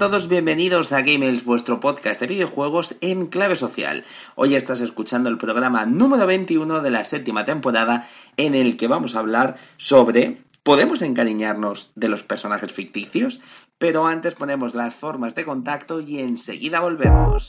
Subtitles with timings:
[0.00, 4.06] Todos, bienvenidos a Gamers, vuestro podcast de videojuegos en clave social.
[4.34, 8.08] Hoy estás escuchando el programa número 21 de la séptima temporada
[8.38, 13.42] en el que vamos a hablar sobre ¿Podemos encariñarnos de los personajes ficticios?
[13.76, 17.48] Pero antes ponemos las formas de contacto y enseguida volvemos.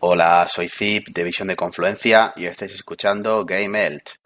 [0.00, 4.20] Hola, soy Zip de Visión de Confluencia y estáis escuchando Game Elch.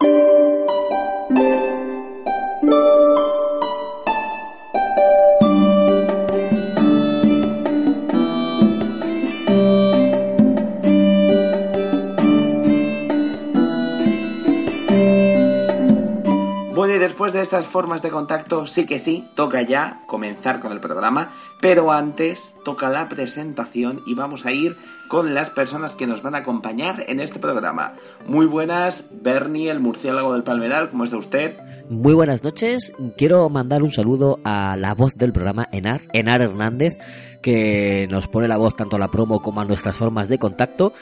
[17.42, 22.54] Estas formas de contacto, sí que sí, toca ya comenzar con el programa, pero antes
[22.64, 24.76] toca la presentación y vamos a ir
[25.08, 27.94] con las personas que nos van a acompañar en este programa.
[28.26, 31.58] Muy buenas, Bernie, el murciélago del Palmeral, ¿cómo está usted?
[31.90, 32.94] Muy buenas noches.
[33.18, 36.94] Quiero mandar un saludo a la voz del programa, Enar, Enar Hernández,
[37.42, 40.94] que nos pone la voz tanto a la promo como a nuestras formas de contacto.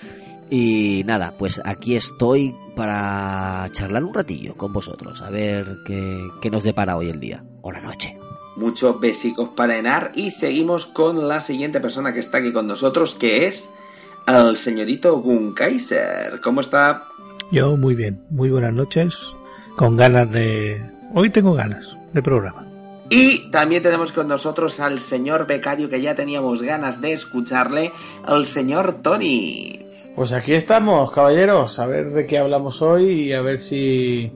[0.51, 6.51] Y nada, pues aquí estoy para charlar un ratillo con vosotros, a ver qué, qué
[6.51, 8.19] nos depara hoy el día o la noche.
[8.57, 13.15] Muchos besicos para Enar y seguimos con la siguiente persona que está aquí con nosotros,
[13.15, 13.73] que es
[14.27, 16.41] el señorito Gun Kaiser.
[16.43, 17.07] ¿Cómo está?
[17.53, 19.33] Yo muy bien, muy buenas noches,
[19.77, 20.83] con ganas de...
[21.15, 22.67] Hoy tengo ganas de programa.
[23.09, 27.93] Y también tenemos con nosotros al señor becario que ya teníamos ganas de escucharle,
[28.29, 29.80] el señor Tony.
[30.17, 34.33] Pues aquí estamos, caballeros, a ver de qué hablamos hoy y a ver si,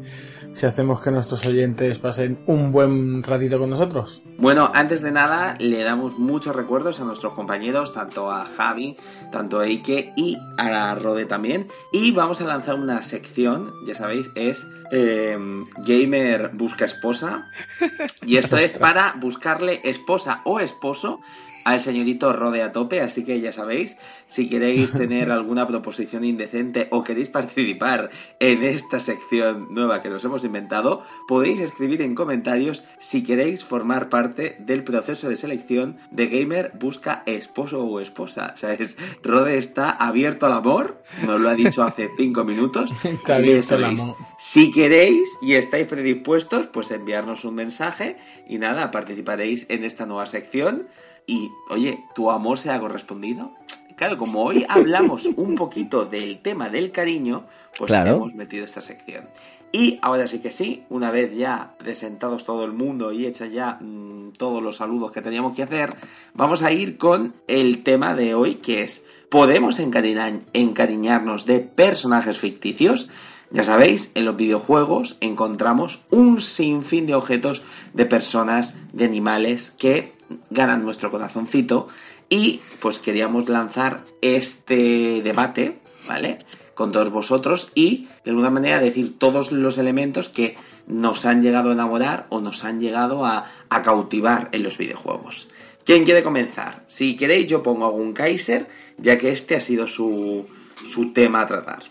[0.53, 4.23] si hacemos que nuestros oyentes pasen un buen ratito con nosotros.
[4.39, 8.97] Bueno, antes de nada, le damos muchos recuerdos a nuestros compañeros, tanto a Javi,
[9.33, 11.69] tanto a Ike y a Rode también.
[11.93, 15.37] Y vamos a lanzar una sección, ya sabéis, es eh,
[15.85, 17.51] Gamer Busca Esposa.
[18.27, 21.21] Y esto es para buscarle esposa o esposo
[21.65, 26.89] al señorito Rode a tope, así que ya sabéis, si queréis tener alguna proposición indecente
[26.91, 28.11] o queréis participar
[28.41, 34.09] en esta sección nueva que nos hemos inventado, podéis escribir en comentarios si queréis formar
[34.09, 38.53] parte del proceso de selección de Gamer Busca Esposo o Esposa.
[38.57, 38.97] ¿Sabes?
[39.23, 42.93] Rode está abierto al amor, nos lo ha dicho hace cinco minutos.
[43.05, 44.03] Está así que ya sabéis,
[44.39, 48.17] si queréis y estáis predispuestos, pues enviarnos un mensaje
[48.47, 50.89] y nada, participaréis en esta nueva sección.
[51.27, 53.53] Y, oye, ¿tu amor se ha correspondido?
[53.97, 57.45] Claro, como hoy hablamos un poquito del tema del cariño,
[57.79, 58.17] pues Claro.
[58.17, 59.29] hemos metido esta sección.
[59.73, 63.79] Y ahora sí que sí, una vez ya presentados todo el mundo y hechas ya
[63.81, 65.97] mm, todos los saludos que teníamos que hacer,
[66.33, 72.39] vamos a ir con el tema de hoy, que es, ¿podemos encariñar- encariñarnos de personajes
[72.39, 73.09] ficticios?
[73.51, 77.63] Ya sabéis, en los videojuegos encontramos un sinfín de objetos,
[77.93, 80.14] de personas, de animales que
[80.51, 81.89] ganan nuestro corazoncito
[82.29, 85.79] y pues queríamos lanzar este debate,
[86.09, 86.39] ¿vale?
[86.75, 90.57] Con todos vosotros y de alguna manera decir todos los elementos que
[90.87, 95.49] nos han llegado a enamorar o nos han llegado a, a cautivar en los videojuegos.
[95.85, 96.83] ¿Quién quiere comenzar?
[96.87, 98.67] Si queréis yo pongo algún Kaiser,
[98.99, 100.47] ya que este ha sido su,
[100.89, 101.83] su tema a tratar.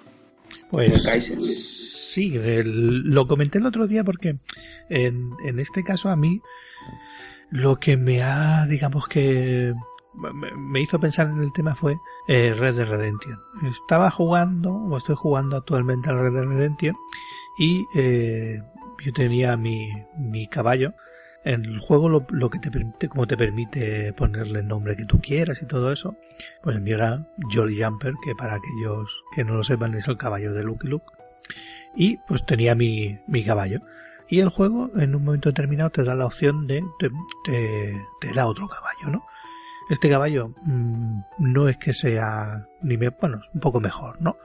[0.72, 1.40] Pues Kaiser.
[1.46, 4.38] sí, el- lo comenté el otro día porque
[4.90, 6.42] en, en este caso a mí
[7.54, 9.76] lo que me ha, digamos que
[10.16, 13.40] me, hizo pensar en el tema fue eh, Red Dead Redemption.
[13.70, 16.96] Estaba jugando, o estoy jugando actualmente al Red Dead Redemption
[17.60, 18.60] y eh,
[19.06, 20.96] yo tenía mi, mi caballo
[21.46, 25.06] En el juego lo, lo que te permite, como te permite ponerle el nombre que
[25.06, 26.16] tú quieras y todo eso,
[26.64, 30.18] pues el mío era Jolly Jumper, que para aquellos que no lo sepan es el
[30.18, 31.06] caballo de Lucky Luke.
[31.96, 33.82] Y pues tenía mi, mi caballo.
[34.34, 38.68] Y el juego en un momento determinado te da la opción de, te, da otro
[38.68, 39.24] caballo, ¿no?
[39.92, 44.38] Este caballo mmm, no es que sea ni me, bueno, es un poco mejor, ¿no?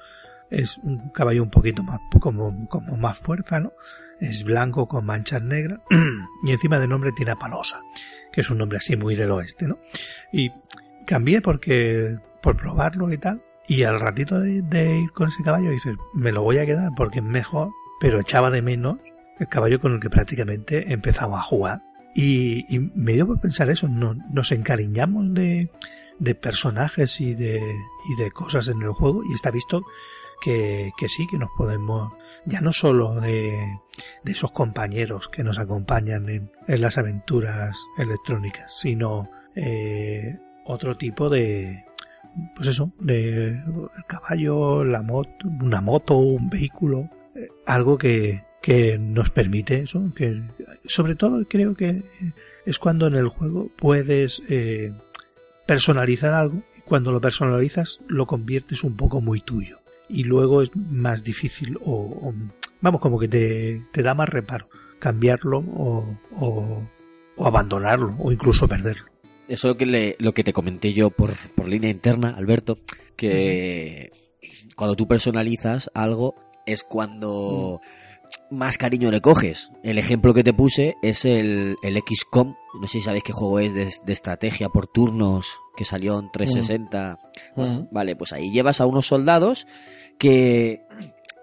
[0.51, 3.73] Es un caballo un poquito más como, como más fuerza, ¿no?
[4.21, 5.81] Es blanco con manchas negras
[6.45, 7.81] y encima de nombre tiene a Palosa,
[8.31, 9.79] que es un nombre así muy del oeste, ¿no?
[10.31, 10.53] Y
[11.07, 15.71] cambié porque por probarlo y tal y al ratito de, de ir con ese caballo
[15.71, 17.71] dices, me lo voy a quedar porque es mejor,
[18.03, 18.99] pero echaba de menos
[19.39, 21.83] el caballo con el que prácticamente empezaba a jugar.
[22.15, 25.71] Y, y, me dio por pensar eso, no, nos encariñamos de,
[26.19, 29.83] de personajes y de, y de cosas en el juego y está visto
[30.41, 32.13] que, que sí, que nos podemos,
[32.45, 33.81] ya no solo de,
[34.25, 41.29] de esos compañeros que nos acompañan en, en las aventuras electrónicas, sino eh, otro tipo
[41.29, 41.85] de,
[42.55, 48.99] pues eso, de el caballo, la moto, una moto, un vehículo, eh, algo que, que
[48.99, 50.43] nos permite eso, que
[50.87, 52.03] sobre todo creo que
[52.67, 54.93] es cuando en el juego puedes eh,
[55.67, 59.79] personalizar algo y cuando lo personalizas lo conviertes un poco muy tuyo.
[60.09, 62.35] Y luego es más difícil o, o
[62.81, 64.69] vamos como que te, te, da más reparo
[64.99, 66.83] cambiarlo o, o,
[67.37, 69.07] o, abandonarlo o incluso perderlo.
[69.47, 72.79] Eso es lo que, le, lo que te comenté yo por, por línea interna, Alberto,
[73.17, 74.11] que
[74.77, 76.35] cuando tú personalizas algo
[76.67, 77.81] es cuando...
[77.83, 78.08] Mm
[78.51, 79.71] más cariño le coges.
[79.83, 82.55] El ejemplo que te puse es el, el XCOM.
[82.81, 86.31] No sé si sabéis qué juego es de, de estrategia por turnos que salió en
[86.31, 87.19] 360.
[87.55, 87.61] Mm.
[87.61, 89.67] Bueno, vale, pues ahí llevas a unos soldados
[90.19, 90.83] que,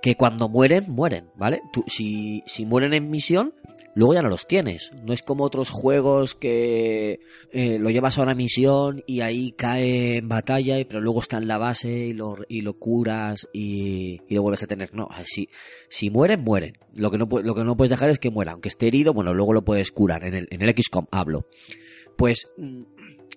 [0.06, 1.63] que cuando mueren, mueren, ¿vale?
[1.74, 3.56] Tú, si, si mueren en misión,
[3.96, 4.92] luego ya no los tienes.
[5.04, 7.19] No es como otros juegos que
[7.52, 11.48] eh, lo llevas a una misión y ahí cae en batalla, pero luego está en
[11.48, 14.94] la base y lo, y lo curas y, y, lo vuelves a tener.
[14.94, 15.50] No, si,
[15.90, 16.78] si mueren, mueren.
[16.94, 18.52] Lo que, no, lo que no puedes dejar es que muera.
[18.52, 20.24] Aunque esté herido, bueno, luego lo puedes curar.
[20.24, 21.48] En el, en el XCOM hablo.
[22.16, 22.54] Pues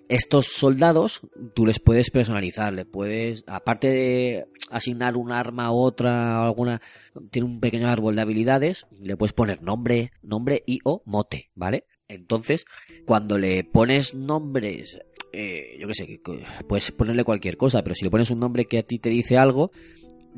[0.09, 1.21] estos soldados
[1.53, 6.81] tú les puedes personalizar, le puedes, aparte de asignar un arma a otra alguna,
[7.29, 11.85] tiene un pequeño árbol de habilidades, le puedes poner nombre, nombre y o mote, ¿vale?
[12.07, 12.65] Entonces,
[13.05, 14.97] cuando le pones nombres,
[15.31, 16.21] eh, yo qué sé,
[16.67, 19.37] puedes ponerle cualquier cosa, pero si le pones un nombre que a ti te dice
[19.37, 19.69] algo,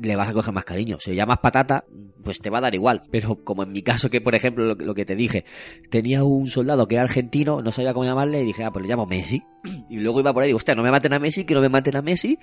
[0.00, 0.98] le vas a coger más cariño.
[1.00, 1.84] Si le llamas patata,
[2.24, 3.02] pues te va a dar igual.
[3.10, 5.44] Pero como en mi caso, que por ejemplo, lo, lo, que te dije,
[5.90, 8.88] tenía un soldado que era argentino, no sabía cómo llamarle, y dije, ah, pues le
[8.88, 9.42] llamo Messi.
[9.88, 11.68] Y luego iba por ahí, digo, hostia, no me maten a Messi, que no me
[11.68, 12.38] maten a Messi.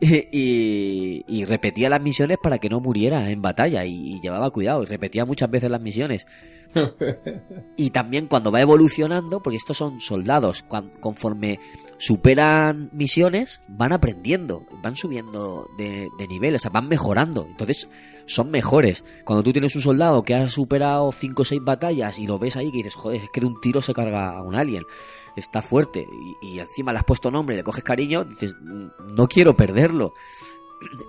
[0.32, 3.84] Y, y repetía las misiones para que no muriera en batalla.
[3.84, 6.26] Y, y llevaba cuidado, y repetía muchas veces las misiones.
[7.76, 10.64] y también cuando va evolucionando, porque estos son soldados,
[11.00, 11.58] conforme
[11.98, 17.46] superan misiones, van aprendiendo, van subiendo de, de nivel, o sea, van mejorando.
[17.48, 17.88] Entonces,
[18.26, 19.04] son mejores.
[19.24, 22.56] Cuando tú tienes un soldado que ha superado 5 o 6 batallas y lo ves
[22.56, 24.84] ahí que dices, joder, es que de un tiro se carga a un alien.
[25.36, 26.06] Está fuerte.
[26.42, 30.12] Y, encima le has puesto nombre, le coges cariño, dices, no quiero perderlo.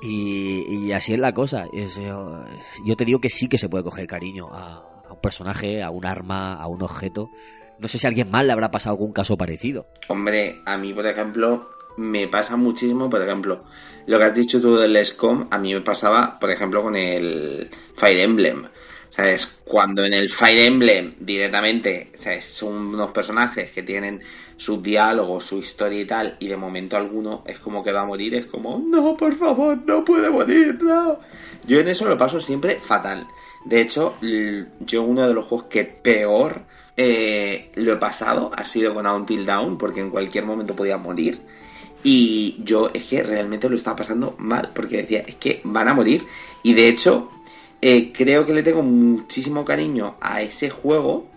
[0.01, 1.67] Y, así es la cosa.
[1.73, 5.89] Es, yo te digo que sí que se puede coger cariño a un personaje, a
[5.89, 7.29] un arma, a un objeto.
[7.79, 9.87] No sé si a alguien más le habrá pasado algún caso parecido.
[10.07, 13.63] Hombre, a mí, por ejemplo, me pasa muchísimo, por ejemplo,
[14.05, 17.69] lo que has dicho tú del SCOM, a mí me pasaba, por ejemplo, con el
[17.95, 18.65] Fire Emblem.
[19.09, 24.21] O sea, es cuando en el Fire Emblem directamente, sea, son unos personajes que tienen
[24.57, 28.05] sus diálogos, su historia y tal, y de momento alguno es como que va a
[28.05, 31.19] morir, es como, no, por favor, no puede morir, no.
[31.65, 33.27] Yo en eso lo paso siempre fatal.
[33.65, 34.15] De hecho,
[34.79, 36.61] yo uno de los juegos que peor
[36.97, 41.41] eh, lo he pasado ha sido con Until Down, porque en cualquier momento podía morir.
[42.03, 45.93] Y yo es que realmente lo estaba pasando mal, porque decía, es que van a
[45.93, 46.25] morir.
[46.63, 47.29] Y de hecho,
[47.81, 51.27] eh, creo que le tengo muchísimo cariño a ese juego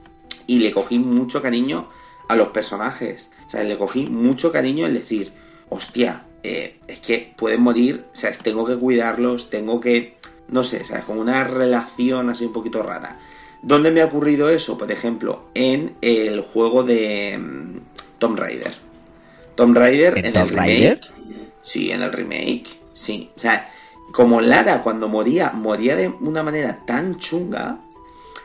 [0.46, 1.88] y le cogí mucho cariño
[2.28, 3.30] a los personajes.
[3.46, 5.32] O sea, le cogí mucho cariño el decir,
[5.68, 10.16] hostia, eh, es que pueden morir, o sea, tengo que cuidarlos, tengo que,
[10.48, 11.04] no sé, ¿sabes?
[11.04, 13.18] Como una relación así un poquito rara.
[13.62, 14.78] ¿Dónde me ha ocurrido eso?
[14.78, 17.80] Por ejemplo, en el juego de um,
[18.18, 18.72] Tomb Raider.
[19.54, 21.00] Tomb Raider en, ¿En el remake.
[21.62, 22.68] Sí, en el remake.
[22.94, 23.30] Sí.
[23.36, 23.70] O sea,
[24.12, 27.78] como Lara cuando moría, moría de una manera tan chunga.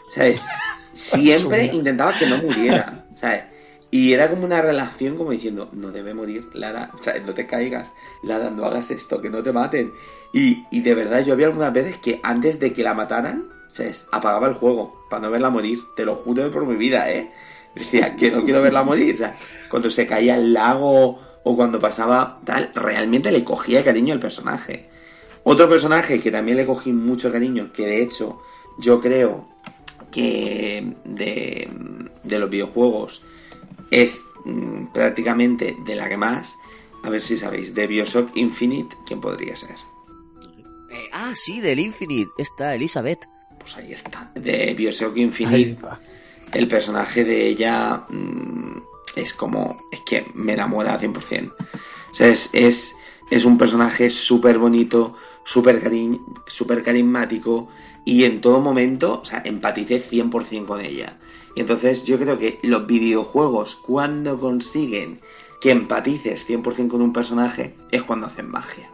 [0.09, 0.45] ¿Sabes?
[0.93, 3.05] Siempre intentaba que no muriera.
[3.15, 3.43] ¿Sabes?
[3.91, 7.45] Y era como una relación como diciendo, no debe morir, Lara, o sea, no te
[7.45, 9.93] caigas, Lara, no hagas esto, que no te maten.
[10.33, 13.45] Y, y de verdad yo había algunas veces que antes de que la mataran,
[14.11, 17.31] apagaba el juego para no verla morir, te lo juro por mi vida, ¿eh?
[17.73, 19.13] Decía, que no quiero verla morir.
[19.13, 19.35] O sea,
[19.69, 24.89] cuando se caía al lago o cuando pasaba tal, realmente le cogía cariño al personaje.
[25.43, 28.41] Otro personaje que también le cogí mucho cariño, que de hecho
[28.79, 29.47] yo creo
[30.11, 31.69] que de,
[32.23, 33.23] de los videojuegos
[33.91, 36.57] es mm, prácticamente de la que más,
[37.03, 39.75] a ver si sabéis, de Bioshock Infinite, ¿quién podría ser?
[40.89, 42.31] Eh, ah, sí, del Infinite.
[42.37, 43.34] Está Elizabeth.
[43.65, 44.31] Pues ahí está.
[44.35, 45.79] De Bioshock Infinite,
[46.53, 48.77] el personaje de ella mm,
[49.15, 51.51] es como, es que me enamora 100%.
[51.51, 52.95] O sea, es, es,
[53.31, 57.69] es un personaje súper bonito, súper cari súper carismático
[58.05, 61.17] y en todo momento, o sea, empaticé 100% con ella.
[61.55, 65.21] Y entonces yo creo que los videojuegos, cuando consiguen
[65.59, 68.91] que empatices 100% con un personaje, es cuando hacen magia.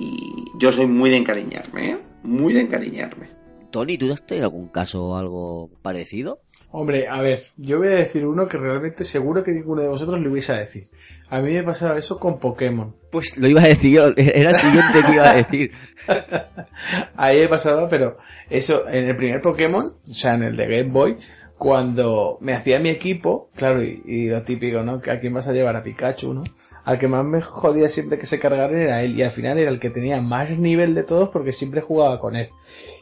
[0.00, 1.98] Y yo soy muy de encariñarme, ¿eh?
[2.24, 3.37] Muy de encariñarme.
[3.70, 6.40] Tony, ¿tú has tenido algún caso o algo parecido?
[6.70, 10.20] Hombre, a ver, yo voy a decir uno que realmente seguro que ninguno de vosotros
[10.20, 10.88] le vais a decir.
[11.30, 12.94] A mí me pasaba eso con Pokémon.
[13.10, 15.72] Pues lo iba a decir yo, era el siguiente que iba a decir.
[17.16, 18.16] Ahí me pasaba, pero
[18.50, 21.16] eso, en el primer Pokémon, o sea, en el de Game Boy,
[21.56, 25.00] cuando me hacía mi equipo, claro, y, y lo típico, ¿no?
[25.00, 26.42] Que a quién vas a llevar a Pikachu, ¿no?
[26.84, 29.70] Al que más me jodía siempre que se cargara era él, y al final era
[29.70, 32.50] el que tenía más nivel de todos porque siempre jugaba con él.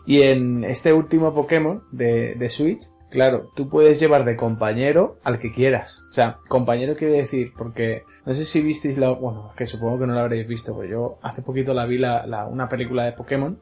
[0.07, 5.39] Y en este último Pokémon de, de Switch, claro, tú puedes llevar de compañero al
[5.39, 6.05] que quieras.
[6.11, 10.07] O sea, compañero quiere decir, porque no sé si visteis la, bueno, que supongo que
[10.07, 13.13] no la habréis visto, pues yo hace poquito la vi la, la- una película de
[13.13, 13.59] Pokémon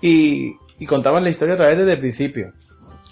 [0.00, 2.52] y, y contaban la historia a través desde el principio.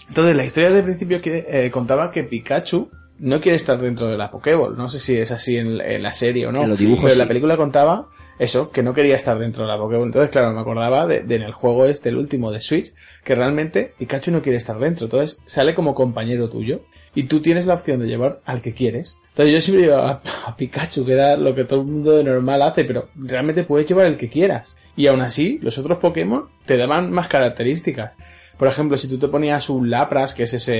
[0.08, 2.88] Entonces, la historia del principio que, eh, contaba que Pikachu
[3.20, 4.76] no quiere estar dentro de la Pokéball.
[4.76, 6.62] No sé si es así en, en la serie o no.
[6.62, 7.28] En los dibujos pero la sí.
[7.28, 8.08] película contaba
[8.38, 10.06] eso, que no quería estar dentro de la Pokéball.
[10.06, 13.34] Entonces, claro, me acordaba de, de en el juego este, el último de Switch, que
[13.34, 15.04] realmente Pikachu no quiere estar dentro.
[15.04, 16.80] Entonces, sale como compañero tuyo.
[17.14, 19.18] Y tú tienes la opción de llevar al que quieres.
[19.28, 22.24] Entonces, yo siempre llevaba a, a Pikachu, que era lo que todo el mundo de
[22.24, 24.74] normal hace, pero realmente puedes llevar el que quieras.
[24.96, 28.16] Y aún así, los otros Pokémon te daban más características.
[28.60, 30.76] Por ejemplo, si tú te ponías un Lapras, que es ese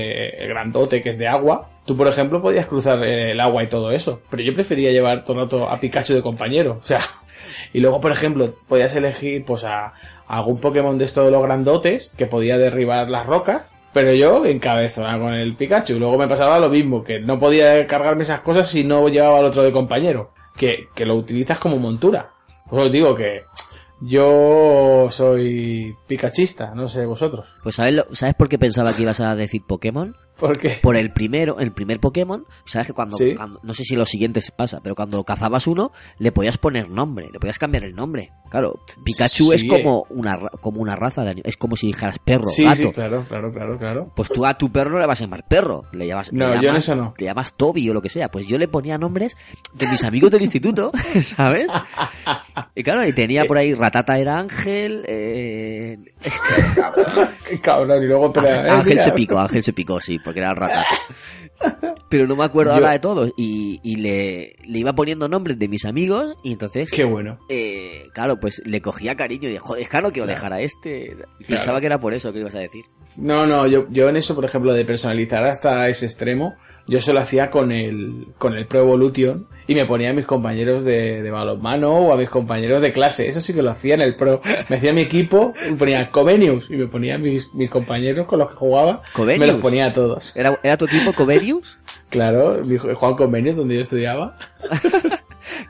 [0.47, 3.89] grandote que es de agua, tú, por ejemplo, podías cruzar eh, el agua y todo
[3.89, 4.21] eso.
[4.29, 6.77] Pero yo prefería llevar todo a Pikachu de compañero.
[6.79, 6.99] O sea,
[7.73, 9.93] y luego, por ejemplo, podías elegir pues a,
[10.27, 13.73] algún Pokémon de estos de los grandotes que podía derribar las rocas.
[13.93, 15.97] Pero yo encabezonaba con el Pikachu.
[15.97, 19.45] Luego me pasaba lo mismo, que no podía cargarme esas cosas si no llevaba al
[19.45, 20.35] otro de compañero.
[20.55, 22.29] Que, que lo utilizas como montura.
[22.69, 23.41] Pues os digo que
[24.01, 27.57] yo soy pikachista, no sé vosotros.
[27.63, 30.15] Pues ¿sabes, lo- ¿sabes por qué pensaba que ibas a decir Pokémon?
[30.81, 33.35] Por el primero, el primer Pokémon, sabes que cuando, Sí.
[33.35, 37.29] cuando- no sé si los siguientes pasa, pero cuando cazabas uno, le podías poner nombre,
[37.31, 38.31] le podías cambiar el nombre.
[38.49, 42.19] Claro, Pikachu Sí, es como una, ra- como una raza de es como si dijeras
[42.19, 42.75] perro, sí, gato.
[42.75, 44.11] sí, claro, claro, claro, claro.
[44.15, 46.69] Pues tú a tu perro le vas a llamar perro, le llamas, No, le yo
[46.71, 47.13] en eso no.
[47.17, 48.29] Le llamas Toby o lo que sea.
[48.29, 49.37] Pues yo le ponía nombres
[49.73, 51.67] de mis amigos del instituto, ¿sabes?
[52.75, 55.97] Y claro, y tenía por ahí Ratata era Ángel, eh,
[57.49, 59.03] Qué cabrón, y luego pero, eh, Ángel mira.
[59.03, 60.85] se picó, Ángel se picó, sí, porque era Ratata.
[62.09, 63.31] Pero no me acuerdo Yo- ahora de todos.
[63.37, 66.89] Y, y le, le iba poniendo nombres de mis amigos y entonces...
[66.91, 67.39] Qué bueno.
[67.49, 71.15] eh, claro, pues le cogía cariño y dije, joder, es claro que a este.
[71.47, 72.83] Pensaba que era por eso que ibas a decir.
[73.15, 76.55] No, no, yo, yo en eso, por ejemplo, de personalizar hasta ese extremo,
[76.87, 80.25] yo se lo hacía con el, con el Pro Evolution y me ponía a mis
[80.25, 83.29] compañeros de, de balonmano o a mis compañeros de clase.
[83.29, 84.41] Eso sí que lo hacía en el Pro.
[84.69, 88.39] Me hacía mi equipo, y ponía Comenius y me ponía a mis, mis compañeros con
[88.39, 89.01] los que jugaba.
[89.13, 89.39] ¿Comenius?
[89.47, 90.35] Me los ponía a todos.
[90.35, 91.77] ¿Era, era tu equipo Coverius?
[92.09, 94.35] Claro, mi- Juan Comenius, donde yo estudiaba.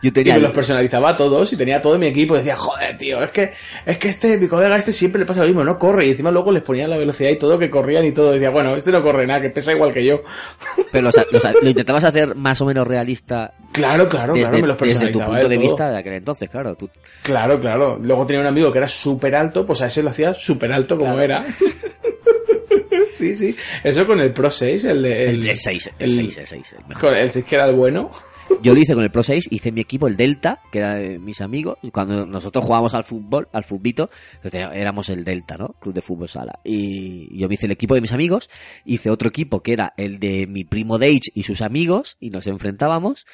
[0.01, 2.33] Yo Y me los personalizaba a todos y tenía todo mi equipo.
[2.35, 3.53] Y decía, joder, tío, es que,
[3.85, 6.07] es que este, mi colega este siempre le pasa lo mismo, no corre.
[6.07, 8.31] Y encima luego les ponía la velocidad y todo, que corrían y todo.
[8.31, 10.23] Decía, bueno, este no corre nada, que pesa igual que yo.
[10.91, 14.67] Pero los- los- lo intentabas hacer más o menos realista Claro, claro, desde, claro, me
[14.67, 16.75] los desde tu punto de vista de aquel entonces, claro.
[16.75, 16.89] Tú,
[17.21, 17.97] Claro, claro.
[18.01, 20.97] Luego tenía un amigo que era súper alto, pues a ese lo hacía súper alto
[20.97, 21.45] como era.
[23.11, 23.55] sí, sí.
[23.83, 25.29] Eso con el Pro 6, el de...
[25.29, 27.09] el, el 6, el 6, el 6, el mejor.
[27.09, 28.11] Con el 6 que era el bueno.
[28.61, 31.17] Yo lo hice con el Pro 6, hice mi equipo, el Delta, que era de
[31.19, 31.77] mis amigos.
[31.91, 34.09] Cuando nosotros jugábamos al fútbol, al futbito,
[34.41, 35.69] pues teníamos- éramos el Delta, ¿no?
[35.79, 36.59] Club de Fútbol Sala.
[36.63, 38.49] Y yo me hice el equipo de mis amigos,
[38.85, 42.45] hice otro equipo que era el de mi primo Dage y sus amigos, y nos
[42.47, 43.25] enfrentábamos.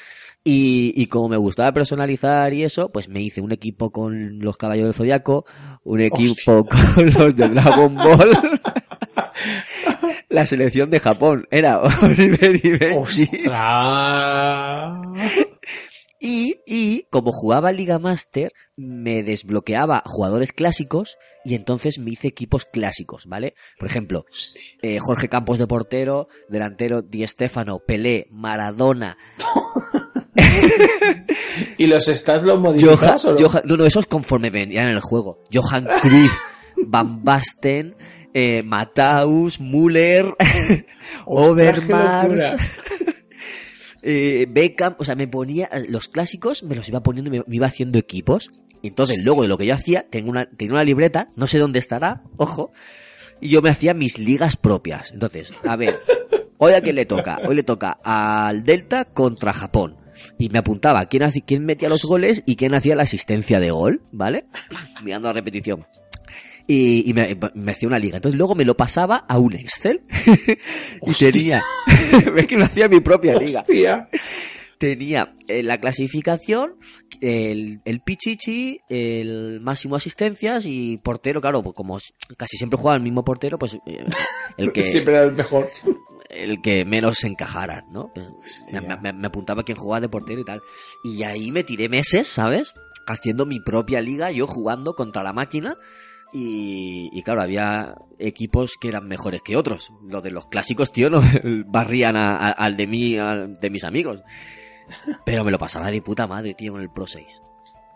[0.43, 4.55] Y, y como me gustaba personalizar y eso, pues me hice un equipo con los
[4.55, 5.45] Caballeros del Zodiaco,
[5.83, 8.29] un equipo con los de Dragon Ball.
[10.29, 12.77] La selección de Japón era Oliver y.
[16.19, 22.65] Y, y como jugaba Liga Master, me desbloqueaba jugadores clásicos y entonces me hice equipos
[22.65, 23.53] clásicos, ¿vale?
[23.77, 24.25] Por ejemplo,
[24.81, 29.15] eh, Jorge Campos de portero, delantero Di Stéfano, Pelé, Maradona,
[31.77, 33.37] ¿Y los stats los Johan, o no?
[33.37, 35.43] Johan- no, no, esos conforme venían en el juego.
[35.53, 36.31] Johan Cruyff,
[36.87, 37.95] Van Basten,
[38.33, 40.25] eh, Mataus, Müller,
[41.25, 42.51] Overmars,
[44.01, 47.67] eh, Beckham, o sea, me ponía los clásicos, me los iba poniendo, me, me iba
[47.67, 48.51] haciendo equipos.
[48.83, 51.79] Entonces, luego de lo que yo hacía, tengo una, tenía una libreta, no sé dónde
[51.79, 52.71] estará, ojo,
[53.41, 55.11] y yo me hacía mis ligas propias.
[55.11, 55.95] Entonces, a ver,
[56.57, 59.97] hoy a quién le toca, hoy le toca al Delta contra Japón.
[60.39, 63.69] Y me apuntaba quién, hacía- quién metía los goles y quién hacía la asistencia de
[63.69, 64.45] gol, ¿vale?
[65.03, 65.85] Mirando la repetición.
[66.67, 68.17] Y, y me, me hacía una liga.
[68.17, 70.03] Entonces luego me lo pasaba a un Excel.
[71.01, 71.63] y tenía.
[72.33, 74.09] Ves que me hacía mi propia liga Hostia.
[74.77, 76.75] tenía eh, la clasificación,
[77.21, 81.97] el, el pichichi, el máximo asistencias y portero, claro, pues como
[82.37, 84.05] casi siempre jugaba el mismo portero, pues eh,
[84.57, 85.67] el que Siempre era el mejor.
[86.29, 88.11] el que menos encajara, ¿no?
[88.73, 90.61] Me, me- me apuntaba quién jugaba de portero y tal.
[91.03, 92.73] Y ahí me tiré meses, ¿sabes?
[93.07, 95.77] Haciendo mi propia liga, yo jugando contra la máquina.
[96.33, 99.91] Y, y claro, había equipos que eran mejores que otros.
[100.07, 101.21] Los de los clásicos, tío, no
[101.67, 104.21] barrían a- a- al de mí, al de mis amigos.
[105.25, 107.41] Pero me lo pasaba de puta madre, tío, con el Pro 6.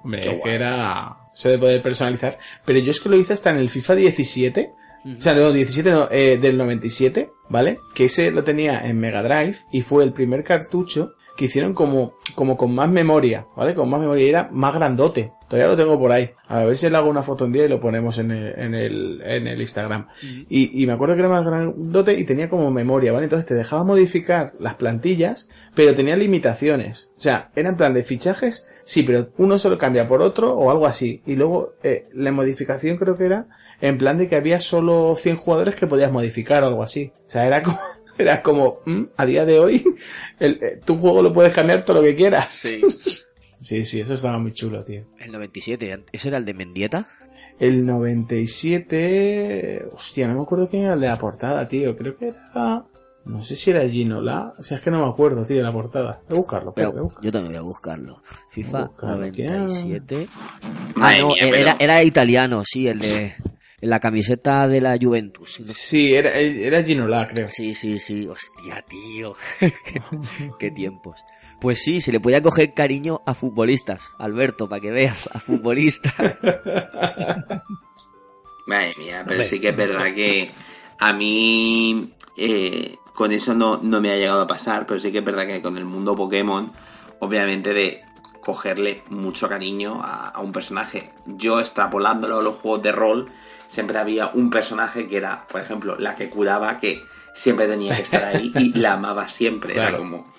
[0.03, 0.43] Hombre, Qué es guay.
[0.43, 1.17] que era...
[1.33, 2.37] Se de poder personalizar.
[2.65, 4.73] Pero yo es que lo hice hasta en el FIFA 17.
[5.17, 7.79] O sea, no, 17 no, eh, del 97, ¿vale?
[7.95, 12.13] Que ese lo tenía en Mega Drive y fue el primer cartucho que hicieron como,
[12.35, 13.73] como con más memoria, ¿vale?
[13.73, 15.33] Con más memoria y era más grandote.
[15.49, 16.29] Todavía lo tengo por ahí.
[16.47, 18.75] A ver si le hago una foto un día y lo ponemos en el, en
[18.75, 20.07] el, en el Instagram.
[20.47, 23.23] Y, y me acuerdo que era más grandote y tenía como memoria, ¿vale?
[23.23, 27.09] Entonces te dejaba modificar las plantillas, pero tenía limitaciones.
[27.17, 30.69] O sea, era en plan de fichajes, sí, pero uno solo cambia por otro o
[30.69, 31.23] algo así.
[31.25, 33.47] Y luego eh, la modificación creo que era
[33.81, 37.11] en plan de que había solo 100 jugadores que podías modificar o algo así.
[37.25, 37.79] O sea, era como,
[38.21, 39.83] era como, mm, a día de hoy,
[40.39, 42.51] el, eh, tu juego lo puedes cambiar todo lo que quieras.
[42.53, 42.81] Sí.
[43.61, 45.05] sí, sí, eso estaba muy chulo, tío.
[45.19, 47.07] El 97, ¿ese era el de Mendieta?
[47.59, 51.95] El 97, hostia, no me acuerdo quién era el de la portada, tío.
[51.95, 52.83] Creo que era,
[53.25, 54.53] no sé si era Ginola.
[54.57, 56.21] O sea, es que no me acuerdo, tío, de la portada.
[56.27, 57.25] Voy a buscarlo, espera, voy a Pero buscarlo.
[57.25, 58.21] yo también voy a buscarlo.
[58.49, 60.27] FIFA Buscarlo, 97.
[60.95, 63.33] Ah, no, mía, era, pero- era italiano, sí, el de
[63.81, 65.59] la camiseta de la Juventus.
[65.59, 65.65] ¿no?
[65.65, 67.49] Sí, era, era Ginola, creo.
[67.49, 68.27] Sí, sí, sí.
[68.27, 69.35] Hostia, tío.
[69.59, 70.01] qué,
[70.59, 71.25] qué tiempos.
[71.59, 74.11] Pues sí, se le podía coger cariño a futbolistas.
[74.17, 76.13] Alberto, para que veas, a futbolistas.
[78.67, 80.51] Madre mía, pero sí que es verdad que
[80.99, 85.17] a mí eh, con eso no, no me ha llegado a pasar, pero sí que
[85.19, 86.71] es verdad que con el mundo Pokémon,
[87.19, 88.01] obviamente de
[88.41, 91.11] cogerle mucho cariño a, a un personaje.
[91.25, 93.31] Yo extrapolándolo a los juegos de rol,
[93.67, 97.01] siempre había un personaje que era, por ejemplo, la que curaba, que
[97.33, 99.73] siempre tenía que estar ahí y la amaba siempre.
[99.73, 99.99] Era Claro.
[99.99, 100.33] como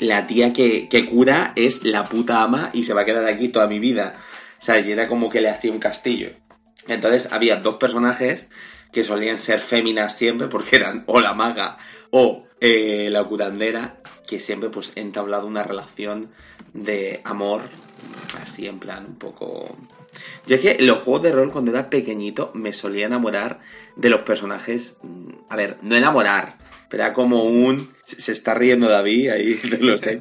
[0.00, 3.48] la tía que, que cura es la puta ama y se va a quedar aquí
[3.48, 4.16] toda mi vida.
[4.58, 6.30] O sea, y era como que le hacía un castillo.
[6.88, 8.48] Entonces había dos personajes
[8.92, 11.78] que solían ser féminas siempre porque eran o la maga
[12.10, 13.96] o eh, la curandera
[14.28, 16.30] que siempre pues he entablado una relación
[16.72, 17.62] de amor
[18.42, 19.76] así en plan un poco
[20.46, 23.60] yo es que los juegos de rol cuando era pequeñito me solía enamorar
[23.96, 26.56] de los personajes mm, a ver no enamorar
[26.88, 30.20] pero era como un se está riendo David ahí no lo sé.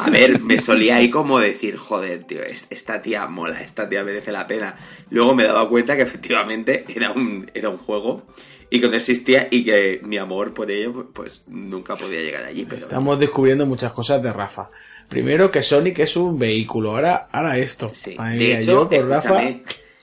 [0.00, 4.02] A ver me solía ahí como decir joder tío es- esta tía mola esta tía
[4.04, 4.76] merece la pena
[5.10, 8.26] luego me daba cuenta que efectivamente era un era un juego
[8.70, 12.64] y que no existía y que mi amor por ello pues nunca podía llegar allí
[12.64, 14.70] pero Estamos descubriendo muchas cosas de Rafa.
[15.08, 17.88] Primero que Sonic es un vehículo, ahora, ahora esto.
[17.88, 18.14] Sí.
[18.16, 19.42] Madre De hecho, yo Rafa,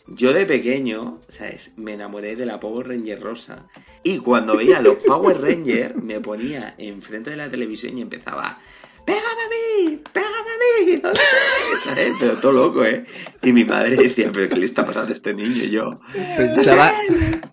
[0.07, 1.73] yo de pequeño, ¿sabes?
[1.77, 3.67] Me enamoré de la Power Ranger rosa.
[4.03, 8.59] Y cuando veía los Power Ranger, me ponía enfrente de la televisión y empezaba.
[9.05, 9.49] ¡Pégame a
[9.89, 10.01] mí!
[10.13, 10.95] ¡Pégame a mí!
[11.01, 12.13] ¿Dónde estás?", ¿Sabes?
[12.19, 13.05] Pero todo loco, ¿eh?
[13.43, 15.49] Y mi madre decía, ¿pero qué le está pasando a este niño?
[15.63, 15.99] Y yo,
[16.35, 16.91] Pensaba,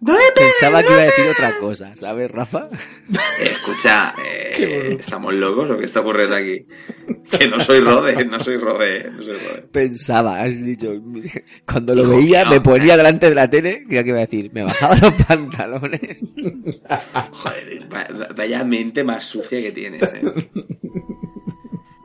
[0.00, 1.32] ¡No le pegues, pensaba que iba a decir pegues".
[1.32, 2.68] otra cosa, ¿sabes, Rafa?
[3.10, 4.96] Eh, escucha, eh.
[4.98, 6.66] ¿estamos locos o qué está ocurriendo aquí?
[7.30, 9.62] Que no soy Rode, no soy Rode, eh, no soy Rode.
[9.70, 10.92] Pensaba, has dicho.
[11.66, 14.50] Cuando lo veía, me ponía delante de la tele, ¿qué iba a decir?
[14.54, 16.18] Me bajaba los pantalones.
[17.32, 20.22] Joder, va- va- vaya mente más sucia que tienes, eh.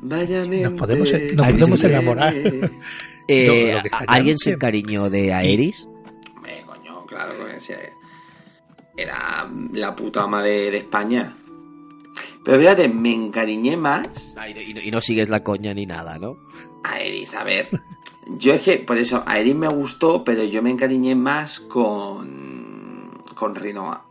[0.09, 0.69] Vaya mente.
[0.71, 2.33] podemos- nos podemos enamorar.
[3.29, 3.75] Eh,
[4.07, 5.89] ¿Alguien se encariñó de Aeris?
[6.33, 7.73] Hombre, coño, claro, que sí,
[8.95, 11.35] era la puta ama de, de España.
[12.45, 15.73] Pero fíjate, me encariñé más Ah, y, no- y no- y no sigues la coña
[15.73, 16.37] ni nada, ¿no?
[16.85, 17.35] a Eris.
[17.35, 17.67] A ver,
[18.37, 23.11] yo es que, por eso, a Eris me gustó, pero yo me encariñé más con,
[23.35, 24.07] con Rinoa.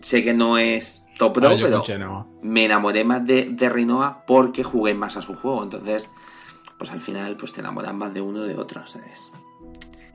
[0.00, 2.38] Sé que no es top Ah, pero no.
[2.42, 5.62] me enamoré más de, de Rinoa porque jugué más a su juego.
[5.62, 6.08] Entonces,
[6.78, 9.32] pues al final, pues te enamoras más de uno de otro, ¿sabes?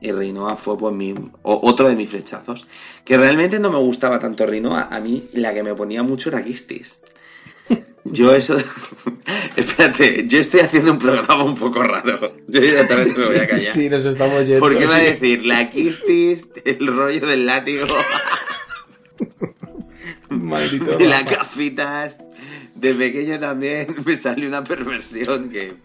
[0.00, 1.12] Y Rinoa fue pues mi,
[1.42, 2.66] o- otro de mis flechazos.
[3.04, 4.88] Que realmente no me gustaba tanto Rinoa.
[4.90, 6.98] A mí la que me ponía mucho era Kistis.
[8.04, 8.56] Yo eso...
[9.56, 12.18] Espérate, yo estoy haciendo un programa un poco raro.
[12.48, 13.60] Yo directamente me voy a callar.
[13.60, 14.60] Sí, nos estamos yendo.
[14.60, 17.84] ¿Por qué va a decir la Kistis, el rollo del látigo,
[20.52, 22.20] Maldito de las gafitas?
[22.74, 25.76] De pequeño también me salió una perversión que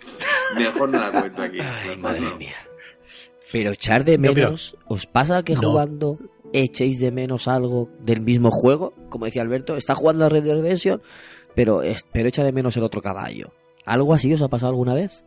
[0.57, 1.59] mejor no la cuento aquí.
[1.59, 2.35] Ay, Mejor madre no.
[2.37, 2.55] mía.
[3.51, 5.61] Pero echar de No, pero- menos, ¿os pasa que No.
[5.61, 6.19] jugando
[6.53, 8.93] echéis de menos algo del mismo juego?
[9.09, 11.01] Como decía Alberto, está jugando a Red Dead Redemption,
[11.55, 13.53] pero, es- pero echa de menos el otro caballo.
[13.85, 15.23] ¿Algo así os ha pasado alguna vez?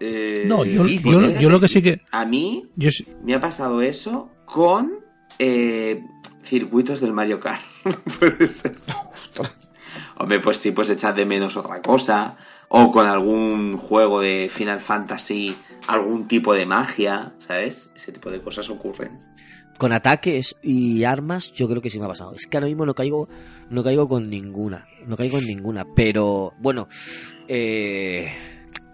[0.00, 1.36] Eh, No, yo, difícil, yo, ¿eh?
[1.40, 2.00] yo lo que sí que...
[2.10, 2.90] A mí Yo,
[3.24, 4.98] me ha pasado eso con
[5.38, 6.00] eh,
[6.46, 7.62] circuitos del Mario Kart.
[8.18, 8.76] Puede ser.
[10.18, 12.36] Hombre, pues sí, pues echar de menos otra cosa.
[12.68, 15.56] O con algún juego de Final Fantasy,
[15.86, 17.90] algún tipo de magia, ¿sabes?
[17.94, 19.20] Ese tipo de cosas ocurren.
[19.78, 22.34] Con ataques y armas, yo creo que sí me ha pasado.
[22.34, 23.28] Es que ahora mismo no caigo,
[23.70, 24.88] no caigo con ninguna.
[25.06, 25.84] No caigo en ninguna.
[25.94, 26.88] Pero, bueno,
[27.46, 28.32] eh,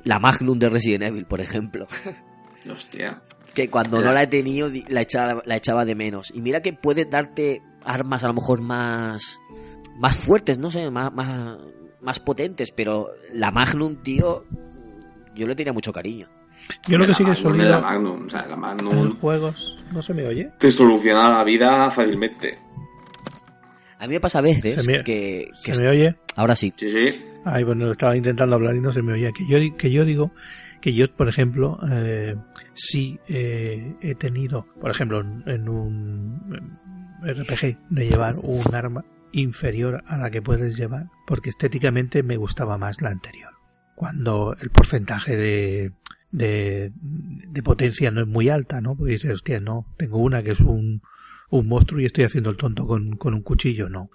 [0.05, 1.87] la Magnum de Resident Evil, por ejemplo.
[2.71, 3.23] Hostia.
[3.55, 6.31] Que cuando no la he tenido, la echaba, la echaba de menos.
[6.35, 9.39] Y mira que puede darte armas a lo mejor más.
[9.99, 11.59] más fuertes, no sé, más, más,
[12.01, 12.73] más potentes.
[12.73, 14.45] Pero la Magnum, tío,
[15.35, 16.29] yo le tenía mucho cariño.
[16.89, 19.77] yo lo que sí que es la Magnum, o sea, la en Magnum juegos...
[19.93, 20.51] ¿No se me oye?
[20.59, 22.59] te soluciona la vida fácilmente.
[23.99, 26.17] A mí me pasa a veces Se me- que, que- ¿Se me oye?
[26.37, 26.73] Ahora sí.
[26.77, 27.25] Sí, sí.
[27.45, 29.31] Ay, bueno, estaba intentando hablar y no se me oía.
[29.33, 30.33] Que yo, que yo digo
[30.83, 32.37] que yo, por ejemplo, eh,
[32.75, 36.79] sí eh, he tenido, por ejemplo, en, en un
[37.23, 42.77] RPG de llevar un arma inferior a la que puedes llevar, porque estéticamente me gustaba
[42.77, 43.53] más la anterior.
[43.95, 45.93] Cuando el porcentaje de,
[46.33, 48.97] de, de potencia no es muy alta, ¿no?
[48.97, 51.01] Porque dices, hostia, no, tengo una que es un,
[51.49, 54.11] un monstruo y estoy haciendo el tonto con, con un cuchillo, no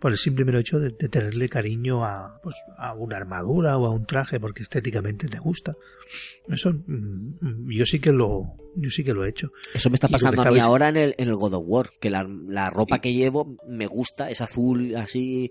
[0.00, 3.86] por el simple mero hecho de, de tenerle cariño a, pues, a una armadura o
[3.86, 5.72] a un traje porque estéticamente te gusta.
[6.48, 9.50] Eso mm, mm, yo sí que lo yo sí que lo he hecho.
[9.74, 12.10] Eso me está pasando a mí ahora en el, en el God of War, que
[12.10, 15.50] la, la ropa que llevo me gusta, es azul así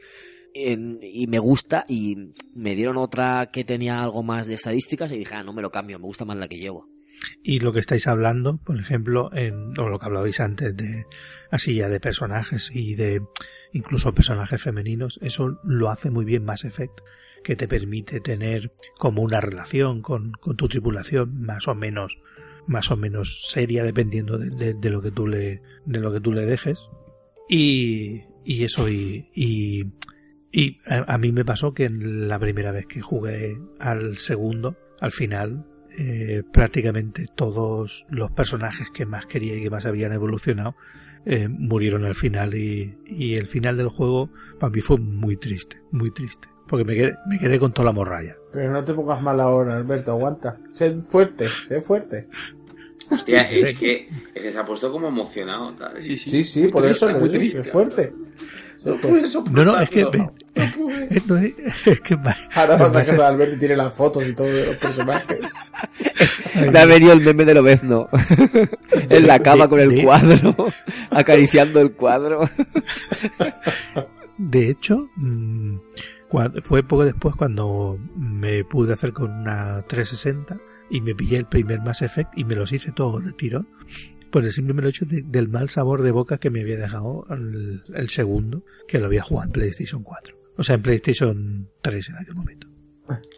[0.54, 5.18] en- y me gusta y me dieron otra que tenía algo más de estadísticas y
[5.18, 6.90] dije, ah, no me lo cambio, me gusta más la que llevo.
[7.44, 11.06] Y lo que estáis hablando, por ejemplo, en o lo que hablabais antes de
[11.52, 13.22] así ya de personajes y de
[13.74, 17.00] incluso personajes femeninos, eso lo hace muy bien Mass Effect,
[17.44, 22.18] que te permite tener como una relación con, con tu tripulación más o menos
[22.68, 26.32] más o menos seria dependiendo de, de- lo que tú le de lo que tú
[26.32, 26.78] le dejes.
[27.50, 29.86] Y, y eso y, y,
[30.52, 34.78] y a, a mí me pasó que en la primera vez que jugué al segundo
[35.00, 35.66] al final
[35.98, 40.76] eh, prácticamente todos los personajes que más quería y que más habían evolucionado
[41.26, 45.82] eh, murieron al final y, y el final del juego para mí fue muy triste,
[45.92, 46.48] muy triste.
[46.68, 48.38] Porque me quedé, me quedé con toda la morralla.
[48.54, 50.58] Pero no te pongas mal ahora, Alberto, aguanta.
[50.72, 52.30] Sé fuerte, sé fuerte.
[53.10, 55.76] Hostia, es que, es que se ha puesto como emocionado.
[55.78, 56.06] ¿sabes?
[56.06, 58.14] Sí, sí, por eso lo digo, que es fuerte.
[58.86, 58.96] No
[59.52, 60.06] No, no, es que.
[61.28, 61.54] No, es,
[61.86, 64.48] es que va- Ahora vas a me casa de Alberto tiene las fotos y todo
[64.48, 65.40] de los personajes.
[66.72, 68.08] Me ha venido el meme de Lobezno
[69.10, 70.56] en la cama De- con el de- cuadro,
[71.12, 72.42] acariciando el cuadro.
[74.38, 75.76] De hecho, mm,
[76.64, 80.58] fue poco después cuando me pude hacer con una 360
[80.90, 83.68] y me pillé el primer Mass Effect y me los hice todos de tirón.
[84.32, 87.82] Por el simple hecho de- del mal sabor de boca que me había dejado el,
[87.94, 90.36] el segundo, que lo había jugado en PlayStation 4.
[90.58, 92.68] O sea, en PlayStation 3 en aquel momento.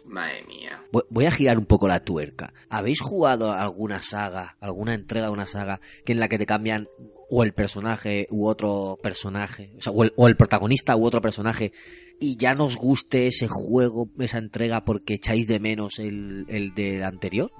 [0.04, 0.78] Madre mía.
[1.10, 2.52] Voy- a girar un poco la tuerca.
[2.68, 6.86] ¿Habéis jugado alguna saga, alguna entrega de una saga que en la que te cambian
[7.30, 11.20] o el personaje u otro personaje, o sea, o el, o el protagonista u otro
[11.20, 11.72] personaje
[12.20, 17.02] y ya nos guste ese juego, esa entrega porque echáis de menos el, el del
[17.02, 17.50] anterior?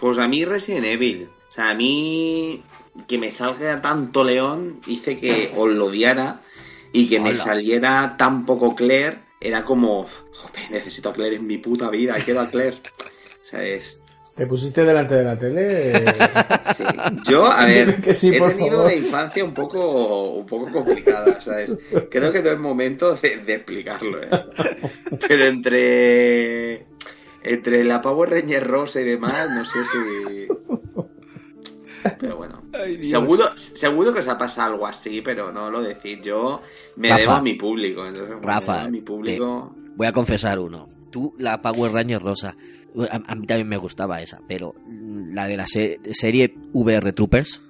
[0.00, 1.28] Pues a mí Resident Evil.
[1.48, 2.62] O sea, a mí
[3.08, 6.42] que me salga tanto León hice que os lo odiara
[6.92, 11.58] y que me saliera tan poco Claire era como, joder, necesito a Claire en mi
[11.58, 12.76] puta vida, quiero a Claire.
[12.76, 14.02] O sea, es...
[14.36, 16.04] ¿Te pusiste delante de la tele?
[16.74, 16.84] Sí.
[17.26, 18.84] Yo, a ver, Dime que sí, he tenido favor.
[18.84, 21.76] una infancia un poco, un poco complicada, ¿sabes?
[22.10, 24.28] Creo que no es momento de, de explicarlo, ¿eh?
[25.26, 26.86] Pero entre,
[27.42, 30.48] entre la Power Ranger rosa y demás, no sé si...
[32.18, 32.62] Pero bueno,
[33.02, 36.18] seguro, seguro que os ha pasado algo así, pero no lo decís.
[36.22, 36.60] Yo
[36.96, 37.20] me Rafa.
[37.20, 39.74] debo a mi público, entonces Rafa, a mi público...
[39.96, 40.88] Voy a confesar uno.
[41.10, 42.54] Tú, la Power Ranger rosa,
[43.10, 47.62] a, a mí también me gustaba esa, pero la de la se- serie VR Troopers,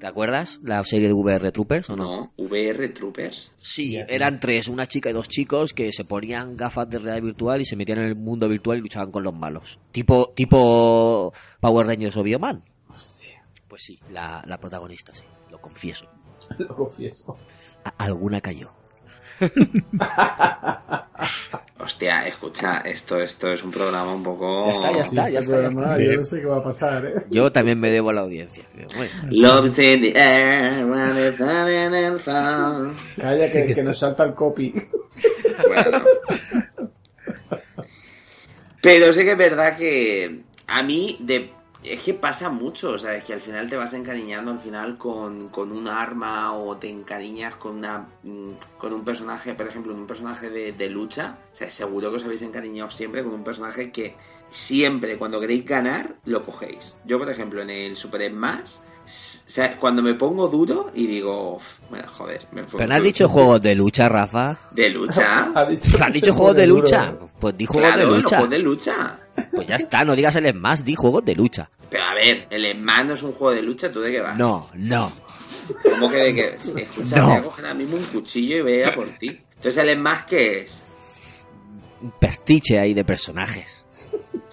[0.00, 0.58] ¿te acuerdas?
[0.64, 2.04] La serie de VR Troopers o no?
[2.04, 3.52] No, VR Troopers.
[3.58, 7.60] Sí, eran tres, una chica y dos chicos que se ponían gafas de realidad virtual
[7.60, 9.78] y se metían en el mundo virtual y luchaban con los malos.
[9.92, 12.64] Tipo, tipo Power Rangers o Bioman.
[13.80, 16.04] Pues sí, la, la protagonista, sí, lo confieso.
[16.58, 17.38] lo confieso.
[17.82, 18.74] A- alguna cayó.
[21.78, 24.66] Hostia, escucha, esto, esto es un programa un poco...
[24.66, 26.04] Ya está, ya Sí, está, ya este está, ya programa, está.
[26.04, 27.14] Yo no sé qué va a pasar, ¿eh?
[27.30, 28.64] Yo también me debo a la audiencia.
[28.96, 32.92] Bueno, Love's in the air, when it's fall.
[33.18, 34.74] Calla, Sí, que que nos salta el copy.
[35.68, 36.04] Bueno.
[38.82, 41.50] Pero sí que es verdad que a mí de,
[41.82, 44.98] es que pasa mucho, o sea, es que al final te vas encariñando al final
[44.98, 49.94] con, con un arma o te encariñas con una mm, con un personaje, por ejemplo,
[49.94, 53.44] un personaje de, de lucha, o sea, seguro que os habéis encariñado siempre con un
[53.44, 54.14] personaje que
[54.48, 56.96] siempre cuando queréis ganar lo cogéis.
[57.04, 61.54] Yo, por ejemplo, en el Super Smash, o sea, cuando me pongo duro y digo,
[61.56, 64.58] "Uf, bueno, joder, me pongo pero no has dicho juegos de lucha, Rafa.
[64.70, 65.50] de lucha.
[65.68, 67.10] Dicho, ¿Has dicho juegos de duro, lucha?
[67.20, 67.26] ¿eh?
[67.40, 68.36] Pues di juegos Claro, de los lucha.
[68.36, 69.20] juegos de lucha.
[69.60, 71.70] Pues ya está, no digas el más, di juegos de lucha.
[71.90, 74.36] Pero a ver, el Smash no es un juego de lucha, ¿tú de qué vas?
[74.36, 75.12] No, no.
[75.82, 76.56] ¿Cómo que de qué?
[76.82, 77.26] Escucha, No.
[77.28, 79.40] voy a coger ahora mismo un cuchillo y voy a por ti.
[79.56, 80.84] Entonces, ¿el Smash qué es?
[82.00, 83.84] Un pastiche ahí de personajes.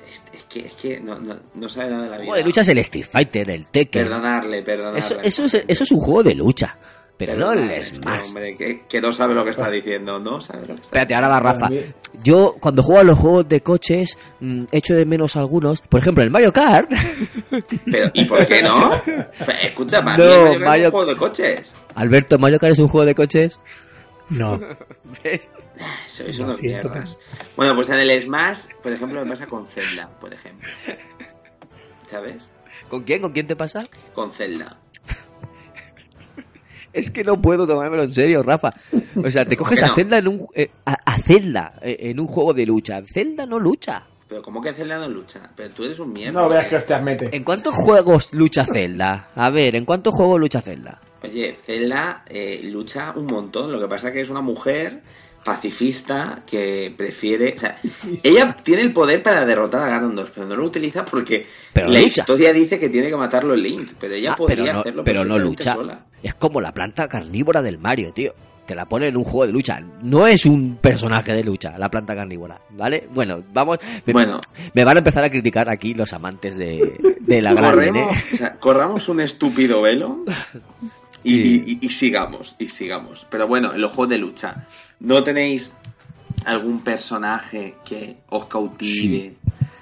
[0.09, 2.25] Es, es que, es que no, no, no sabe nada de la El vida.
[2.31, 4.03] juego de lucha es el Street Fighter, el Tekken.
[4.03, 4.99] Perdonarle, perdonarle.
[4.99, 6.77] Eso, eso, es, eso es un juego de lucha.
[7.17, 8.27] Pero no a este Smash.
[8.27, 11.15] hombre, que, que no sabe lo que está diciendo, no sabe lo que está Espérate,
[11.15, 11.57] ahora.
[11.57, 11.81] Para mí-
[12.23, 15.81] Yo, cuando juego a los juegos de coches, mm, echo de menos algunos.
[15.81, 16.91] Por ejemplo, el Mario Kart.
[17.91, 18.91] Pero, ¿y por qué no?
[19.63, 21.75] Escucha, para No, Mario Kart es Mario- un juego de coches.
[21.95, 23.59] Alberto, ¿Mario Kart es un juego de coches?
[24.29, 24.59] No,
[26.07, 27.17] Sois Lo unos siento, mierdas.
[27.55, 30.69] Bueno, pues en el Smash, por ejemplo, me pasa con Zelda, por ejemplo.
[32.05, 32.51] ¿Sabes?
[32.89, 33.21] ¿Con quién?
[33.21, 33.85] ¿Con quién te pasa?
[34.13, 34.77] Con Zelda.
[36.97, 38.73] Es que no puedo tomármelo en serio, Rafa.
[39.23, 39.95] O sea, te coges a no?
[39.95, 43.01] Zelda en un eh, a, a Zelda eh, en un juego de lucha.
[43.05, 44.03] Zelda no lucha.
[44.27, 45.49] Pero ¿cómo que Zelda no lucha?
[45.55, 46.41] Pero tú eres un mierda.
[46.41, 47.35] No veas que hostias mete.
[47.35, 49.29] ¿En cuántos juegos lucha Zelda?
[49.35, 50.99] A ver, ¿en cuántos juegos lucha Zelda?
[51.23, 53.71] Oye, Zelda eh, lucha un montón.
[53.71, 55.01] Lo que pasa que es una mujer
[55.47, 57.53] pacifista que prefiere...
[57.55, 57.79] O sea,
[58.23, 61.99] ella tiene el poder para derrotar a Ganondorf, pero no lo utiliza porque Pero la
[62.01, 62.21] lucha.
[62.21, 63.91] historia dice que tiene que matarlo Link.
[63.99, 65.73] Pero ella Ah, podría pero no, hacerlo pero no lucha.
[65.73, 66.05] sola.
[66.21, 68.33] Es como la planta carnívora del Mario, tío.
[68.65, 69.79] Te la pone en un juego de lucha.
[70.01, 73.07] No es un personaje de lucha, la planta carnívora, ¿vale?
[73.13, 73.77] Bueno, vamos.
[74.05, 74.41] Me, Bueno.
[74.73, 78.19] me van a empezar a criticar aquí los amantes de, de la gran corremos, Nene.
[78.33, 80.25] o sea, corramos un estúpido velo
[81.33, 83.25] y, Y- y- y sigamos, y sigamos.
[83.29, 84.67] Pero bueno, en los juegos de lucha,
[84.99, 85.73] ¿no tenéis
[86.45, 89.35] algún personaje que os cautive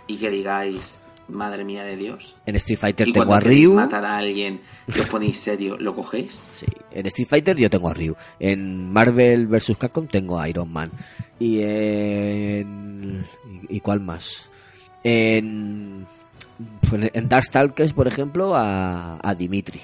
[0.08, 2.36] y que digáis, madre mía de Dios?
[2.46, 3.74] En Street Fighter Y tengo a Ryu.
[3.74, 6.44] matar a alguien y os ponéis serio, ¿lo cogéis?
[6.52, 8.16] Sí, en Street Fighter yo tengo a Ryu.
[8.40, 9.78] En Marvel vs.
[9.78, 10.92] Capcom tengo a Iron Man.
[11.40, 13.26] Y en.
[13.70, 14.50] ¿Y, cuál más?
[15.04, 16.06] En.
[16.92, 19.82] En Darkstalkers, por ejemplo, a, a Dimitri.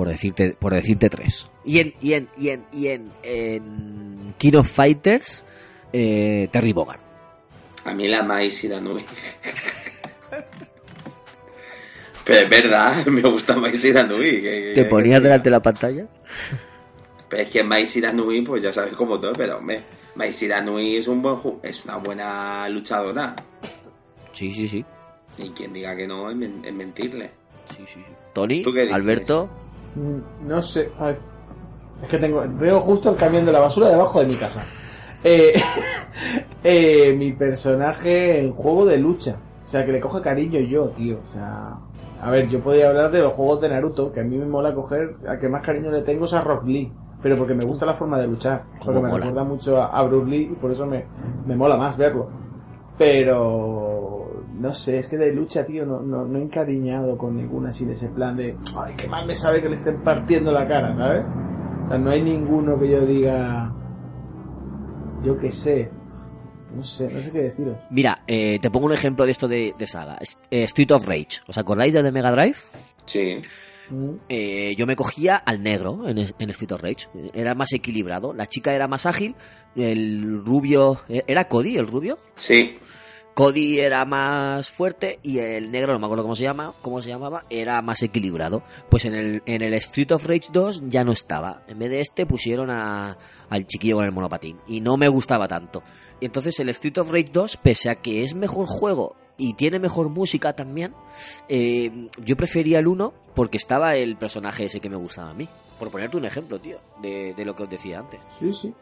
[0.00, 1.50] Por decirte, por decirte tres.
[1.62, 5.44] Y en, y en, y en, y en, en King of Fighters,
[5.92, 7.00] eh, Terry Bogard.
[7.84, 9.04] A mí la Mais y la Nui.
[12.24, 14.30] Pero es verdad, me gusta Mais y la Nui.
[14.30, 16.06] que- que- ¿Te ponías delante de la pantalla?
[17.28, 19.82] Pero es que Mais Nui, pues ya sabes cómo todo, pero hombre,
[20.14, 23.36] Mais Nui es un buen es una buena luchadora.
[24.32, 24.82] Sí, sí, sí.
[25.36, 27.32] Y quien diga que no es, men- es mentirle.
[27.68, 28.04] sí, sí, sí.
[28.32, 28.96] Tony, ¿Tú qué dices?
[29.94, 30.90] No sé.
[30.98, 31.18] a ver.
[32.02, 34.62] Es que tengo, tengo justo el camión de la basura debajo de mi casa.
[35.22, 35.52] Eh,
[36.64, 39.36] eh, mi personaje en juego de lucha.
[39.66, 41.18] O sea, que le coge cariño yo, tío.
[41.28, 41.76] O sea,
[42.22, 44.74] a ver, yo podría hablar de los juegos de Naruto, que a mí me mola
[44.74, 46.92] coger, al que más cariño le tengo es a Rock Lee.
[47.22, 48.64] Pero porque me gusta la forma de luchar.
[48.82, 49.16] Porque me mola.
[49.16, 51.04] recuerda mucho a, a Bruce Lee y por eso me,
[51.46, 52.28] me mola más verlo.
[52.96, 53.99] Pero
[54.58, 57.84] no sé, es que de lucha, tío, no, no, no he encariñado con ninguna así
[57.84, 60.92] de ese plan de, ay, qué mal me sabe que le estén partiendo la cara,
[60.92, 61.26] ¿sabes?
[61.86, 63.72] O sea, no hay ninguno que yo diga,
[65.24, 65.90] yo qué sé.
[66.74, 67.76] No sé, no sé qué deciros.
[67.90, 70.18] Mira, eh, te pongo un ejemplo de esto de, de saga.
[70.50, 71.40] Eh, Street of Rage.
[71.48, 72.54] ¿Os acordáis de The Mega Drive?
[73.06, 73.40] Sí.
[73.90, 77.08] Mm, Eh, yo me cogía al negro en, en Street of Rage.
[77.34, 78.32] Era más equilibrado.
[78.34, 79.34] La chica era más ágil.
[79.74, 81.00] El rubio...
[81.08, 82.18] eh, ¿Era Cody el rubio?
[82.36, 82.78] Sí.
[83.34, 87.08] Cody era más fuerte y el negro, no me acuerdo cómo se llama, cómo se
[87.08, 88.62] llamaba, era más equilibrado.
[88.88, 91.62] Pues en el, en el Street of Rage 2 ya no estaba.
[91.68, 93.16] En vez de este pusieron a,
[93.48, 94.58] al chiquillo con el monopatín.
[94.66, 95.82] Y no me gustaba tanto.
[96.20, 99.78] Y entonces el Street of Rage 2, pese a que es mejor juego y tiene
[99.78, 100.94] mejor música también,
[101.48, 105.48] eh, yo prefería el 1 porque estaba el personaje ese que me gustaba a mí.
[105.78, 108.20] Por ponerte un ejemplo, tío, de, de lo que os decía antes.
[108.28, 108.74] Sí, sí.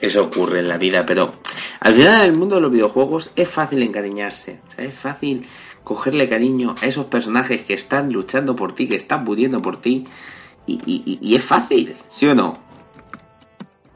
[0.00, 1.32] Eso ocurre en la vida, pero
[1.80, 4.60] al final en el mundo de los videojuegos es fácil encariñarse.
[4.78, 5.46] Es fácil
[5.84, 10.06] cogerle cariño a esos personajes que están luchando por ti, que están muriendo por ti.
[10.66, 12.70] Y es fácil, ¿sí o no?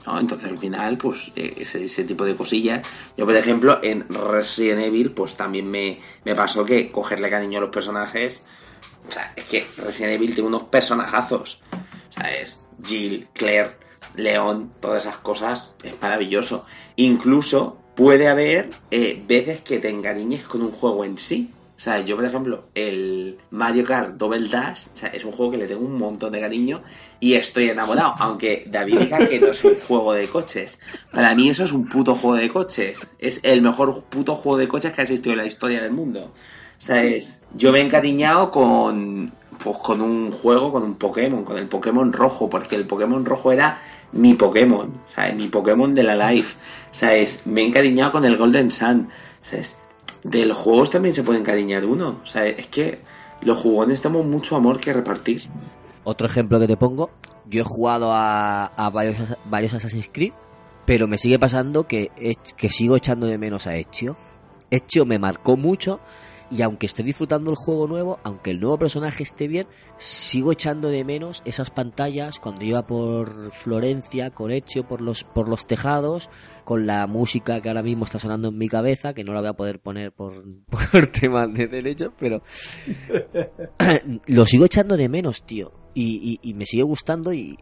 [0.07, 0.21] ¿No?
[0.21, 2.87] Entonces al final, pues eh, ese, ese tipo de cosillas.
[3.17, 7.63] Yo, por ejemplo, en Resident Evil, pues también me, me pasó que cogerle cariño a
[7.63, 8.45] los personajes.
[9.09, 11.63] O sea, es que Resident Evil tiene unos personajazos.
[12.11, 13.77] O sea, es Jill, Claire,
[14.15, 15.75] León, todas esas cosas.
[15.83, 16.65] Es maravilloso.
[16.97, 21.51] Incluso puede haber eh, veces que te encariñes con un juego en sí.
[21.77, 25.53] O sea, yo, por ejemplo, el Mario Kart Double Dash, o sea, es un juego
[25.53, 26.83] que le tengo un montón de cariño
[27.19, 28.15] y estoy enamorado.
[28.19, 30.79] Aunque David diga que no es un juego de coches.
[31.13, 33.11] Para mí eso es un puto juego de coches.
[33.19, 36.33] Es el mejor puto juego de coches que ha existido en la historia del mundo.
[36.79, 41.45] O sea, es, yo me he encariñado con, pues, con un juego, con un Pokémon,
[41.45, 43.81] con el Pokémon rojo, porque el Pokémon rojo era
[44.13, 45.35] mi Pokémon, ¿sabes?
[45.35, 46.57] Mi Pokémon de la Life.
[46.93, 47.47] ¿Sabes?
[47.47, 49.09] Me he encariñado con el Golden Sun.
[49.43, 49.79] ¿Sabes?
[50.23, 52.21] De los juegos también se puede encariñar uno.
[52.25, 53.01] Sea, es que
[53.41, 55.43] los jugones tenemos mucho amor que repartir.
[56.05, 57.11] Otro ejemplo que te pongo,
[57.49, 60.33] yo he jugado a, a varios, varios Assassin's Creed,
[60.87, 62.11] pero me sigue pasando que,
[62.57, 64.17] que sigo echando de menos a Ezio.
[64.71, 66.01] Ezio me marcó mucho
[66.51, 70.89] y aunque esté disfrutando el juego nuevo, aunque el nuevo personaje esté bien, sigo echando
[70.89, 74.51] de menos esas pantallas cuando iba por Florencia con
[74.89, 76.29] por los, por los tejados,
[76.65, 79.49] con la música que ahora mismo está sonando en mi cabeza, que no la voy
[79.51, 80.33] a poder poner por,
[80.93, 82.43] por temas de derechos, pero
[84.27, 85.73] lo sigo echando de menos, tío.
[85.95, 87.59] Y, y- y me sigue gustando y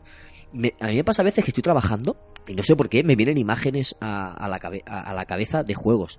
[0.53, 2.17] me- a mí me pasa a veces que estoy trabajando
[2.47, 5.63] y no sé por qué me vienen imágenes a, a la, cabe- a la cabeza
[5.65, 6.19] de juegos.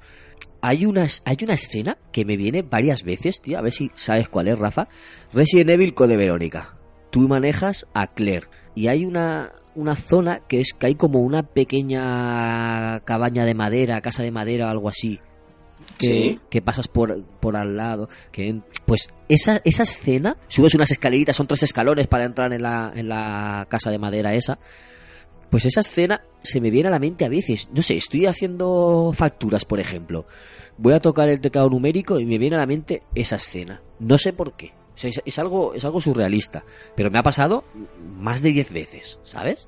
[0.65, 4.29] Hay una, hay una escena que me viene varias veces, tío, a ver si sabes
[4.29, 4.87] cuál es, Rafa.
[5.33, 6.77] Resident Evil Code Verónica.
[7.09, 11.43] Tú manejas a Claire y hay una, una zona que es que hay como una
[11.43, 15.19] pequeña cabaña de madera, casa de madera o algo así
[15.97, 16.39] que, Sí.
[16.49, 18.07] que pasas por, por al lado.
[18.31, 22.91] Que, pues esa, esa escena, subes unas escaleritas, son tres escalones para entrar en la,
[22.95, 24.59] en la casa de madera esa.
[25.53, 27.69] Pues esa escena se me viene a la mente a veces.
[27.71, 30.25] No sé, estoy haciendo facturas, por ejemplo.
[30.79, 33.79] Voy a tocar el teclado numérico y me viene a la mente esa escena.
[33.99, 34.73] No sé por qué.
[34.95, 36.65] O sea, es, algo, es algo surrealista.
[36.95, 37.65] Pero me ha pasado
[38.17, 39.67] más de 10 veces, ¿sabes?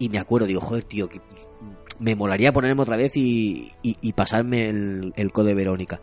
[0.00, 1.20] Y me acuerdo, digo, joder, tío, que
[2.00, 6.00] me molaría ponerme otra vez y, y- pasarme el, el code Verónica.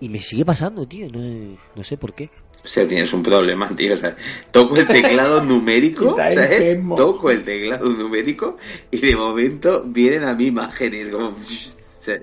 [0.00, 2.28] Y me sigue pasando, tío, no sé por qué.
[2.64, 3.94] O sea, tienes un problema, tío.
[3.94, 4.16] O sea,
[4.50, 6.78] toco el teclado numérico, ¿sabes?
[6.96, 8.56] Toco el teclado numérico
[8.90, 11.28] y de momento vienen a mí imágenes como...
[11.30, 12.20] o sea,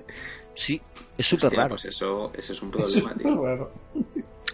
[0.54, 0.80] Sí,
[1.18, 1.70] es súper raro.
[1.70, 3.44] Pues eso, eso es un problema, es tío.
[3.44, 3.72] raro.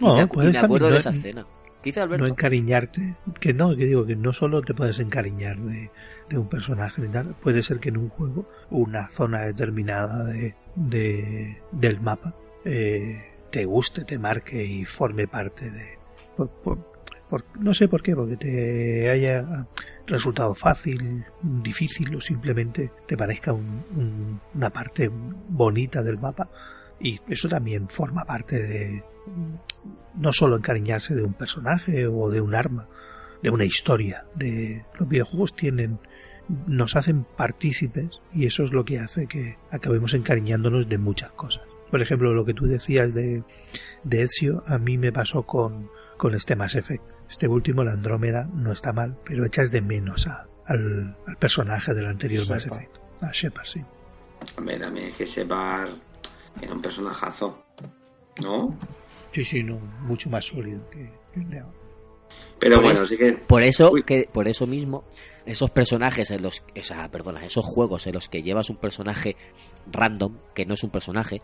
[0.01, 1.45] No, y me, y acuerdo de esa escena.
[1.81, 5.89] ¿Qué dice no encariñarte, que no, que digo que no solo te puedes encariñar de,
[6.29, 10.53] de un personaje ni tal, puede ser que en un juego una zona determinada de,
[10.75, 12.33] de- del mapa
[12.65, 15.97] eh, te guste, te marque y forme parte de...
[16.35, 16.97] por-
[17.59, 19.67] no sé por qué, porque te haya
[20.05, 26.49] resultado fácil, difícil o simplemente te parezca un- un- una parte bonita del mapa
[26.99, 29.03] y eso también forma parte de
[30.15, 32.87] no solo encariñarse de un personaje o de un arma,
[33.43, 34.25] de una historia.
[34.35, 35.99] De los videojuegos tienen
[36.65, 41.63] nos hacen partícipes y eso es lo que hace que acabemos encariñándonos de muchas cosas.
[41.91, 43.43] Por ejemplo, lo que tú decías de,
[44.03, 47.03] de Ezio, a mí me pasó con, con este Mass Effect.
[47.29, 51.93] Este último, la Andrómeda, no está mal, pero echas de menos a- al, al personaje
[51.93, 52.65] del anterior Mass.
[52.65, 52.95] Effect.
[53.21, 53.81] A Shepard, sí.
[54.57, 55.89] Hombre, también es que Shepard
[56.61, 57.63] era un personajazo.
[58.41, 58.77] ¿No?
[59.33, 61.73] Sí, sí, no, mucho más sólido que, que el de ahora.
[62.59, 63.33] Pero Por bueno, eso- sí que...
[63.33, 64.03] Por eso, Uy.
[64.03, 65.03] que, por eso mismo,
[65.45, 69.35] esos personajes en los, o sea, perdona, esos juegos en los que llevas un personaje
[69.91, 71.39] random, que no es un personaje,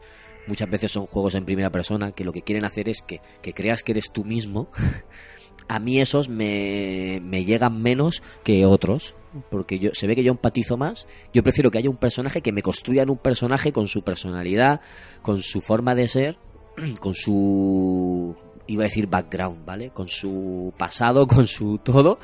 [0.48, 3.54] muchas veces son juegos en primera persona que lo que quieren hacer es que, que
[3.54, 4.70] creas que eres tú mismo
[5.68, 9.16] a mí esos me, me llegan menos que otros.
[9.50, 11.08] Porque yo, se ve que yo empatizo más.
[11.34, 14.82] Yo prefiero que haya un personaje que me construyan un personaje con su personalidad,
[15.24, 16.38] con su forma de ser,
[17.00, 18.36] con su
[18.68, 19.90] iba a decir background, ¿vale?
[19.90, 22.20] Con su pasado, con su todo,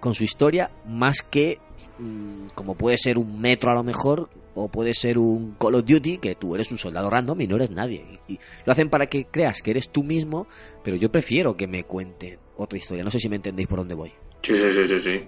[0.00, 1.58] con su historia, más que
[1.98, 5.84] mm, como puede ser un metro a lo mejor, o puede ser un Call of
[5.84, 8.20] Duty, que tú eres un soldado random y no eres nadie.
[8.28, 10.46] Y, lo hacen para que creas que eres tú mismo,
[10.82, 13.04] pero yo prefiero que me cuenten otra historia.
[13.04, 14.12] No sé si me entendéis por dónde voy.
[14.42, 15.24] Sí, sí, sí, sí, sí.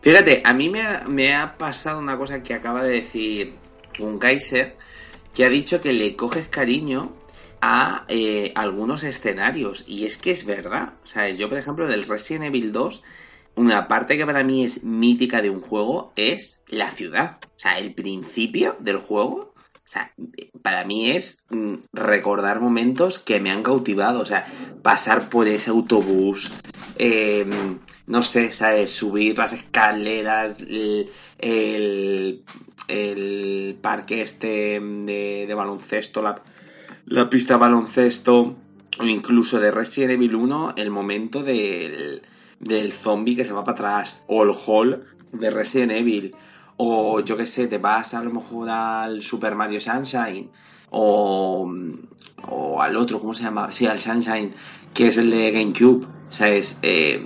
[0.00, 3.54] Fíjate, a mí me ha, me ha pasado una cosa que acaba de decir
[3.98, 4.76] un Kaiser,
[5.34, 7.14] que ha dicho que le coges cariño
[7.60, 9.84] a eh, algunos escenarios.
[9.86, 10.94] Y es que es verdad.
[11.04, 13.02] O sea, yo, por ejemplo, del Resident Evil 2,
[13.54, 17.38] una parte que para mí es mítica de un juego es la ciudad.
[17.44, 19.54] O sea, el principio del juego.
[19.84, 20.12] O sea,
[20.62, 24.20] para mí es mm, recordar momentos que me han cautivado.
[24.20, 24.46] O sea,
[24.82, 26.52] pasar por ese autobús.
[26.98, 27.46] eh,
[28.06, 28.90] no sé, ¿sabes?
[28.90, 30.60] Subir las escaleras.
[30.62, 32.44] El, el,
[32.88, 36.22] el parque este de, de baloncesto.
[36.22, 36.42] La,
[37.06, 38.56] la pista de baloncesto
[38.98, 42.22] o incluso de Resident Evil 1 el momento del,
[42.62, 46.34] del zombie que se va para atrás o el hall de Resident Evil
[46.76, 50.48] o yo que sé, te vas a lo mejor al Super Mario Sunshine
[50.90, 51.70] o,
[52.48, 53.70] o al otro, ¿cómo se llama?
[53.70, 54.54] Sí, al Sunshine,
[54.94, 57.24] que es el de GameCube, o sea, es eh,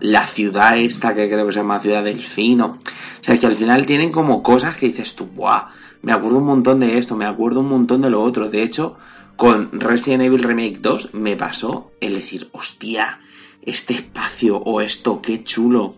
[0.00, 2.78] la ciudad esta que creo que se llama Ciudad Delfino,
[3.20, 5.68] o sea, es que al final tienen como cosas que dices tú, ¡buah!
[6.02, 8.96] Me acuerdo un montón de esto, me acuerdo un montón de lo otro, de hecho,
[9.36, 13.20] con Resident Evil Remake 2 me pasó el decir, hostia,
[13.62, 15.96] este espacio o esto, qué chulo.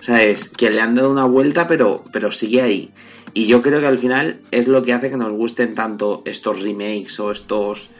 [0.00, 2.90] O sea, es que le han dado una vuelta, pero, pero sigue ahí.
[3.34, 6.62] Y yo creo que al final es lo que hace que nos gusten tanto estos
[6.62, 7.90] remakes o estos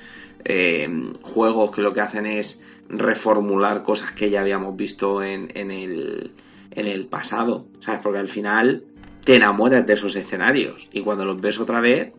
[0.44, 0.88] eh,
[1.22, 6.32] juegos que lo que hacen es reformular cosas que ya habíamos visto en, en, el,
[6.72, 7.66] en el pasado.
[7.80, 8.00] ¿Sabes?
[8.02, 8.84] Porque al final
[9.24, 10.88] te enamoras de esos escenarios.
[10.92, 12.12] Y cuando los ves otra vez,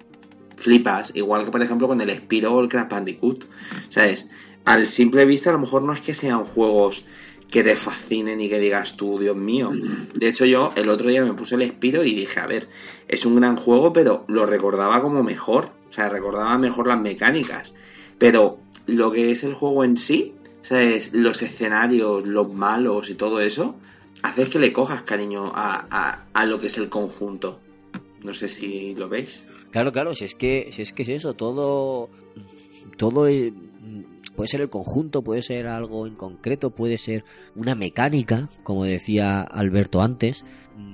[0.55, 1.11] flipas.
[1.15, 3.45] Igual que por ejemplo con el Spiro o el Crash Bandicoot.
[3.89, 4.29] ¿Sabes?
[4.65, 7.05] Al simple vista a lo mejor no es que sean juegos
[7.49, 9.71] que te fascinen y que digas tú, Dios mío.
[10.15, 12.69] De hecho yo el otro día me puse el Spiro y dije, a ver,
[13.07, 15.71] es un gran juego, pero lo recordaba como mejor.
[15.89, 17.73] O sea, recordaba mejor las mecánicas.
[18.17, 21.13] Pero lo que es el juego en sí, ¿sabes?
[21.13, 23.75] Los escenarios, los malos y todo eso,
[24.21, 27.59] haces que le cojas cariño a, a, a lo que es el conjunto.
[28.23, 29.45] No sé si lo veis.
[29.71, 32.09] Claro, claro, si es que, si es que es eso, todo,
[32.97, 33.51] todo eh,
[34.35, 37.23] puede ser el conjunto, puede ser algo en concreto, puede ser
[37.55, 40.45] una mecánica, como decía Alberto antes,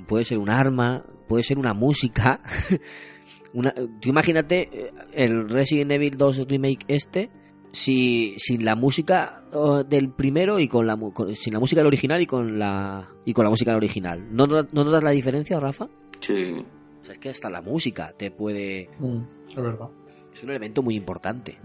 [0.08, 2.42] puede ser un arma, puede ser una música.
[3.54, 7.30] una, tú imagínate eh, el Resident Evil 2 remake este,
[7.72, 9.44] si sin la música
[9.88, 13.34] del primero y con la con- sin la música del original y con la y
[13.34, 14.28] con la música del original.
[14.32, 15.88] ¿No, no, ¿no notas la diferencia, Rafa?
[16.20, 16.66] Sí.
[17.02, 19.20] O sea, es que hasta la música te puede Mm,
[19.50, 19.88] es verdad.
[20.34, 21.58] es un elemento muy importante.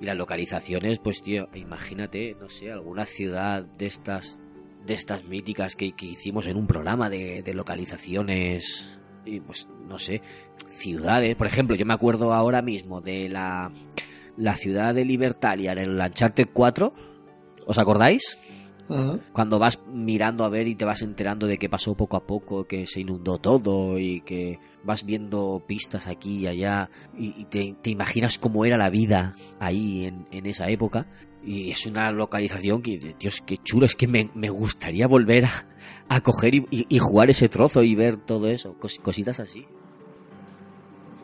[0.00, 4.38] Y las localizaciones, pues tío, imagínate, no sé, alguna ciudad de estas
[4.86, 9.98] de estas míticas que, que hicimos en un programa de, de localizaciones y pues no
[9.98, 10.22] sé,
[10.68, 13.70] ciudades, por ejemplo, yo me acuerdo ahora mismo de la
[14.38, 16.92] la ciudad de Libertalia en el Uncharted 4,
[17.66, 18.38] ¿os acordáis?
[19.32, 22.64] Cuando vas mirando a ver y te vas enterando de que pasó poco a poco,
[22.64, 27.74] que se inundó todo y que vas viendo pistas aquí y allá y, y te,
[27.82, 31.06] te imaginas cómo era la vida ahí en, en esa época.
[31.44, 35.50] Y es una localización que, Dios, qué chulo, es que me, me gustaría volver a,
[36.08, 39.66] a coger y, y- y jugar ese trozo y ver todo eso, cos- cositas así.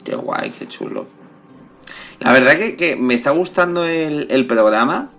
[0.04, 1.06] Qué guay, qué chulo.
[2.20, 5.10] La verdad que, que me está gustando el, el programa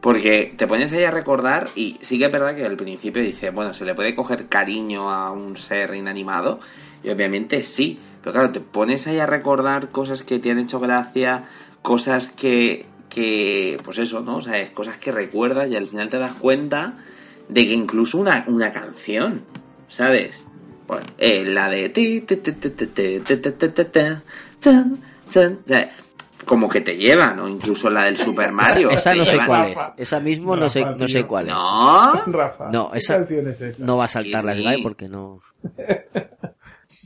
[0.00, 3.50] porque te pones ahí a recordar y sí que es verdad que al principio dice,
[3.50, 6.60] bueno, se le puede coger cariño a un ser inanimado
[7.02, 10.80] y obviamente sí, pero claro, te pones ahí a recordar cosas que te han hecho
[10.80, 11.48] gracia,
[11.82, 14.38] cosas que, que pues eso, ¿no?
[14.38, 14.42] O
[14.74, 16.94] cosas que recuerdas y al final te das cuenta
[17.48, 19.42] de que incluso una, canción,
[19.88, 20.46] ¿sabes?
[20.86, 21.88] Bueno, eh, la de
[26.44, 28.90] como que te llevan, o incluso la del Super Mario.
[28.90, 29.46] esa no sé llevan.
[29.46, 31.54] cuál es, esa mismo no sé, no sé cuál es.
[31.54, 33.84] No, Rafa, No, ¿qué esa- canción es esa?
[33.84, 34.56] No va a saltar la.
[34.56, 35.40] Sky porque no.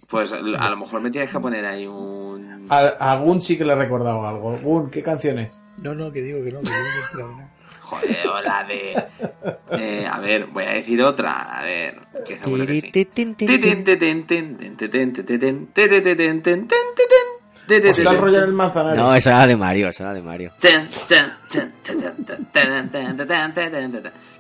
[0.09, 0.39] pues a
[0.71, 2.67] lo mejor me tienes que poner ahí un...
[2.71, 2.79] A,
[3.13, 4.57] a Gun sí que le he recordado algo.
[4.59, 5.61] Gun, ¿qué canción es?
[5.79, 6.83] No, no, que digo que no, que digo
[7.17, 7.51] que no.
[7.83, 9.05] Joder, o la de...
[9.73, 12.91] eh, a ver, voy a decir otra, a ver, que seguro que sí.
[17.69, 18.99] En el manzanares.
[18.99, 20.53] No, esa era de Mario, esa era de Mario.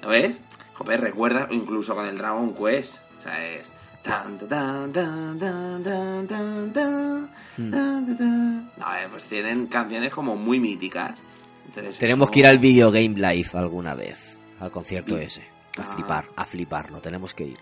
[0.02, 0.40] ¿Lo ves?
[0.74, 2.98] Joder, recuerda incluso con el Dragon Quest.
[3.18, 3.72] O sea, es...
[4.02, 7.70] Tan, tan, tan, tan, tan, tan, tan, Hmm.
[7.70, 8.70] tan, tan, tan.
[8.76, 11.18] No, eh, pues tienen canciones como muy míticas.
[11.66, 15.42] Entonces, Tenemos que ir al Video Game Live alguna vez, al concierto ese.
[15.78, 15.94] A Ah.
[15.94, 17.58] flipar, a fliparlo, tenemos que ir.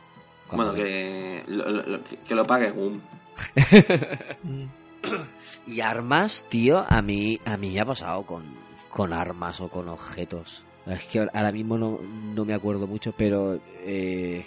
[0.51, 3.01] Bueno, que lo, lo- lo- que lo pague Gum.
[5.67, 8.45] Y armas, tío, a mí, a mí me ha pasado con,
[8.91, 10.65] con armas o con objetos.
[10.87, 12.01] Es que ahora mismo no,
[12.35, 14.45] no me acuerdo mucho, pero eh,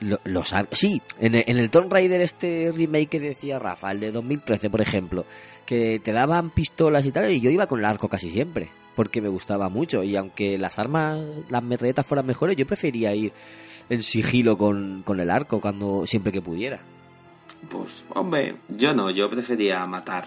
[0.00, 0.42] lo-
[0.72, 4.68] sí, en el, en el Tomb Raider este remake que decía Rafa, el de 2013,
[4.70, 5.24] por ejemplo,
[5.64, 9.20] que te daban pistolas y tal, y yo iba con el arco casi siempre, porque
[9.22, 13.32] me gustaba mucho, y aunque las armas, las metralletas fueran mejores, yo prefería ir
[13.88, 16.80] en sigilo con, con el arco cuando siempre que pudiera.
[17.70, 20.26] Pues, hombre, yo no, yo prefería matar.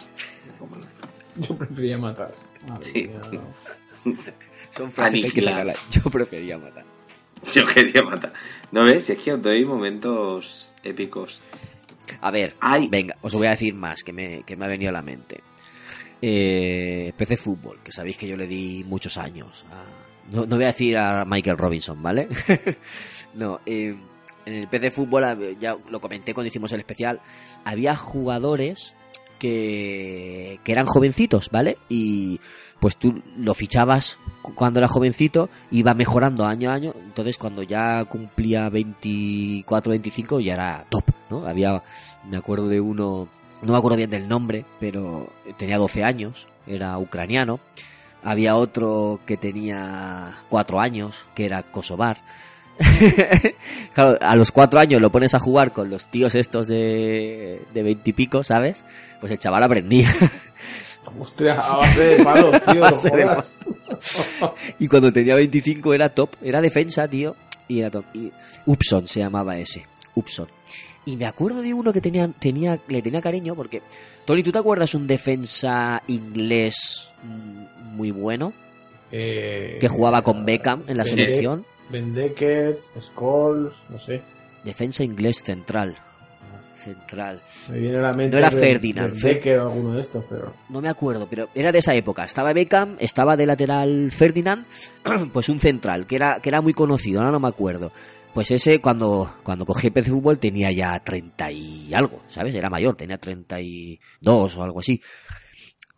[1.37, 2.31] Yo prefería matar.
[2.67, 3.03] Madre Sí.
[3.07, 4.13] mía, no.
[4.75, 5.41] Son frases que.
[5.41, 6.85] Yo prefería matar.
[7.53, 8.33] Yo quería matar.
[8.71, 9.09] ¿No ves?
[9.09, 11.41] Es que os doy momentos épicos.
[12.21, 12.87] A ver, Ay.
[12.89, 15.41] venga, os voy a decir más que me, que me ha venido a la mente.
[16.21, 19.65] Eh, PC Fútbol, que sabéis que yo le di muchos años.
[19.71, 19.85] a-
[20.31, 22.27] no, no voy a decir a Michael Robinson, ¿vale?
[23.35, 23.95] no, eh,
[24.51, 27.21] en el PC Fútbol, ya lo comenté cuando hicimos el especial,
[27.65, 28.93] había jugadores
[29.59, 31.77] que, que eran jovencitos, ¿vale?
[31.89, 32.39] Y
[32.79, 37.63] pues tú lo fichabas cu- cuando era jovencito, iba mejorando año a año, entonces cuando
[37.63, 41.45] ya cumplía 24, 25 ya era top, ¿no?
[41.47, 41.83] Había,
[42.29, 43.27] me acuerdo de uno,
[43.61, 47.59] no me acuerdo bien del nombre, pero tenía 12 años, era ucraniano.
[48.21, 52.17] Había otro que tenía 4 años, que era kosovar.
[53.93, 57.83] claro, a los 4 años lo pones a jugar con los tíos estos de, de
[57.83, 58.85] 20 y pico, ¿sabes?
[59.19, 60.09] Pues el chaval aprendía.
[61.19, 63.61] Hostia, a base de palos, tío, no de.
[64.77, 67.35] Y cuando tenía 25 era top, era defensa, tío.
[67.67, 68.05] Y era top.
[68.13, 68.31] Y
[68.65, 69.85] Upson se llamaba ese.
[70.15, 70.47] Upson.
[71.05, 73.81] Y me acuerdo de uno que tenía, tenía, le tenía cariño porque.
[74.25, 78.53] Tony, ¿tú te acuerdas un defensa inglés mm, muy bueno?
[79.11, 81.65] Eh, Que jugaba con Beckham en la Ben- selección.
[81.89, 84.21] Ben Decker, Scholes, no sé.
[84.63, 85.95] Defensa inglés central.
[86.75, 87.41] Central.
[87.69, 88.31] Me viene a la mente.
[88.31, 90.53] No era Ben- Ferdinand, Ben Fer- Decker o alguno de estos, pero.
[90.69, 92.23] No me acuerdo, pero era de esa época.
[92.23, 94.65] Estaba Beckham, estaba de lateral Ferdinand,
[95.33, 97.91] pues un central, que era, que era muy conocido, ahora no me acuerdo.
[98.33, 102.53] Pues ese, cuando, cuando cogí PC Fútbol, tenía ya 30 y algo, ¿sabes?
[102.55, 105.01] Era mayor, tenía 32 o algo así.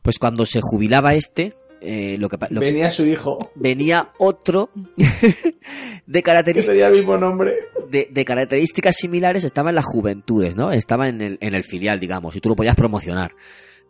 [0.02, 4.70] Pues cuando se jubilaba este, eh, lo que, pa- lo- Venía su hijo, venía otro
[6.06, 7.56] de características tenía el mismo nombre.
[7.90, 10.72] de, de características similares estaba en las juventudes, ¿no?
[10.72, 13.32] Estaba en el, en el filial, digamos, y tú lo podías promocionar.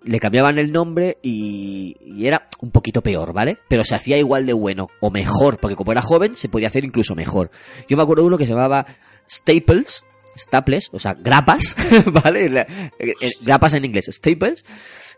[0.04, 3.58] Le cambiaban el nombre y, y era un poquito peor, ¿vale?
[3.68, 6.84] Pero se hacía igual de bueno, o mejor, porque como era joven se podía hacer
[6.84, 7.52] incluso mejor.
[7.88, 8.86] Yo me acuerdo de uno que se llamaba
[9.30, 10.04] Staples,
[10.38, 11.76] Staples, o sea, grapas,
[12.24, 12.46] ¿vale?
[12.46, 12.66] Eh,
[13.00, 14.66] eh, grapas en inglés, Staples.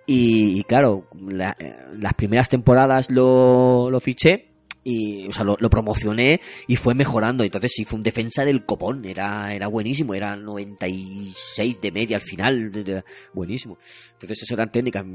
[0.05, 4.49] Y, claro, la- eh, las primeras temporadas lo, fiché
[4.83, 7.43] y, o sea, lo, promocioné y fue mejorando.
[7.43, 12.21] Entonces sí, fue un defensa del copón, era, era buenísimo, era 96 de media al
[12.21, 13.03] final,
[13.33, 13.77] buenísimo.
[14.13, 15.05] Entonces eso eran técnicas.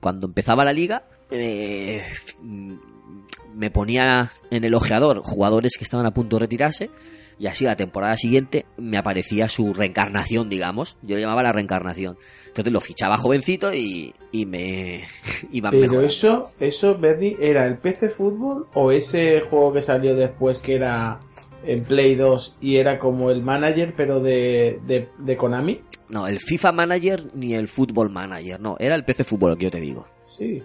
[0.00, 1.04] Cuando empezaba la liga,
[3.54, 6.90] me ponía en el ojeador jugadores que estaban a punto de retirarse
[7.40, 10.98] y así la temporada siguiente me aparecía su reencarnación, digamos.
[11.00, 12.18] Yo le llamaba la reencarnación.
[12.48, 15.04] Entonces lo fichaba jovencito y, y me
[15.50, 20.58] iba Pero eso, eso, Bernie, ¿era el PC Fútbol o ese juego que salió después
[20.58, 21.18] que era
[21.64, 25.80] en Play 2 y era como el manager pero de, de, de Konami?
[26.10, 29.64] No, el FIFA Manager ni el Football Manager, no, era el PC Fútbol, lo que
[29.64, 30.06] yo te digo.
[30.24, 30.62] Sí.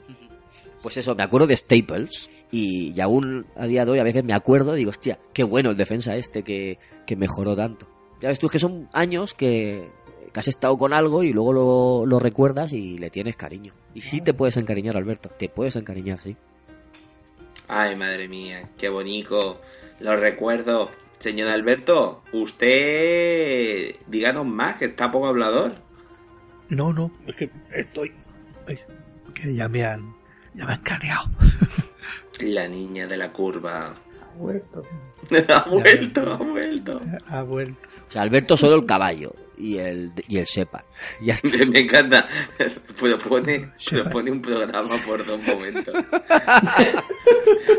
[0.86, 4.24] Pues eso, me acuerdo de Staples y, y aún a día de hoy a veces
[4.24, 6.78] me acuerdo, digo, hostia, qué bueno el defensa este que,
[7.08, 7.88] que mejoró tanto.
[8.22, 9.90] Ya ves tú que son años que,
[10.32, 13.74] que has estado con algo y luego lo, lo recuerdas y le tienes cariño.
[13.96, 16.38] Y sí te puedes encariñar, Alberto, te puedes encariñar, sí.
[17.68, 19.60] Ay, madre mía, qué bonito.
[20.02, 20.92] Lo recuerdo.
[21.18, 25.78] Señor Alberto, usted díganos más, que está poco hablador.
[26.70, 28.14] No, no, es que estoy.
[29.34, 30.25] que ya me han.
[30.56, 31.30] Ya me han caneado.
[32.40, 33.88] La niña de la curva.
[33.88, 34.84] Ha vuelto.
[35.54, 37.02] ha vuelto, ha vuelto.
[37.28, 37.88] Ha vuelto.
[38.08, 40.84] O sea, Alberto solo el caballo y el, y el Sepa.
[41.22, 41.50] Ya está.
[41.66, 42.28] Me encanta.
[43.00, 44.14] Pero pone, Sí, pero vale.
[44.14, 45.94] pone un programa por dos momentos.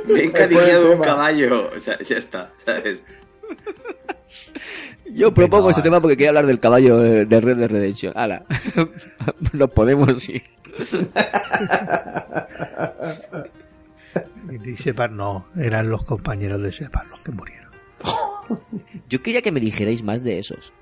[0.07, 1.71] Me he encariñado un caballo.
[1.75, 3.07] O sea, ya está, ¿sabes?
[5.13, 5.85] Yo propongo Venga, este va.
[5.85, 8.13] tema porque quería hablar del caballo de de Red Dead Redemption.
[8.17, 8.45] Hala,
[9.53, 10.43] nos podemos ir.
[14.65, 17.67] Y Separ no, eran los compañeros de Separ los que murieron.
[19.09, 20.73] Yo quería que me dijerais más de esos.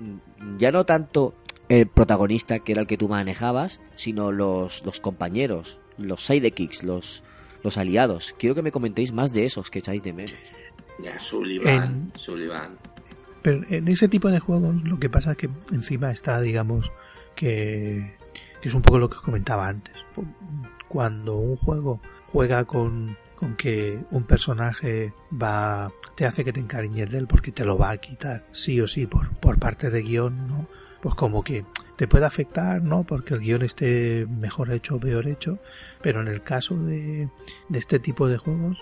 [0.57, 1.33] Ya no tanto
[1.67, 7.23] el protagonista que era el que tú manejabas, sino los, los compañeros, los sidekicks, los,
[7.63, 8.35] los aliados.
[8.37, 10.33] Quiero que me comentéis más de esos que echáis de menos.
[11.03, 12.77] Ya, Sullivan, Sullivan.
[13.45, 16.91] Pero en ese tipo de juegos lo que pasa es que encima está, digamos,
[17.35, 18.17] que,
[18.59, 19.93] que es un poco lo que os comentaba antes.
[20.87, 27.11] Cuando un juego juega con, con que un personaje va te hace que te encariñes
[27.11, 30.01] de él porque te lo va a quitar sí o sí por, por parte de
[30.01, 30.67] guion, ¿no?
[31.03, 31.65] Pues como que
[31.97, 33.03] te puede afectar, ¿no?
[33.03, 35.59] Porque el guion esté mejor hecho o peor hecho,
[36.01, 37.29] pero en el caso de,
[37.69, 38.79] de este tipo de juegos,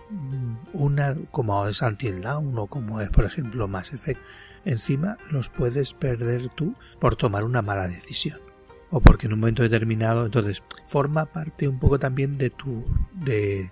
[0.72, 4.22] una como es Until Dawn o como es, por ejemplo, Mass Effect,
[4.66, 8.39] encima los puedes perder tú por tomar una mala decisión.
[8.91, 12.84] O porque en un momento determinado entonces forma parte un poco también de tu
[13.14, 13.72] de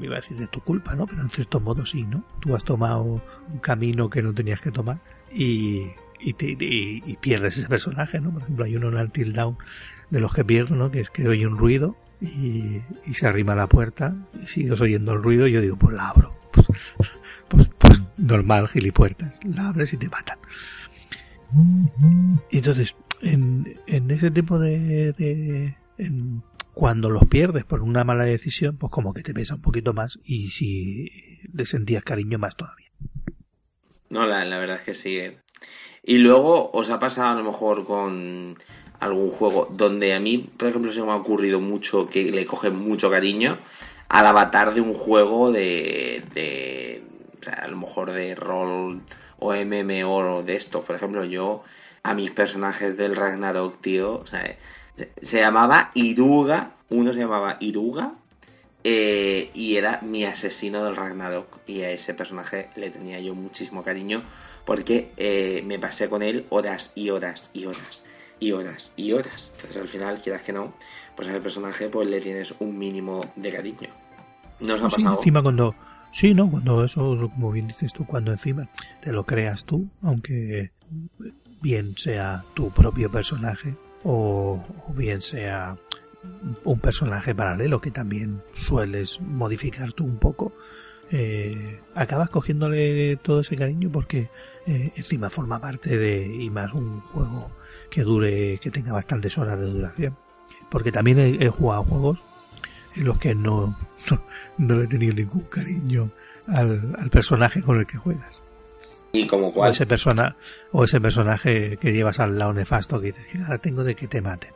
[0.00, 2.62] iba a decir de tu culpa no pero en cierto modo sí no tú has
[2.62, 5.00] tomado un camino que no tenías que tomar
[5.32, 5.88] y
[6.22, 9.56] y, te, y, y pierdes ese personaje no por ejemplo hay uno en Until Dawn
[10.10, 13.54] de los que pierdo no que es que oye un ruido y, y se arrima
[13.54, 16.34] a la puerta y sigues oyendo el ruido y yo digo pues la abro.
[16.52, 16.66] Pues,
[17.48, 17.89] pues, pues
[18.20, 20.38] normal gilipuertas la abres y te matan
[22.50, 26.42] entonces en, en ese tipo de, de en,
[26.74, 30.18] cuando los pierdes por una mala decisión, pues como que te pesa un poquito más
[30.24, 31.10] y si
[31.52, 32.90] le sentías cariño más todavía.
[34.08, 35.18] No, la, la verdad es que sí.
[35.18, 35.38] ¿eh?
[36.02, 38.54] Y luego os ha pasado a lo mejor con
[38.98, 42.70] algún juego donde a mí, por ejemplo, se me ha ocurrido mucho que le coge
[42.70, 43.58] mucho cariño
[44.08, 47.02] al avatar de un juego de, de
[47.40, 49.02] o sea, a lo mejor de rol
[49.38, 50.82] o MMO o de esto.
[50.84, 51.64] Por ejemplo, yo
[52.02, 54.56] a mis personajes del Ragnarok, tío, o sea,
[54.96, 58.14] se, se llamaba Iruga, uno se llamaba Iruga,
[58.84, 61.60] eh, y era mi asesino del Ragnarok.
[61.66, 64.22] Y a ese personaje le tenía yo muchísimo cariño
[64.64, 68.04] porque eh, me pasé con él horas y horas y horas
[68.38, 69.50] y horas y horas.
[69.56, 70.74] Entonces al final, quieras que no,
[71.16, 73.90] pues a ese personaje pues le tienes un mínimo de cariño.
[74.60, 75.16] ¿No os ha Sí, pasado?
[75.16, 75.78] encima cuando
[76.12, 78.68] sí, no, cuando eso, como bien dices tú, cuando encima
[79.02, 80.72] te lo creas tú, aunque
[81.60, 84.62] bien sea tu propio personaje o,
[84.94, 85.76] bien sea
[86.64, 90.52] un personaje paralelo que también sueles modificar tú un poco,
[91.10, 94.28] eh, acabas cogiéndole todo ese cariño porque
[94.66, 97.50] eh, encima forma parte de y más un juego
[97.90, 100.16] que dure, que tenga bastantes horas de duración.
[100.68, 102.18] Porque también he jugado juegos
[102.96, 103.76] en los que no,
[104.10, 104.22] no,
[104.58, 106.10] no le he tenido ningún cariño
[106.46, 108.40] al, al personaje con el que juegas.
[109.12, 109.72] ¿Y como O cuál?
[109.72, 110.36] ese, persona,
[110.70, 114.06] o ese personaje que llevas al lado nefasto que dices, "Que ahora tengo de que
[114.06, 114.52] te maten.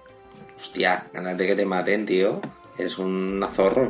[0.57, 2.41] Hostia, ganas de que te maten, tío.
[2.79, 3.89] Es un zorro.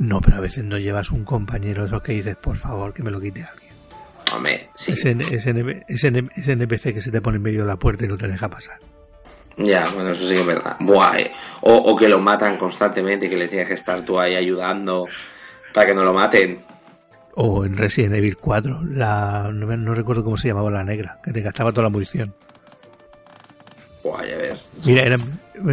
[0.00, 3.10] No, pero a veces no llevas un compañero eso que dices, por favor, que me
[3.12, 3.72] lo quite alguien.
[4.34, 4.92] Hombre, sí.
[4.92, 8.18] Ese, ese, ese NPC que se te pone en medio de la puerta y no
[8.18, 8.78] te deja pasar.
[9.58, 10.76] Ya, bueno, eso sí que es verdad.
[10.80, 11.32] Buah, eh.
[11.62, 15.06] o, o que lo matan constantemente y que le tienes que estar tú ahí ayudando
[15.72, 16.58] para que no lo maten.
[17.34, 21.18] O en Resident Evil 4, la, no, me- no recuerdo cómo se llamaba la negra,
[21.22, 22.34] que te gastaba toda la munición.
[24.02, 24.82] Buah, ya ves.
[24.86, 25.16] Mira, era,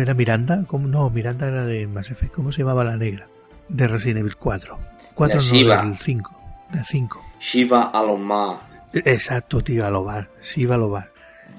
[0.02, 0.88] era Miranda, ¿cómo?
[0.88, 2.34] No, Miranda era de Mass Effect.
[2.34, 3.28] ¿Cómo se llamaba la negra?
[3.70, 4.78] De Resident Evil 4.
[5.14, 5.84] 4 La no, Shiva.
[5.86, 6.42] del 5.
[6.72, 7.26] Del 5.
[7.40, 8.60] Shiva Aloma.
[8.94, 10.30] Exacto, tío, Alobar.
[10.42, 11.12] Shiva Alobar.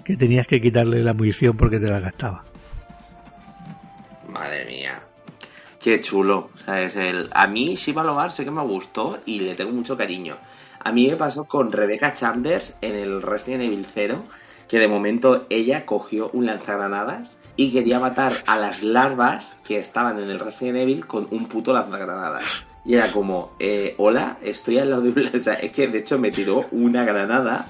[0.05, 2.45] Que tenías que quitarle la munición porque te la gastaba.
[4.29, 5.01] Madre mía.
[5.81, 6.51] Qué chulo.
[6.65, 6.97] ¿sabes?
[6.97, 7.29] El...
[7.33, 10.37] A mí Shiva Lobar sé que me gustó y le tengo mucho cariño.
[10.81, 14.23] A mí me pasó con Rebecca Chambers en el Resident Evil 0,
[14.69, 20.19] que de momento ella cogió un lanzagranadas y quería matar a las larvas que estaban
[20.19, 22.45] en el Resident Evil con un puto lanzagranadas.
[22.85, 25.31] Y era como, eh, hola, estoy al lado de un...
[25.41, 27.67] O sea, es que de hecho me tiró una granada,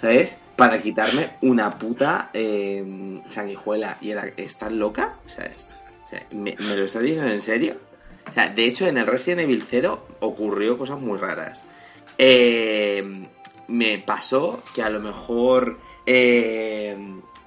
[0.00, 0.40] ¿sabes?
[0.56, 3.98] Para quitarme una puta eh, sanguijuela.
[4.00, 5.16] Y era, ¿estás loca?
[5.26, 5.70] ¿Sabes?
[6.04, 7.76] O sea, ¿me, me lo estás diciendo en serio?
[8.28, 11.66] O sea, de hecho, en el Resident Evil 0 ocurrió cosas muy raras.
[12.18, 13.26] Eh,
[13.68, 16.96] me pasó que a lo mejor eh,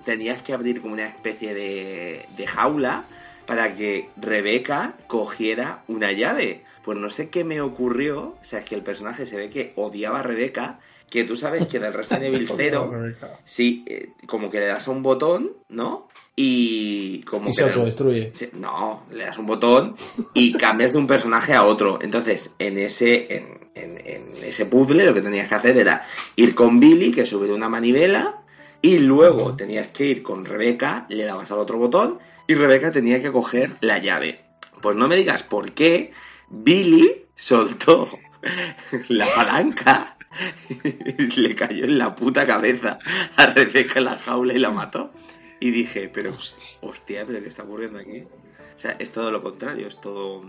[0.05, 3.05] tenías que abrir como una especie de, de jaula
[3.45, 6.63] para que Rebeca cogiera una llave.
[6.83, 8.35] Pues no sé qué me ocurrió.
[8.39, 10.79] O sea, es que el personaje se ve que odiaba a Rebeca.
[11.12, 12.89] Que tú sabes que del Resident Evil 0,
[13.43, 16.07] sí, eh, como que le das a un botón, ¿no?
[16.36, 18.32] Y como Y que se autodestruye.
[18.53, 19.95] No, le das un botón
[20.34, 21.99] y cambias de un personaje a otro.
[22.01, 26.05] Entonces, en ese, en, en- en ese puzzle lo que tenías que hacer era
[26.38, 28.41] ir con Billy, que sube de una manivela,
[28.82, 33.22] y luego tenías que ir con Rebeca, le dabas al otro botón, y Rebeca tenía
[33.22, 34.39] que coger la llave.
[34.82, 36.12] Pues no me digas por qué
[36.49, 38.09] Billy soltó
[39.09, 40.16] la palanca
[41.38, 42.99] le cayó en la puta cabeza
[43.36, 45.11] a Rebeca en la jaula y la mató.
[45.59, 46.32] Y dije, pero
[46.82, 48.21] hostia, pero ¿qué está ocurriendo aquí?
[48.21, 50.43] O sea, es todo lo contrario, es todo...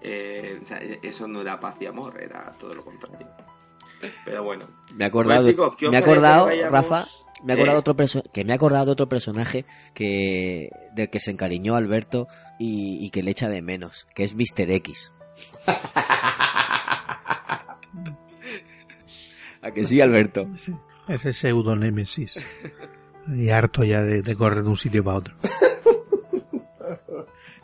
[0.00, 3.28] eh, o sea, eso no era paz y amor, era todo lo contrario.
[4.24, 4.66] Pero bueno.
[4.94, 6.72] Me he acordado, Bueno, chicos, ¿qué os me he acordado, vayamos?
[6.72, 7.04] Rafa,
[7.42, 7.80] me he acordado Eh.
[7.80, 12.26] otro perso- que me he acordado de otro personaje que del que se encariñó Alberto
[12.58, 14.70] y, y que le echa de menos, que es Mr.
[14.70, 15.12] X.
[19.64, 20.46] ¿A que sí, Alberto?
[20.56, 20.72] Sí,
[21.08, 22.38] ese pseudo némesis.
[23.34, 25.34] Y harto ya de, de correr de un sitio para otro.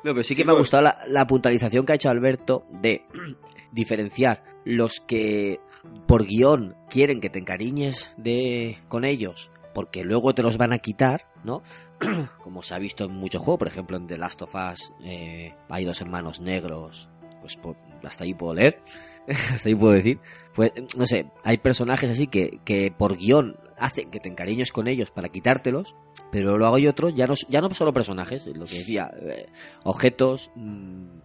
[0.02, 0.60] No, pero sí que me ha Chicos.
[0.60, 3.04] gustado la, la puntualización que ha hecho Alberto de
[3.72, 5.60] diferenciar los que
[6.06, 10.78] por guion quieren que te encariñes de con ellos porque luego te los van a
[10.78, 11.62] quitar, ¿no?
[12.42, 15.54] Como se ha visto en muchos juegos, por ejemplo en The Last of Us eh,
[15.68, 17.58] hay dos hermanos negros, pues
[18.04, 18.80] hasta ahí puedo leer,
[19.54, 20.18] hasta ahí puedo decir.
[20.54, 24.88] Pues, no sé, hay personajes así que, que por guion hacen que te encariñes con
[24.88, 25.96] ellos para quitártelos,
[26.30, 29.46] pero luego hay otros, ya no, ya no solo personajes, lo que decía, eh,
[29.84, 31.20] objetos, mm,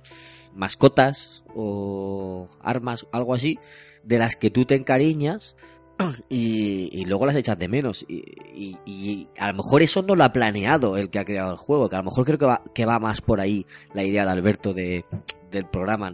[0.54, 3.60] mascotas o armas, algo así,
[4.04, 5.56] de las que tú te encariñas
[6.30, 8.06] y, luego las echas de menos.
[8.08, 8.24] Y,
[8.54, 11.58] y- y a lo mejor eso no lo ha planeado el que ha creado el
[11.58, 14.26] juego, que a lo mejor creo que va, que va más por ahí la idea
[14.26, 15.06] de Alberto de,
[15.52, 16.14] del programa.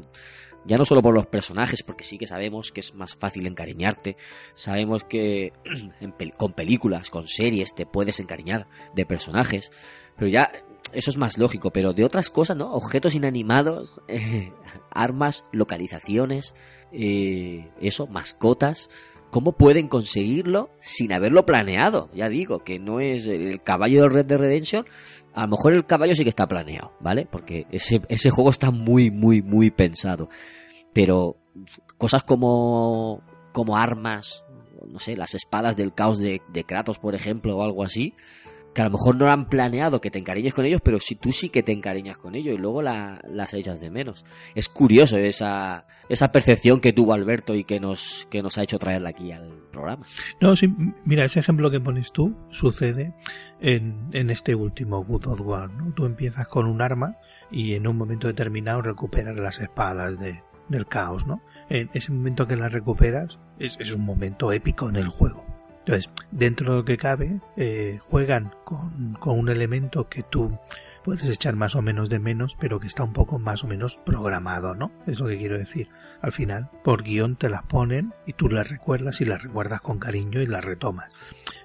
[0.64, 4.16] Ya no solo por los personajes, porque sí que sabemos que es más fácil encariñarte.
[4.54, 5.54] Sabemos que
[6.00, 9.72] en pel- con películas, con series, te puedes encariñar de personajes.
[10.16, 10.52] Pero ya
[10.94, 12.74] eso es más lógico, pero de otras cosas, ¿no?
[12.74, 14.02] Objetos inanimados,
[14.92, 16.54] armas, localizaciones,
[16.92, 18.90] eh, eso, mascotas.
[19.32, 22.10] ¿Cómo pueden conseguirlo sin haberlo planeado?
[22.14, 24.86] Ya digo, que no es el caballo del Red Dead Redemption.
[25.34, 27.28] A lo mejor el caballo sí que está planeado, ¿vale?
[27.32, 30.28] Porque ese, ese juego está muy, muy, muy pensado.
[30.92, 31.38] Pero
[31.98, 33.24] cosas como,
[33.54, 34.44] como armas,
[34.86, 38.14] no sé, las espadas del caos de, de Kratos, por ejemplo, o algo así,
[38.74, 41.32] que a lo mejor no han planeado que te encariñes con ellos, pero si tú
[41.32, 44.24] sí que te encariñas con ellos y luego la- las echas de menos.
[44.56, 48.80] Es curioso esa, esa percepción que tuvo Alberto y que nos, que nos ha hecho
[48.80, 50.06] traerla aquí al programa.
[50.40, 50.68] No, sí,
[51.06, 53.14] mira, ese ejemplo que pones tú sucede
[53.60, 55.70] en, en este último Good of War.
[55.74, 55.92] ¿no?
[55.94, 57.18] Tú empiezas con un arma
[57.52, 61.42] y en un momento determinado recuperas las espadas de, del caos, ¿no?
[61.70, 65.46] En ese momento que las recuperas es, es un momento épico en el juego.
[65.86, 70.58] Entonces, dentro de lo que cabe, eh, juegan con, con un elemento que tú
[71.04, 74.00] puedes echar más o menos de menos, pero que está un poco más o menos
[74.06, 74.92] programado, ¿no?
[75.08, 75.90] Es lo que quiero decir.
[76.22, 79.98] Al final, por guion te las ponen y tú las recuerdas y las recuerdas con
[79.98, 81.12] cariño y las retomas.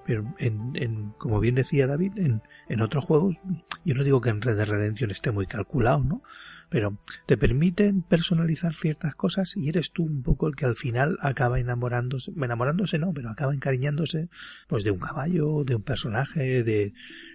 [0.06, 3.42] Pero, en, en- como bien decía David, en, en otros juegos,
[3.84, 6.22] yo no digo que en Red Dead Redemption esté muy calculado, ¿no?
[6.68, 11.16] Pero te permiten personalizar ciertas cosas y eres tú un poco el que al final
[11.20, 14.28] acaba enamorándose, enamorándose no, pero acaba encariñándose
[14.66, 16.92] pues de un caballo, de un personaje, de,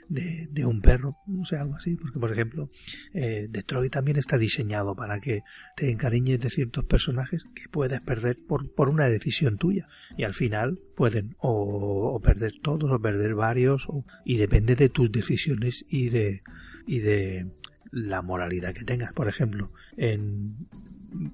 [0.09, 1.95] de, de un perro, no sé, algo así.
[1.95, 2.69] Porque, por ejemplo,
[3.13, 5.41] eh, Detroit también está diseñado para que
[5.77, 9.87] te encariñes de ciertos personajes que puedes perder por, por una decisión tuya.
[10.17, 14.89] Y al final pueden o, o perder todos o perder varios o- y depende de
[14.89, 16.41] tus decisiones y de,
[16.85, 17.47] y de
[17.91, 19.13] la moralidad que tengas.
[19.13, 20.67] Por ejemplo, en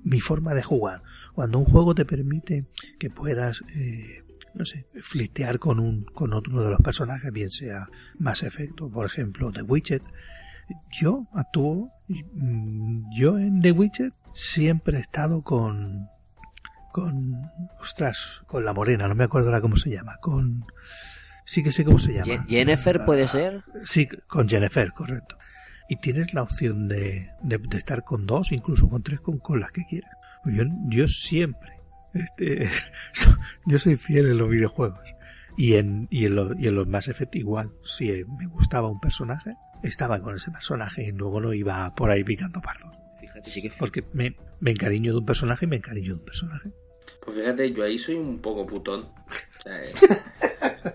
[0.03, 1.03] mi forma de jugar,
[1.33, 2.65] cuando un juego te permite
[2.99, 4.23] que puedas eh,
[4.57, 8.89] no sé, flirtear con un con otro de los personajes, bien sea Mass Effect o
[8.89, 10.01] por ejemplo The Witcher,
[10.91, 16.09] yo actúo, mm, yo en The Witcher siempre he estado con
[16.91, 20.65] con ostras, con la morena, no me acuerdo ahora cómo se llama, con
[21.45, 22.45] sí que sé cómo se llama.
[22.47, 23.63] Jennifer puede ser.
[23.85, 25.37] Sí, con Jennifer, correcto.
[25.89, 29.59] Y tienes la opción de, de, de estar con dos, incluso con tres, con, con
[29.59, 30.11] las que quieras.
[30.43, 31.71] Pues Yo, yo siempre,
[32.13, 32.67] este,
[33.65, 34.99] yo soy fiel en los videojuegos.
[35.57, 37.71] Y en, y en, lo- y en los Mass Effect igual.
[37.83, 42.23] Si me gustaba un personaje, estaba con ese personaje y luego no iba por ahí
[42.23, 42.95] picando pardos.
[43.19, 46.25] Fíjate, sí que Porque me, me encariño de un personaje y me encariño de un
[46.25, 46.69] personaje.
[47.27, 49.01] Pues fíjate, yo ahí soy un poco putón.
[49.01, 49.91] O sea, eh,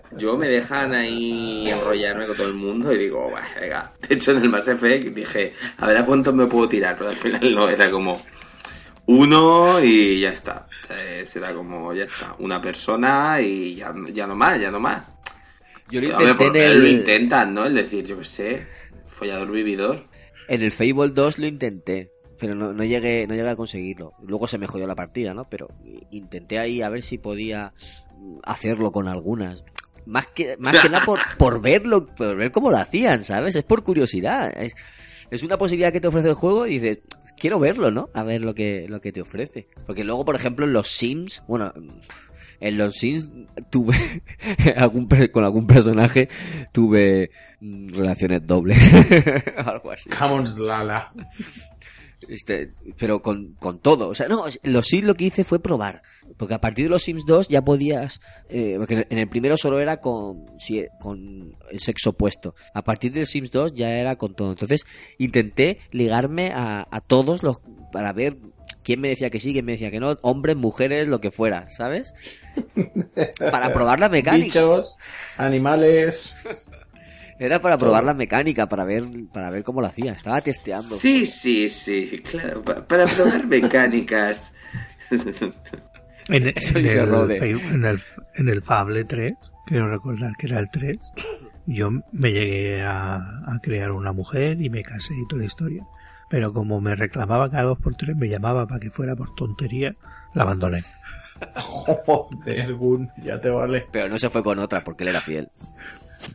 [0.17, 3.93] yo me dejan ahí enrollarme con todo el mundo y digo, "Buah, venga.
[4.09, 7.11] De hecho, en el Mass Effect dije, a ver a cuántos me puedo tirar, pero
[7.11, 8.19] al final no, era como
[9.05, 10.67] uno y ya está.
[10.83, 14.71] O sea, eh, será como, ya está, una persona y ya, ya no más, ya
[14.71, 15.15] no más.
[15.91, 17.65] Yo lo Pero, hombre, intenté por en lo el, intentan, ¿no?
[17.67, 18.67] El decir, yo qué sé,
[19.07, 20.07] follador vividor.
[20.47, 22.09] en el Fable 2 lo intenté,
[22.39, 24.13] pero no, no llegué no llegué a conseguirlo.
[24.21, 25.49] Luego se me jodió la partida, ¿no?
[25.49, 25.67] Pero
[26.11, 27.73] intenté ahí a ver si podía
[28.43, 29.63] hacerlo con algunas.
[30.05, 33.55] Más que, más que nada por, por verlo, por ver cómo lo hacían, ¿sabes?
[33.55, 34.51] Es por curiosidad.
[34.61, 34.75] Es,
[35.31, 36.99] es una posibilidad que te ofrece el juego y dices,
[37.37, 38.09] quiero verlo, ¿no?
[38.13, 39.67] A ver lo que, lo que te ofrece.
[39.85, 41.71] Porque luego, por ejemplo, en los Sims, bueno,
[42.59, 43.29] En los Sims
[43.69, 43.95] tuve
[44.77, 46.29] algún con algún personaje
[46.71, 48.77] tuve mm, relaciones dobles,
[49.57, 50.09] algo así.
[50.59, 51.11] Lala.
[52.29, 54.09] Este, pero con, con todo.
[54.09, 56.01] O sea, no, los Sims lo que hice fue probar.
[56.37, 58.19] Porque a partir de los Sims 2 ya podías.
[58.49, 62.55] eh, porque en el primero solo era con, sí, con el sexo opuesto.
[62.73, 64.51] A partir del Sims 2 ya era con todo.
[64.51, 64.85] Entonces
[65.17, 67.61] intenté ligarme a, a todos los.
[67.91, 68.37] para ver
[68.83, 70.17] quién me decía que sí, quién me decía que no.
[70.21, 72.13] Hombres, mujeres, lo que fuera, ¿sabes?
[73.51, 74.45] Para probar la mecánica.
[74.45, 74.95] Bichos,
[75.37, 76.43] animales.
[77.43, 80.13] Era para probar la mecánica, para ver, para ver cómo lo hacía.
[80.13, 80.83] Estaba testeando.
[80.95, 84.53] Sí, sí, sí, claro, pa- para probar mecánicas.
[86.29, 88.01] En, el, en, el,
[88.35, 89.33] en el Fable 3,
[89.65, 90.97] quiero recordar que era el 3,
[91.65, 95.85] yo me llegué a, a crear una mujer y me casé y toda la historia.
[96.29, 99.93] Pero como me reclamaba cada dos por tres, me llamaba para que fuera por tontería,
[100.33, 100.83] la abandoné.
[101.57, 103.85] Joder, Gun, ya te vale.
[103.91, 105.49] Pero no se fue con otra porque él era fiel.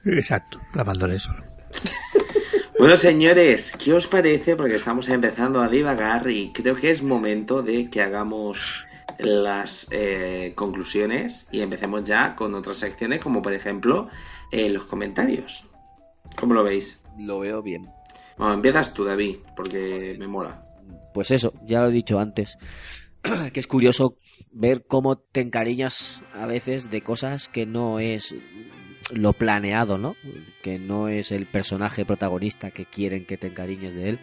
[0.04, 1.38] Exacto, la abandoné solo.
[2.78, 4.54] Bueno, señores, ¿qué os parece?
[4.54, 8.84] Porque estamos empezando a divagar y creo que es momento de que hagamos
[9.18, 14.08] las eh, conclusiones y empecemos ya con otras secciones, como por ejemplo
[14.52, 15.66] eh, los comentarios.
[16.38, 17.00] ¿Cómo lo veis?
[17.18, 17.90] Lo veo bien.
[18.36, 20.62] Bueno, empiezas tú, David, porque me mola.
[21.12, 22.56] Pues eso, ya lo he dicho antes.
[23.52, 24.16] que es curioso
[24.52, 28.34] ver cómo te encariñas a veces de cosas que no es
[29.12, 30.16] lo planeado, ¿no?
[30.62, 34.18] Que no es el personaje protagonista que quieren que te encariñes de él,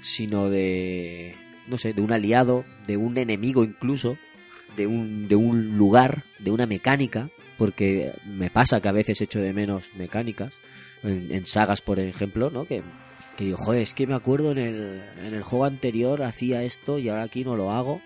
[0.00, 1.34] sino de,
[1.66, 4.18] no sé, de un aliado, de un enemigo incluso,
[4.76, 9.40] de un, de un lugar, de una mecánica, porque me pasa que a veces echo
[9.40, 10.54] de menos mecánicas,
[11.02, 12.64] en, en sagas, por ejemplo, ¿no?
[12.64, 12.82] Que,
[13.36, 16.98] que digo, joder, es que me acuerdo en el, en el juego anterior hacía esto
[16.98, 18.00] y ahora aquí no lo hago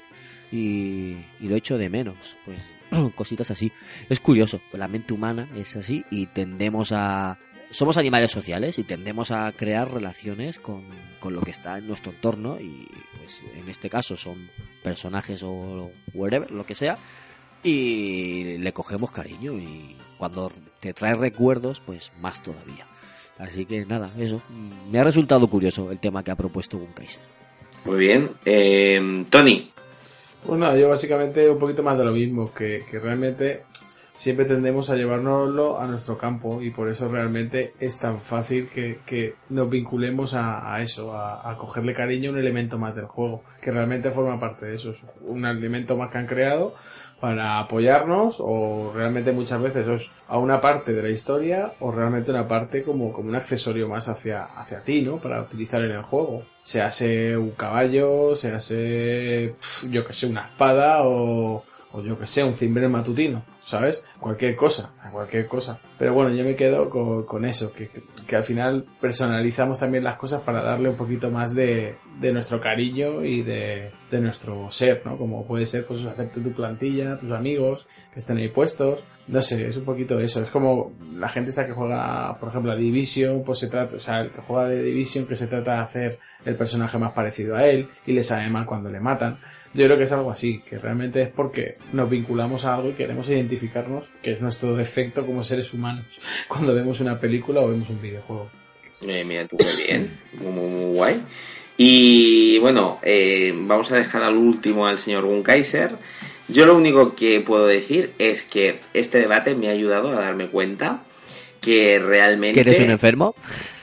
[0.51, 2.39] y, y lo echo de menos.
[2.45, 2.59] Pues
[3.14, 3.72] cositas así.
[4.09, 7.38] Es curioso, pues la mente humana es así y tendemos a...
[7.70, 10.84] Somos animales sociales y tendemos a crear relaciones con,
[11.20, 12.86] con lo que está en nuestro entorno y
[13.16, 14.51] pues en este caso son
[14.82, 16.99] personajes o whatever, lo que sea
[17.64, 22.86] y le cogemos cariño y cuando te trae recuerdos pues más todavía.
[23.38, 24.43] Así que nada, eso.
[24.90, 27.22] Me ha resultado curioso el tema que ha propuesto Gun Kaiser.
[27.84, 28.30] Muy bien.
[28.45, 29.72] Eh, Tony,
[30.45, 33.64] Bueno, yo básicamente un poquito más de lo mismo, que, que realmente
[34.12, 38.99] siempre tendemos a llevárnoslo a nuestro campo y por eso realmente es tan fácil que,
[39.07, 43.07] que nos vinculemos a, a eso, a, a cogerle cariño a un elemento más del
[43.07, 46.74] juego, que realmente forma parte de eso, es un elemento más que han creado
[47.23, 52.33] para apoyarnos o realmente muchas veces es a una parte de la historia o realmente
[52.33, 55.18] una parte como, como un accesorio más hacia, hacia ti, ¿no?
[55.18, 56.43] Para utilizar en el juego.
[56.62, 59.55] Se hace un caballo, se hace,
[59.89, 61.62] yo que sé, una espada o,
[61.93, 64.05] o yo que sé, un cimbrel matutino, ¿sabes?
[64.19, 65.79] Cualquier cosa, cualquier cosa.
[65.99, 67.89] Pero bueno, yo me quedo con, con eso, que,
[68.27, 72.61] que, al final personalizamos también las cosas para darle un poquito más de, de nuestro
[72.61, 75.17] cariño y de, de nuestro ser, ¿no?
[75.17, 79.05] Como puede ser, pues, hacerte tu plantilla, tus amigos, que estén ahí puestos.
[79.29, 80.43] No sé, es un poquito eso.
[80.43, 84.01] Es como la gente esta que juega, por ejemplo, a Division, pues se trata, o
[84.01, 87.55] sea, el que juega de Division, que se trata de hacer el personaje más parecido
[87.55, 89.39] a él y le sabe mal cuando le matan.
[89.75, 92.93] Yo creo que es algo así, que realmente es porque nos vinculamos a algo y
[92.93, 97.89] queremos identificarnos, que es nuestro defecto como seres humanos, cuando vemos una película o vemos
[97.91, 98.51] un videojuego.
[99.01, 101.23] Eh, mira muy bien, muy, muy, guay.
[101.77, 105.97] Y bueno, eh, vamos a dejar al último al señor Gun Kaiser.
[106.49, 110.49] Yo lo único que puedo decir es que este debate me ha ayudado a darme
[110.49, 111.03] cuenta
[111.61, 113.35] que realmente ¿Que eres un enfermo?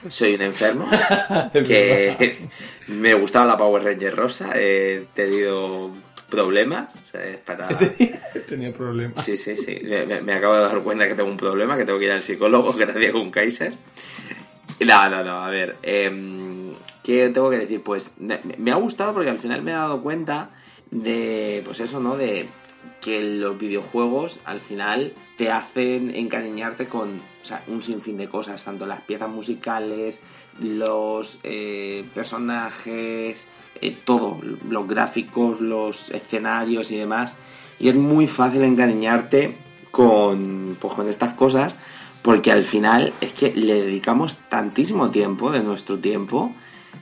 [0.08, 0.86] soy un enfermo,
[1.52, 2.36] que
[2.88, 5.90] me gustaba la Power Ranger rosa, he tenido
[6.28, 7.38] problemas ¿sabes?
[7.38, 7.68] para...
[8.48, 9.24] Tenía problemas.
[9.24, 9.80] Sí, sí, sí.
[10.24, 12.72] Me, acabo de dar cuenta que tengo un problema, que tengo que ir al psicólogo,
[12.72, 13.72] gracias a un Kaiser.
[14.80, 15.76] No, no, no, a ver.
[15.82, 16.72] em,
[17.02, 17.82] ¿Qué tengo que decir?
[17.82, 20.50] Pues me, me ha gustado porque al final me he dado cuenta
[20.90, 22.16] de, pues eso, ¿no?
[22.16, 22.48] De
[23.00, 28.62] que los videojuegos al final te hacen encariñarte con o sea, un sinfín de cosas,
[28.62, 30.20] tanto las piezas musicales,
[30.60, 33.46] los eh, personajes,
[33.80, 37.36] eh, todo, los gráficos, los escenarios y demás.
[37.78, 39.56] Y es muy fácil encariñarte
[39.90, 41.76] con, pues, con estas cosas
[42.22, 46.52] porque al final es que le dedicamos tantísimo tiempo de nuestro tiempo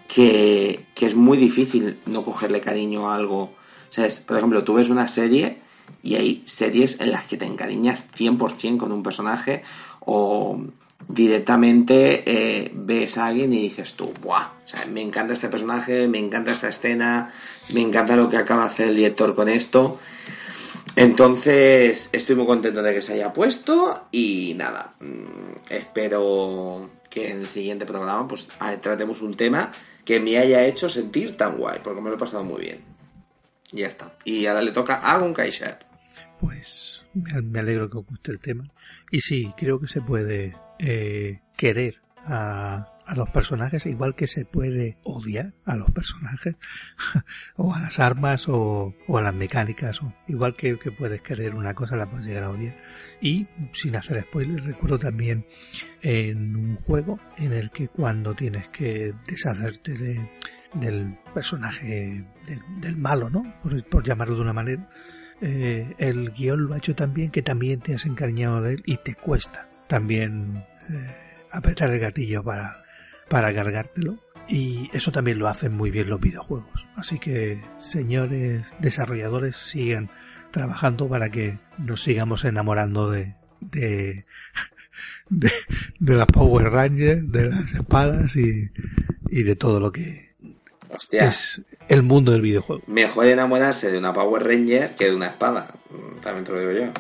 [0.06, 3.52] que, que es muy difícil no cogerle cariño a algo.
[3.90, 4.20] ¿Sabes?
[4.20, 5.58] Por ejemplo, tú ves una serie
[6.02, 9.62] y hay series en las que te encariñas 100% con un personaje
[10.00, 10.60] o
[11.06, 14.48] directamente eh, ves a alguien y dices tú, ¡buah!
[14.64, 17.32] O sea, me encanta este personaje, me encanta esta escena,
[17.72, 19.98] me encanta lo que acaba de hacer el director con esto.
[20.96, 27.40] Entonces, estoy muy contento de que se haya puesto y nada, mm, espero que en
[27.40, 28.48] el siguiente programa pues
[28.80, 29.72] tratemos un tema
[30.04, 32.97] que me haya hecho sentir tan guay, porque me lo he pasado muy bien.
[33.72, 34.14] Y ya está.
[34.24, 35.78] Y ahora le toca a Kaiser.
[36.40, 38.64] Pues me alegro que os guste el tema.
[39.10, 44.44] Y sí, creo que se puede eh, querer a, a los personajes igual que se
[44.44, 46.56] puede odiar a los personajes
[47.56, 51.54] o a las armas o, o a las mecánicas o igual que, que puedes querer
[51.54, 52.76] una cosa la puedes llegar a odiar
[53.22, 55.46] y sin hacer spoilers recuerdo también
[56.02, 60.30] en un juego en el que cuando tienes que deshacerte de,
[60.74, 64.88] del personaje de- del malo no por, por llamarlo de una manera
[65.40, 68.96] eh, el guion lo ha hecho también que también te has encariñado de él y
[68.98, 71.16] te cuesta también eh,
[71.50, 72.82] apretar el gatillo para,
[73.28, 74.18] para cargártelo.
[74.48, 76.86] Y eso también lo hacen muy bien los videojuegos.
[76.96, 80.10] Así que, señores desarrolladores, sigan
[80.50, 84.24] trabajando para que nos sigamos enamorando de, de,
[85.30, 85.50] de,
[86.00, 88.70] de las Power Rangers, de las espadas y,
[89.30, 90.27] y de todo lo que
[90.90, 92.82] Hostia, es el mundo del videojuego.
[92.86, 95.74] mejor enamorarse de una Power Ranger que de una espada.
[96.22, 96.92] También te lo digo yo.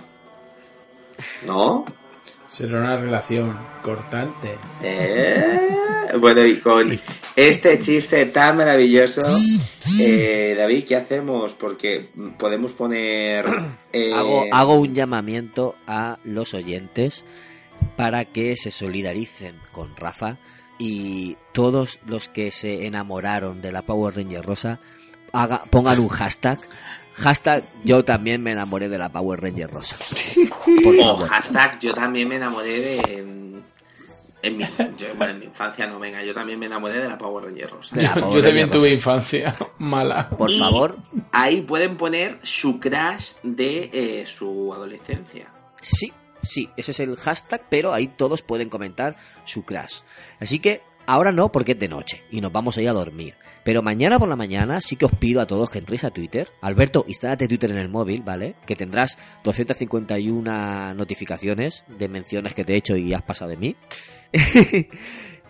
[1.46, 1.84] ¿No?
[2.48, 4.56] Será una relación cortante.
[4.82, 5.68] Eh,
[6.18, 6.98] Bueno, y con
[7.36, 9.20] este chiste tan maravilloso,
[10.00, 11.52] eh, David, ¿qué hacemos?
[11.52, 12.08] Porque
[12.38, 13.44] podemos poner...
[13.92, 17.24] eh, Hago, hago un llamamiento a los oyentes
[17.96, 20.38] para que se solidaricen con Rafa
[20.78, 24.80] y todos los que se enamoraron de la Power Ranger Rosa
[25.32, 26.58] haga- pongan un hashtag.
[27.16, 29.96] Hashtag yo también me enamoré de la Power Ranger Rosa.
[30.84, 33.00] Por O hashtag, yo también me enamoré de...
[33.18, 33.48] En,
[34.40, 34.64] en mi,
[34.96, 37.70] yo, bueno, en mi infancia no, venga, yo también me enamoré de la Power Ranger
[37.70, 37.96] Rosa.
[38.14, 40.28] Power Yo también tuve infancia mala.
[40.28, 40.96] Por Y favor,
[41.32, 45.48] Ahí pueden poner su crash de eh, su adolescencia.
[45.80, 46.12] Sí,
[46.42, 50.00] sí, ese es el hashtag, pero ahí todos pueden comentar su crash.
[50.40, 53.34] Así que ahora no, porque es de noche y nos vamos a ir a dormir.
[53.64, 56.48] Pero mañana por la mañana sí que os pido a todos que entréis a Twitter.
[56.62, 58.54] Alberto, instálate Twitter en el móvil, ¿vale?
[58.66, 63.76] Que tendrás 251 notificaciones de menciones que te he hecho y has pasado de mí.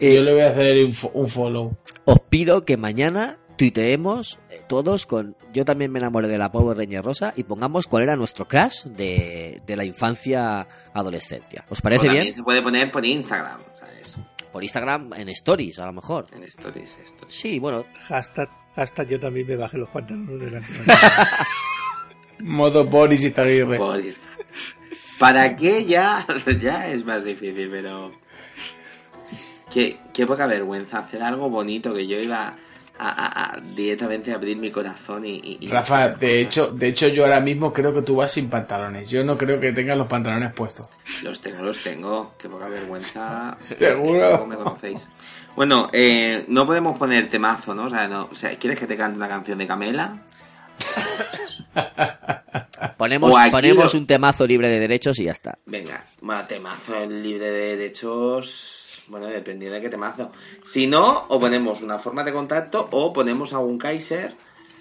[0.01, 0.76] Eh, Yo le voy a hacer
[1.12, 1.76] un follow.
[2.05, 6.78] os pido que mañana tuiteemos eh, todos con yo también me enamoré de la Power
[6.78, 11.64] Ranger Rosa y pongamos cuál era nuestro crash de, de la infancia adolescencia.
[11.68, 12.34] ¿Os parece también bien?
[12.34, 14.16] se puede poner por Instagram, ¿sabes?
[14.52, 16.26] Por Instagram en stories a lo mejor.
[16.34, 17.26] En stories esto.
[17.28, 20.72] Sí, bueno, Hashtag, hashtag yo también me bajé los pantalones delante.
[22.38, 23.76] Modo Boris y Zaguirre.
[23.76, 24.22] Boris.
[25.18, 26.24] ¿Para qué ya?
[26.61, 28.12] Ya es más difícil, pero...
[29.72, 32.56] Qué, qué poca vergüenza hacer algo bonito que yo iba
[32.99, 35.36] a, a- a directamente abrir mi corazón y...
[35.36, 38.49] y- y- Rafa, de hecho, de hecho yo ahora mismo creo que tú vas sin
[38.51, 39.09] pantalones.
[39.11, 40.88] Yo no creo que tengas los pantalones puestos.
[41.22, 42.34] Los tengo, los tengo.
[42.38, 43.57] Qué poca vergüenza.
[43.59, 44.32] Seguro.
[44.38, 45.09] ¿Cómo me conocéis?
[45.57, 47.84] Bueno, eh, no podemos poner temazo, ¿no?
[47.86, 50.18] O sea, no, o sea, ¿quieres que te cante una canción de Camela?
[52.96, 55.59] ponemos, ponemos lo- un temazo libre de derechos y ya está.
[55.66, 58.88] Venga, bueno, temazo libre de derechos.
[59.09, 60.30] Bueno, dependiendo de qué temazo.
[60.62, 64.34] Si no, o ponemos una forma de contacto o ponemos a un Kaiser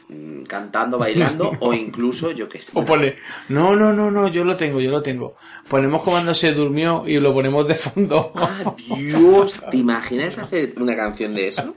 [0.10, 2.74] mm, cantando, bailando o incluso, yo qué sé.
[2.76, 3.16] O pone,
[3.48, 5.36] no, no, no, no, yo lo tengo, yo lo tengo.
[5.70, 8.34] Ponemos cuando se durmió y lo ponemos de fondo.
[8.36, 9.64] ¡Ah, Dios!
[9.72, 11.76] ¿Te imaginas hacer una canción de eso?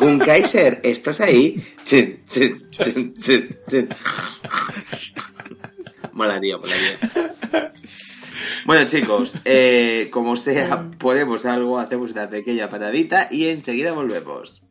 [0.00, 1.64] Un Kaiser, ¿estás ahí?
[1.84, 3.88] Chin, chin, chin, chin, chin.
[6.12, 6.98] Molaría, molaría.
[8.64, 14.62] Bueno, chicos, eh, como sea, ponemos algo, hacemos una pequeña paradita y enseguida volvemos.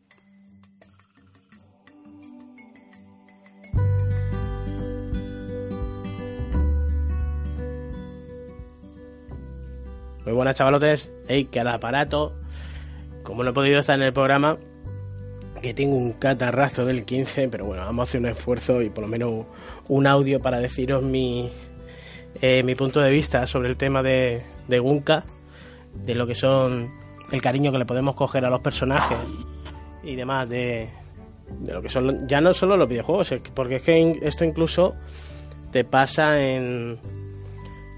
[10.24, 12.34] Muy buenas chavalotes, hey, que al aparato,
[13.22, 14.58] como no he podido estar en el programa,
[15.62, 19.02] que tengo un catarrazo del 15, pero bueno, vamos a hacer un esfuerzo y por
[19.02, 19.46] lo menos
[19.86, 21.52] un audio para deciros mi,
[22.42, 25.24] eh, mi punto de vista sobre el tema de, de Gunka,
[25.94, 26.90] de lo que son
[27.32, 29.18] el cariño que le podemos coger a los personajes
[30.04, 30.88] y demás de,
[31.60, 34.94] de lo que son ya no solo los videojuegos, porque es que esto incluso
[35.72, 36.98] te pasa en,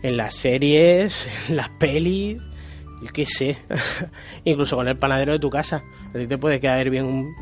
[0.02, 2.40] en las series, en las pelis,
[3.02, 3.58] yo qué sé,
[4.44, 5.82] incluso con el panadero de tu casa.
[6.14, 7.34] A ti te puede caer bien un-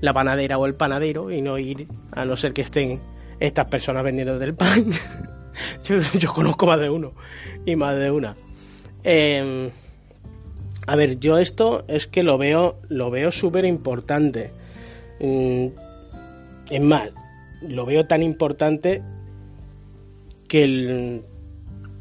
[0.00, 3.00] la panadera o el panadero y no ir, a no ser que estén
[3.40, 4.84] estas personas vendiendo del pan.
[6.18, 7.12] yo, conozco más de uno
[7.64, 8.36] y más de una.
[9.04, 9.70] Em,
[10.86, 14.50] a ver, yo esto es que lo veo, lo veo súper importante.
[15.20, 15.66] Mm,
[16.70, 17.10] es más,
[17.62, 19.02] lo veo tan importante
[20.48, 21.22] que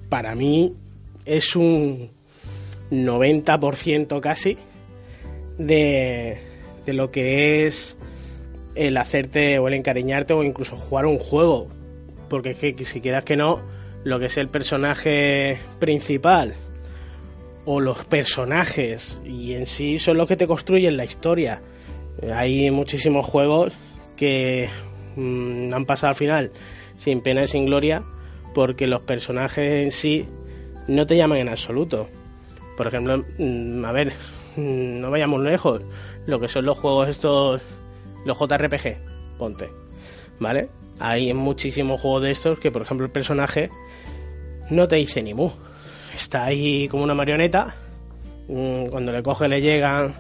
[0.10, 0.74] para mí
[1.26, 2.10] es un
[2.92, 4.58] 90% casi
[5.58, 6.38] de,
[6.86, 7.98] de lo que es
[8.76, 11.68] el hacerte o el encariñarte o incluso jugar un juego.
[12.30, 13.62] Porque es que si quieras que no,
[14.04, 16.56] lo que es el personaje principal
[17.66, 21.62] o los personajes y en sí son los que te construyen la historia.
[22.22, 23.74] Eh, Hay muchísimos juegos
[24.16, 24.70] que
[25.16, 26.52] mm, han pasado al final
[26.96, 28.04] sin pena y sin gloria
[28.54, 30.26] porque los personajes en sí
[30.88, 32.08] no te llaman en absoluto.
[32.78, 34.14] Por ejemplo, mm, a ver,
[34.56, 35.82] mm, no vayamos lejos,
[36.26, 37.62] lo que son los juegos estos,
[38.26, 38.98] los JRPG,
[39.38, 39.70] ponte,
[40.40, 40.70] ¿vale?
[41.00, 43.70] Hay muchísimos juegos de estos que, por ejemplo, el personaje
[44.70, 45.52] no te dice ni mu.
[46.16, 47.76] Está ahí como una marioneta,
[48.48, 50.16] mm, cuando le coge le llegan,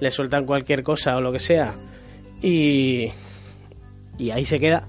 [0.00, 1.74] le sueltan cualquier cosa o lo que sea,
[2.42, 3.10] y,
[4.18, 4.88] y ahí se queda.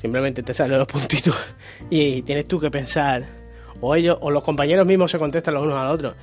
[0.00, 1.34] Simplemente te salen los puntitos
[1.90, 3.24] y tienes tú que pensar,
[3.80, 6.14] o ellos, o los compañeros mismos se contestan los unos a los otros.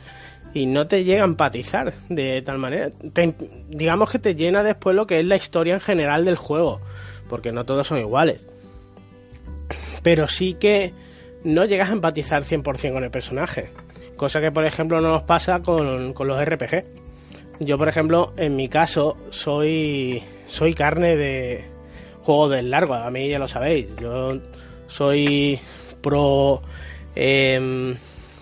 [0.53, 2.91] Y no te llega a empatizar de tal manera.
[3.70, 6.82] Digamos que te llena después lo que es la historia en general del juego,
[7.30, 8.45] porque no todos son iguales.
[10.04, 10.93] Pero sí que
[11.43, 13.70] no llegas a empatizar 100% con el personaje.
[14.16, 16.84] Cosa que, por ejemplo, no nos pasa con, con los RPG.
[17.60, 21.66] Yo, por ejemplo, en mi caso, soy, soy carne de
[22.24, 22.95] juegos del largo.
[22.95, 23.88] A mí ya lo sabéis.
[23.99, 24.39] Yo
[24.88, 25.60] soy
[26.02, 26.62] pro
[27.16, 27.95] em,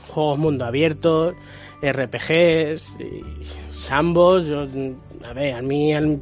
[0.08, 1.34] juegos mundo abierto,
[1.82, 2.98] RPGs,
[3.72, 4.48] Sambos.
[4.48, 4.66] Yo,
[5.26, 6.22] a ver, a mí al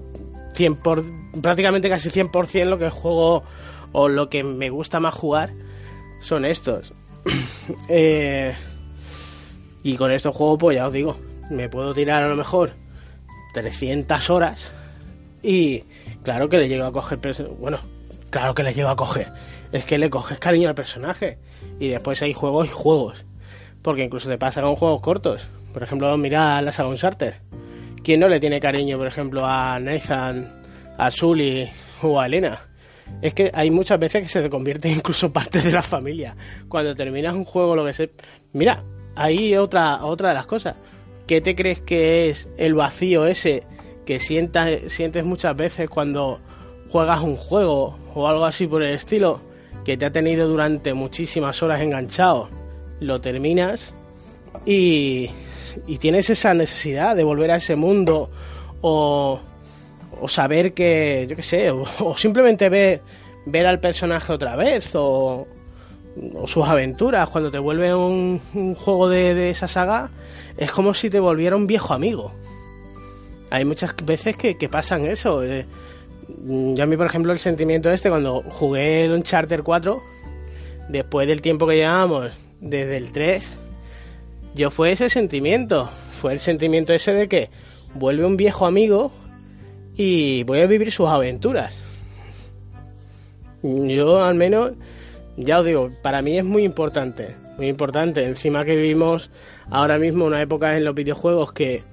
[0.53, 1.03] 100 por,
[1.41, 3.43] prácticamente casi 100% lo que juego
[3.99, 5.51] o lo que me gusta más jugar
[6.21, 6.93] son estos.
[7.89, 8.55] Eh,
[9.83, 11.17] y con estos juegos, pues ya os digo,
[11.49, 12.71] me puedo tirar a lo mejor
[13.53, 14.69] 300 horas
[15.43, 15.83] y
[16.23, 17.19] claro que le llego a coger...
[17.59, 17.79] Bueno,
[18.29, 19.33] claro que le llego a coger.
[19.73, 21.39] Es que le coges cariño al personaje.
[21.77, 23.25] Y después hay juegos y juegos.
[23.81, 25.47] Porque incluso te pasa con juegos cortos.
[25.73, 27.33] Por ejemplo, mira la saga Uncharted.
[28.01, 30.55] ¿Quién no le tiene cariño, por ejemplo, a Nathan,
[30.97, 31.69] a Sully
[32.01, 32.61] o a Elena?
[33.21, 36.35] Es que hay muchas veces que se te convierte incluso parte de la familia.
[36.67, 38.11] Cuando terminas un juego, lo que sé.
[38.53, 38.83] Mira,
[39.15, 40.75] ahí otra, otra de las cosas.
[41.25, 43.63] ¿Qué te crees que es el vacío ese
[44.05, 46.39] que sientas, sientes muchas veces cuando
[46.89, 49.41] juegas un juego o algo así por el estilo?
[49.83, 52.49] Que te ha tenido durante muchísimas horas enganchado.
[52.99, 53.93] Lo terminas
[54.65, 55.29] y,
[55.85, 58.29] y tienes esa necesidad de volver a ese mundo
[58.81, 59.39] o,
[60.21, 63.01] o saber que, yo qué sé, o, simplemente ver,
[63.45, 65.47] ver al personaje otra vez o,
[66.33, 67.29] o sus aventuras.
[67.29, 70.09] Cuando te vuelve un, un juego de, de esa saga
[70.57, 72.31] es como si te volviera un viejo amigo.
[73.49, 75.65] Hay muchas veces que, que pasan eso eh,
[76.45, 80.03] yo a mí por ejemplo el sentimiento este cuando jugué el Uncharted 4
[80.89, 83.57] después del tiempo que llevábamos desde el 3
[84.57, 85.89] yo fue ese sentimiento.
[86.19, 87.49] Fue el sentimiento ese de que
[87.93, 89.11] vuelve un viejo amigo
[89.97, 91.75] y voy a vivir sus aventuras
[93.63, 94.73] yo al menos
[95.37, 98.23] ya os digo, para mí es muy importante, muy importante.
[98.23, 99.29] Encima que vivimos
[99.69, 101.83] ahora mismo una época en los videojuegos que,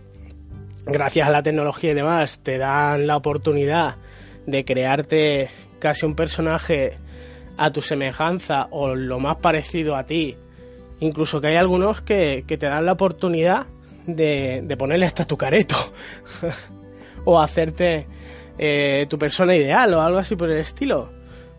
[0.86, 3.96] gracias a la tecnología y demás, te dan la oportunidad
[4.46, 6.96] de crearte casi un personaje
[7.59, 10.36] a tu semejanza o lo más parecido a ti.
[11.00, 13.66] Incluso que hay algunos que, que te dan la oportunidad
[14.07, 15.76] de, de ponerle hasta tu careto
[17.25, 18.07] o hacerte
[18.59, 21.11] eh, tu persona ideal o algo así por el estilo.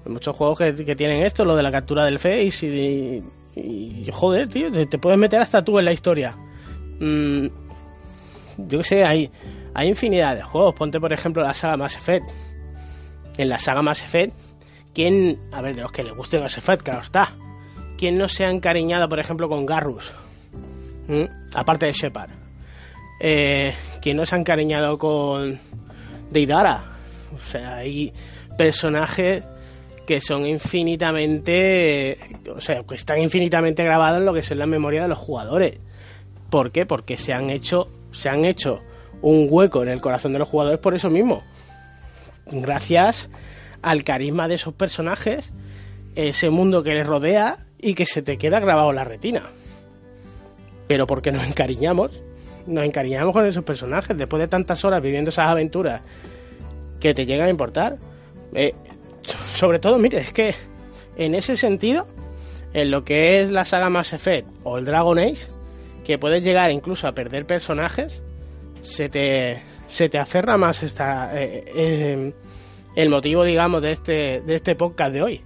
[0.05, 3.23] Hay muchos juegos que, que tienen esto, lo de la captura del face y,
[3.55, 6.35] y, joder, tío, te, puedes meter hasta tú en la historia.
[6.99, 7.47] Mm,
[8.57, 9.31] yo qué sé, hay,
[9.73, 10.75] hay infinidad de juegos.
[10.75, 12.29] Ponte, por ejemplo, la saga Mass Effect.
[13.37, 14.33] En la saga Mass Effect,
[14.93, 17.33] ¿quién, a ver, de los que le guste Mass Effect, claro está,
[17.97, 20.13] ¿quién no se ha encariñado, por ejemplo, con Garrus?
[21.07, 21.25] ¿Mm?
[21.53, 22.44] Aparte de Shepard.
[23.19, 25.59] Eh, ¿Quién no se ha encariñado con
[26.31, 26.97] Deidara?
[27.33, 28.13] O sea, hay
[28.57, 29.45] personajes
[30.05, 32.17] que son infinitamente,
[32.55, 35.79] o sea, que están infinitamente grabados en lo que es la memoria de los jugadores.
[36.49, 36.85] ¿Por qué?
[36.85, 38.81] Porque se han hecho, se han hecho
[39.21, 41.43] un hueco en el corazón de los jugadores por eso mismo.
[42.45, 43.29] Gracias
[43.81, 45.51] al carisma de esos personajes,
[46.15, 49.43] ese mundo que les rodea y que se te queda grabado en la retina.
[50.87, 52.21] Pero porque nos encariñamos,
[52.67, 56.01] nos encariñamos con esos personajes después de tantas horas viviendo esas aventuras
[56.99, 57.97] que te llegan a importar.
[58.53, 58.73] Eh,
[59.53, 60.55] sobre todo, mire, es que
[61.17, 62.07] en ese sentido,
[62.73, 65.47] en lo que es la saga Mass Effect o el Dragon Age,
[66.03, 68.23] que puedes llegar incluso a perder personajes,
[68.81, 72.33] se te, se te aferra más esta, eh, eh,
[72.95, 75.41] el motivo, digamos, de este, de este podcast de hoy.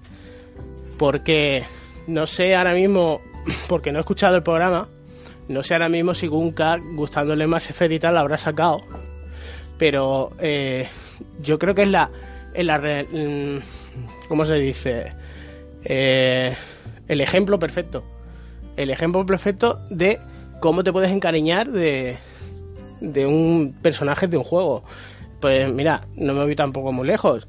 [0.97, 1.63] Porque
[2.07, 3.21] no sé ahora mismo,
[3.69, 4.89] porque no he escuchado el programa,
[5.49, 8.81] no sé ahora mismo si Gunka, gustándole más Effect y tal, la habrá sacado.
[9.79, 10.87] Pero eh,
[11.41, 12.09] yo creo que es la.
[12.53, 13.57] Es la mm,
[14.27, 15.11] ¿Cómo se dice?
[15.83, 16.55] Eh,
[17.07, 18.03] el ejemplo perfecto.
[18.77, 20.19] El ejemplo perfecto de
[20.61, 22.17] cómo te puedes encariñar de,
[23.01, 24.83] de un personaje de un juego.
[25.39, 27.47] Pues mira, no me voy tampoco muy lejos.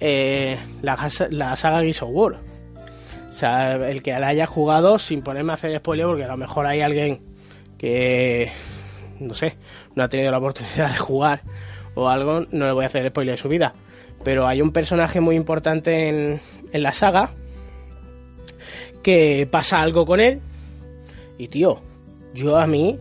[0.00, 0.96] Eh, la,
[1.30, 2.10] la saga Gears of.
[2.10, 6.36] O sea, el que la haya jugado, sin ponerme a hacer spoiler, porque a lo
[6.36, 7.31] mejor hay alguien
[7.82, 8.48] que,
[9.18, 9.56] no sé,
[9.96, 11.42] no ha tenido la oportunidad de jugar
[11.94, 13.74] o algo, no le voy a hacer spoiler de su vida.
[14.22, 16.40] Pero hay un personaje muy importante en,
[16.72, 17.30] en la saga
[19.02, 20.40] que pasa algo con él
[21.38, 21.80] y tío,
[22.34, 23.00] yo a mí,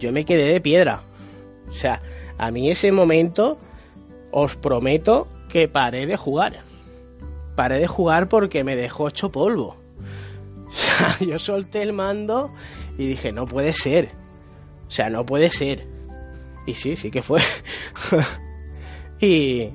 [0.00, 1.02] yo me quedé de piedra.
[1.68, 2.00] O sea,
[2.38, 3.58] a mí ese momento,
[4.30, 6.60] os prometo que paré de jugar.
[7.54, 9.76] Paré de jugar porque me dejó hecho polvo.
[10.68, 12.50] O sea, yo solté el mando
[12.98, 14.10] y dije, no puede ser.
[14.86, 15.86] O sea, no puede ser.
[16.66, 17.40] Y sí, sí que fue.
[19.20, 19.70] y,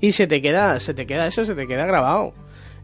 [0.00, 2.32] y se te queda, se te queda eso, se te queda grabado.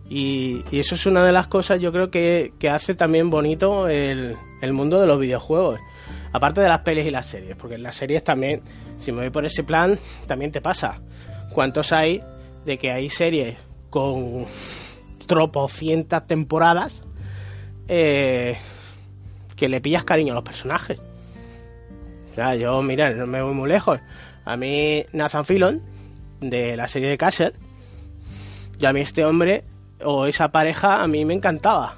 [0.08, 3.88] Y, y eso es una de las cosas yo creo que, que hace también bonito
[3.88, 5.80] el, el mundo de los videojuegos.
[6.32, 8.60] Aparte de las pelis y las series, porque en las series también,
[8.98, 11.00] si me voy por ese plan, también te pasa.
[11.52, 12.20] ¿Cuántos hay
[12.64, 13.56] de que hay series
[13.88, 14.44] con
[15.26, 16.92] tropocientas temporadas
[17.88, 18.56] eh,
[19.56, 21.00] que le pillas cariño a los personajes?
[22.36, 24.00] Ya, yo, mira, no me voy muy lejos.
[24.44, 25.82] A mí, Nathan Filon,
[26.40, 27.52] de la serie de Castle,
[28.78, 29.64] yo a mí este hombre
[30.02, 31.94] o esa pareja a mí me encantaba.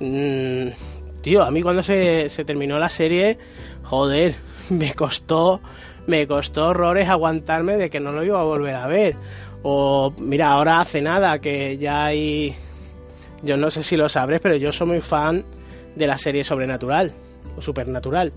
[0.00, 0.68] Mm,
[1.22, 3.38] tío, a mí cuando se, se terminó la serie,
[3.84, 4.34] joder,
[4.70, 5.60] me costó,
[6.06, 9.16] me costó horrores aguantarme de que no lo iba a volver a ver.
[9.62, 12.54] O mira, ahora hace nada que ya hay,
[13.42, 15.44] yo no sé si lo sabréis, pero yo soy muy fan
[15.94, 17.12] de la serie sobrenatural
[17.56, 18.32] o supernatural.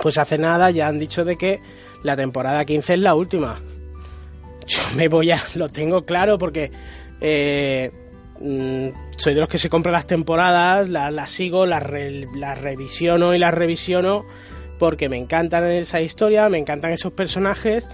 [0.00, 1.60] Pues hace nada ya han dicho de que
[2.02, 3.60] la temporada 15 es la última.
[4.66, 6.70] Yo me voy a, lo tengo claro porque
[7.20, 7.90] eh,
[8.40, 11.84] mm, soy de los que se compran las temporadas, las, sigo, las,
[12.34, 14.24] las revisiono y las revisiono
[14.78, 17.86] porque me encantan esa historia, me encantan esos personajes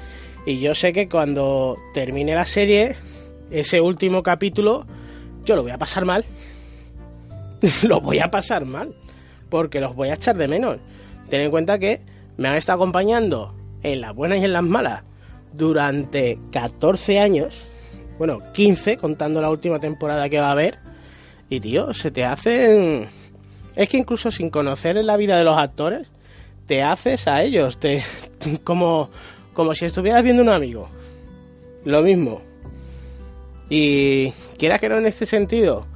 [0.46, 2.96] y yo sé que cuando termine la serie,
[3.50, 4.86] ese último capítulo,
[5.44, 6.24] yo lo voy a pasar mal.
[7.82, 8.94] lo voy a pasar mal
[9.48, 10.78] porque los voy a echar de menos.
[11.28, 12.00] Ten en cuenta que
[12.36, 15.02] me han estado acompañando en las buenas y en las malas
[15.52, 17.66] durante 14 años,
[18.18, 20.78] bueno, 15 contando la última temporada que va a haber.
[21.48, 23.08] Y tío, se te hacen...
[23.74, 26.10] Es que incluso sin conocer la vida de los actores,
[26.66, 28.02] te haces a ellos, te
[28.64, 29.10] como,
[29.52, 30.88] como si estuvieras viendo un amigo.
[31.84, 32.42] Lo mismo.
[33.70, 35.86] Y quiera que no en este sentido,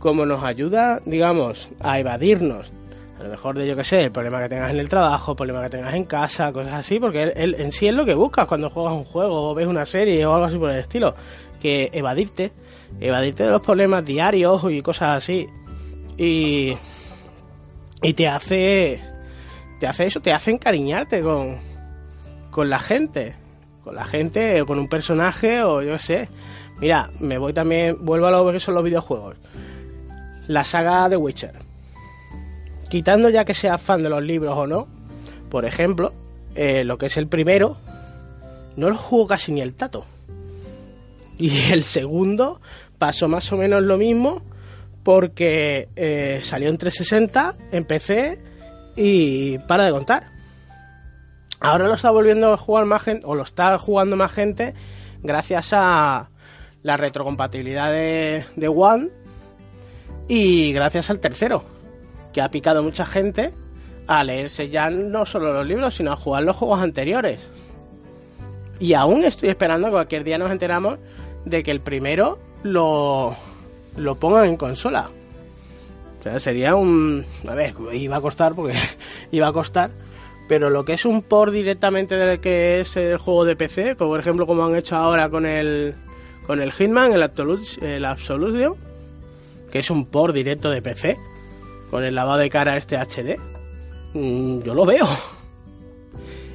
[0.00, 2.72] como nos ayuda, digamos, a evadirnos,
[3.20, 5.36] a lo mejor de yo que sé, el problema que tengas en el trabajo, el
[5.36, 8.46] problema que tengas en casa, cosas así, porque él, en sí es lo que buscas
[8.46, 11.14] cuando juegas un juego o ves una serie o algo así por el estilo,
[11.60, 12.50] que evadirte,
[12.98, 15.46] evadirte de los problemas diarios y cosas así.
[16.16, 16.74] Y,
[18.02, 19.02] y te hace,
[19.78, 21.58] te hace eso, te hace encariñarte con,
[22.50, 23.34] con la gente,
[23.84, 26.28] con la gente o con un personaje o yo qué sé.
[26.80, 29.36] Mira, me voy también, vuelvo a lo que son los videojuegos.
[30.50, 31.54] La saga de Witcher.
[32.88, 34.88] Quitando ya que seas fan de los libros o no,
[35.48, 36.12] por ejemplo,
[36.56, 37.76] eh, lo que es el primero,
[38.74, 40.04] no lo jugó casi ni el tato.
[41.38, 42.60] Y el segundo
[42.98, 44.42] pasó más o menos lo mismo
[45.04, 48.42] porque eh, salió en 360, en PC
[48.96, 50.32] y para de contar.
[51.60, 54.74] Ahora lo está volviendo a jugar más gente, o lo está jugando más gente,
[55.22, 56.28] gracias a
[56.82, 59.19] la retrocompatibilidad de, de One
[60.30, 61.64] y gracias al tercero,
[62.32, 63.52] que ha picado mucha gente
[64.06, 67.50] a leerse ya no solo los libros, sino a jugar los juegos anteriores.
[68.78, 70.98] Y aún estoy esperando que cualquier día nos enteramos
[71.44, 73.34] de que el primero lo,
[73.96, 75.10] lo pongan en consola.
[76.20, 77.24] O sea, sería un...
[77.48, 78.74] A ver, iba a costar porque
[79.32, 79.90] iba a costar.
[80.48, 84.10] Pero lo que es un port directamente del que es el juego de PC, como
[84.10, 85.94] por ejemplo como han hecho ahora con el
[86.46, 88.74] con el Hitman, el, Absolut- el Absolution,
[89.70, 91.16] que es un port directo de PC,
[91.90, 93.38] con el lavado de cara este HD,
[94.14, 95.06] mm, yo lo veo.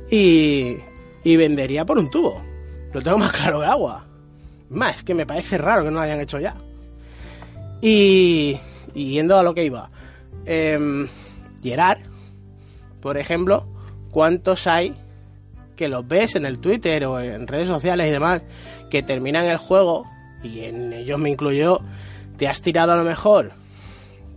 [0.10, 0.78] Y,
[1.24, 2.42] y vendería por un tubo.
[2.94, 4.06] Lo tengo más claro que agua.
[4.70, 6.56] Más, es que me parece raro que no lo hayan hecho ya.
[7.82, 8.58] Y,
[8.94, 9.90] y yendo a lo que iba.
[10.46, 11.08] Eh,
[11.64, 12.00] Gerard,
[13.02, 13.66] por ejemplo,
[14.12, 14.96] ¿cuántos hay
[15.76, 18.42] que los ves en el Twitter o en redes sociales y demás
[18.90, 20.06] que terminan el juego,
[20.44, 21.82] y en ellos me incluyo,
[22.38, 23.54] te has tirado a lo mejor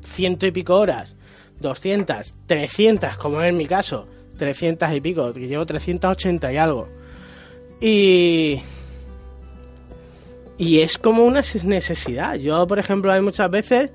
[0.02, 1.14] ciento y pico horas,
[1.60, 4.06] 200, 300, como es mi caso,
[4.36, 6.88] 300 y pico, que llevo 380 y algo.
[7.80, 8.60] Y.
[10.56, 12.34] Y es como una necesidad.
[12.34, 13.90] Yo, por ejemplo, hay muchas veces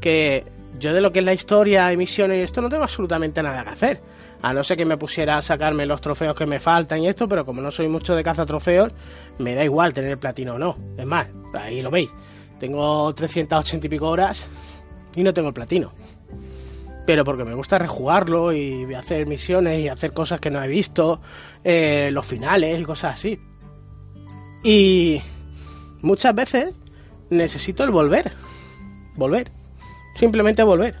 [0.00, 0.44] que
[0.78, 3.70] yo de lo que es la historia, emisiones y esto no tengo absolutamente nada que
[3.70, 4.00] hacer.
[4.42, 7.28] A no ser que me pusiera a sacarme los trofeos que me faltan y esto,
[7.28, 8.92] pero como no soy mucho de caza trofeos,
[9.38, 10.76] me da igual tener el platino o no.
[10.96, 12.10] Es más, ahí lo veis.
[12.58, 14.46] Tengo 380 y pico horas
[15.14, 15.92] y no tengo el platino.
[17.06, 21.20] Pero porque me gusta rejugarlo y hacer misiones y hacer cosas que no he visto,
[21.64, 23.40] eh, los finales y cosas así.
[24.62, 25.20] Y
[26.02, 26.74] muchas veces
[27.30, 28.32] necesito el volver.
[29.16, 29.50] Volver.
[30.14, 30.96] Simplemente volver.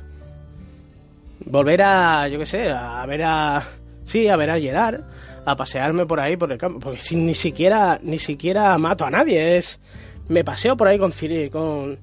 [1.44, 3.62] Volver a, yo qué sé, a ver a...
[4.04, 5.02] Sí, a ver a Gerard,
[5.44, 6.80] a pasearme por ahí por el campo.
[6.80, 9.80] Porque si, ni siquiera ni siquiera mato a nadie, es...
[10.28, 11.98] Me paseo por ahí con Ciri, con...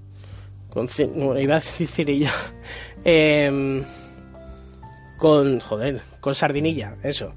[0.70, 0.88] con
[1.40, 2.32] iba a decir Cirilla.
[3.04, 3.84] Em,
[5.18, 5.60] con...
[5.60, 7.34] Joder, con Sardinilla, eso.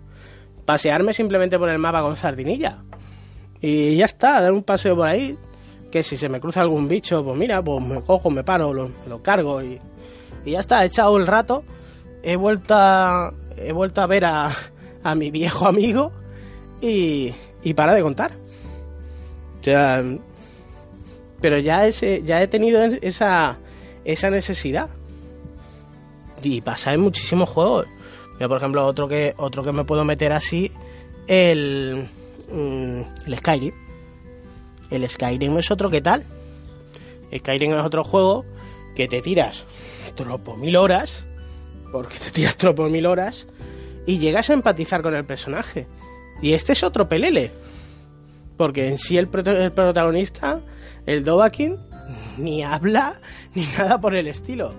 [0.65, 2.79] Pasearme simplemente por el mapa con Sardinilla.
[3.61, 5.37] Y ya está, dar un paseo por ahí,
[5.91, 8.91] que si se me cruza algún bicho, pues mira, pues me cojo, me paro, lo,
[9.09, 9.81] lo cargo y,
[10.45, 11.65] y, ya está, he echado el rato,
[12.23, 14.53] he vuelto a, he vuelto a ver a,
[15.03, 16.13] a mi viejo amigo
[16.81, 18.33] y, y para de contar.
[19.61, 20.03] O sea,
[21.41, 23.59] pero ya, ese, ya he tenido esa,
[24.05, 24.91] esa necesidad.
[26.43, 27.87] Y pasa en muchísimos juegos.
[28.35, 30.71] Mira, por ejemplo, otro que, otro que me puedo meter así,
[31.27, 32.09] el,
[32.53, 33.75] mm, el Skyrim
[34.91, 36.25] el Skyrim es otro que tal.
[37.37, 38.45] Skyrim es otro juego
[38.95, 39.65] que te tiras
[40.15, 41.25] tropo mil horas,
[41.93, 43.47] porque te tiras tropo mil horas,
[44.07, 45.87] y llegas a empatizar con el personaje.
[46.43, 47.51] Y este es otro pelele.
[48.57, 50.61] Porque en sí el, el protagonista,
[51.09, 51.77] el Dovahkiin,
[52.39, 53.19] ni habla
[53.55, 54.73] ni nada por el estilo.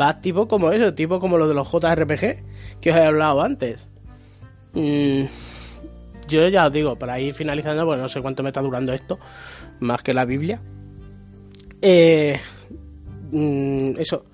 [0.00, 3.88] Va tipo como eso, tipo como lo de los JRPG que os he hablado antes.
[4.72, 5.24] Mm,
[6.28, 9.18] yo ya os digo, para ir finalizando, pues no sé cuánto me está durando esto,
[9.80, 10.60] más que la Biblia.
[11.82, 12.38] Eh,
[13.32, 14.26] mm, eso,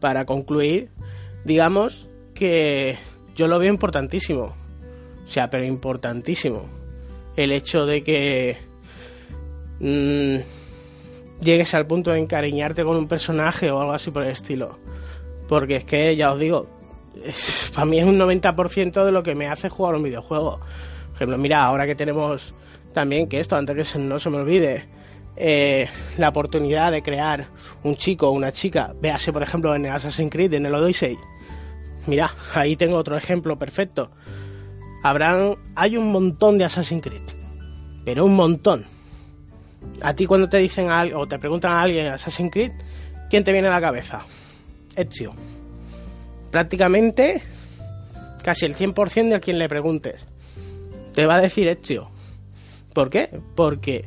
[0.00, 0.88] para concluir,
[1.44, 2.96] digamos que
[3.36, 4.54] yo lo veo importantísimo.
[5.22, 6.64] O sea, pero importantísimo.
[7.36, 8.56] El hecho de que
[9.80, 10.61] mmm,
[11.42, 14.78] llegues al punto de encariñarte con un personaje o algo así por el estilo.
[15.48, 16.66] Porque es que, ya os digo,
[17.74, 20.58] para mí es un 90% de lo que me hace jugar un videojuego.
[20.58, 22.54] Por ejemplo, mira, ahora que tenemos
[22.92, 24.86] también que esto, antes que no se me olvide,
[25.36, 25.88] eh,
[26.18, 27.46] la oportunidad de crear
[27.82, 31.16] un chico o una chica, véase por ejemplo en el Assassin's Creed, en el Odyssey.
[32.06, 34.10] Mira, ahí tengo otro ejemplo perfecto.
[35.02, 37.22] Habrán, hay un montón de Assassin's Creed,
[38.04, 38.84] pero un montón.
[40.00, 42.72] A ti cuando te dicen algo o te preguntan a alguien Assassin's Creed,
[43.30, 44.20] ¿quién te viene a la cabeza?
[44.96, 45.34] Ezio.
[46.50, 47.42] Prácticamente
[48.42, 50.26] casi el 100% de quien le preguntes
[51.14, 52.10] te va a decir Ezio.
[52.94, 53.40] ¿Por qué?
[53.54, 54.06] Porque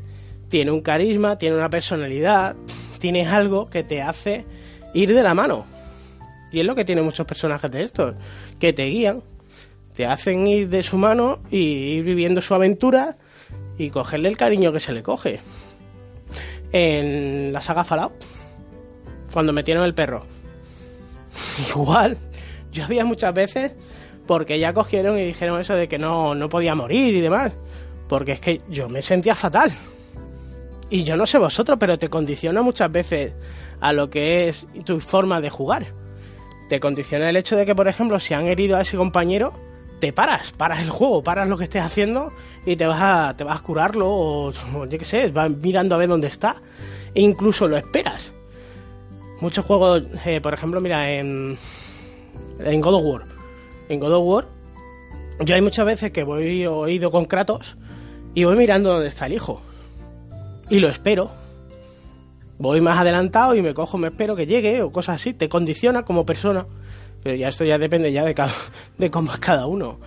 [0.50, 2.56] tiene un carisma, tiene una personalidad,
[3.00, 4.46] tienes algo que te hace
[4.94, 5.66] ir de la mano.
[6.52, 8.16] Y es lo que tienen muchos personajes de estos,
[8.60, 9.22] que te guían,
[9.94, 13.18] te hacen ir de su mano y ir viviendo su aventura
[13.78, 15.40] y cogerle el cariño que se le coge.
[16.78, 18.12] En la saga Fallout,
[19.32, 20.26] cuando metieron el perro.
[21.70, 22.18] Igual,
[22.74, 23.72] yo había muchas veces
[24.28, 27.54] porque ya cogieron y dijeron eso de que no, no podía morir y demás.
[28.10, 29.72] Porque es que yo me sentía fatal.
[30.90, 33.32] Y yo no sé vosotros, pero te condiciona muchas veces
[33.80, 35.86] a lo que es tu forma de jugar.
[36.68, 39.54] Te condiciona el hecho de que, por ejemplo, si han herido a ese compañero,
[40.00, 42.32] te paras, paras el juego, paras lo que estés haciendo
[42.66, 45.96] y te vas a, te vas a curarlo o, o yo qué sé, vas mirando
[45.96, 46.58] a ver dónde está
[47.14, 48.34] e incluso lo esperas.
[49.42, 51.58] Muchos juegos, eh, por ejemplo, mira, en,
[52.60, 53.26] en God of War.
[53.90, 54.48] En God of War,
[55.42, 57.78] yo hay muchas veces que voy oído con Kratos
[58.34, 59.62] y voy mirando dónde está el hijo.
[60.70, 61.32] Y lo espero.
[62.58, 65.34] Voy más adelantado y me cojo, me espero que llegue o cosas así.
[65.34, 66.66] Te condiciona como persona.
[67.26, 68.54] Pero ya esto ya depende ya de, cada,
[69.00, 69.98] de cómo es cada uno.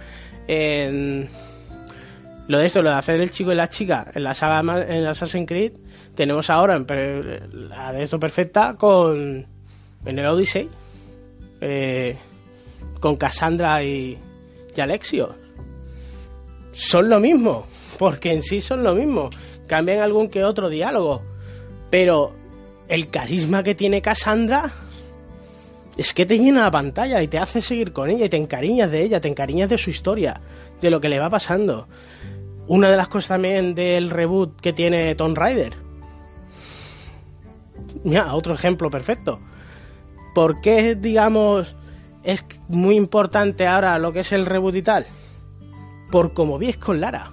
[0.47, 5.05] Lo de esto, lo de hacer el chico y la chica en la saga en
[5.05, 5.73] Assassin's Creed,
[6.15, 6.87] tenemos ahora en,
[7.69, 9.45] la de esto perfecta con
[10.07, 10.71] en el Odyssey,
[11.61, 12.17] eh,
[13.01, 14.17] con Cassandra y,
[14.77, 15.35] y Alexio.
[16.71, 17.67] Son lo mismo,
[17.99, 19.29] porque en sí son lo mismo.
[19.67, 21.25] Cambian algún que otro diálogo,
[21.91, 22.33] pero
[22.87, 24.71] el carisma que tiene Cassandra
[25.99, 28.93] es que te llena la pantalla y te hace seguir con ella y te encariñas
[28.93, 30.41] de ella, te encariñas de su historia,
[30.81, 31.89] de lo que le va pasando.
[32.69, 35.75] Una de las cosas también del reboot que tiene Tomb Raider.
[38.05, 39.41] mira, otro ejemplo perfecto.
[40.37, 41.75] ¿Por qué, digamos,
[42.23, 45.05] es muy importante ahora lo que es el reboot y tal?
[46.13, 47.33] Por como vies con Lara.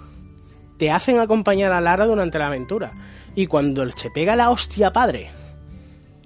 [0.78, 2.94] Te hacen acompañar a Lara durante la aventura.
[3.36, 5.30] Y cuando se pega la hostia padre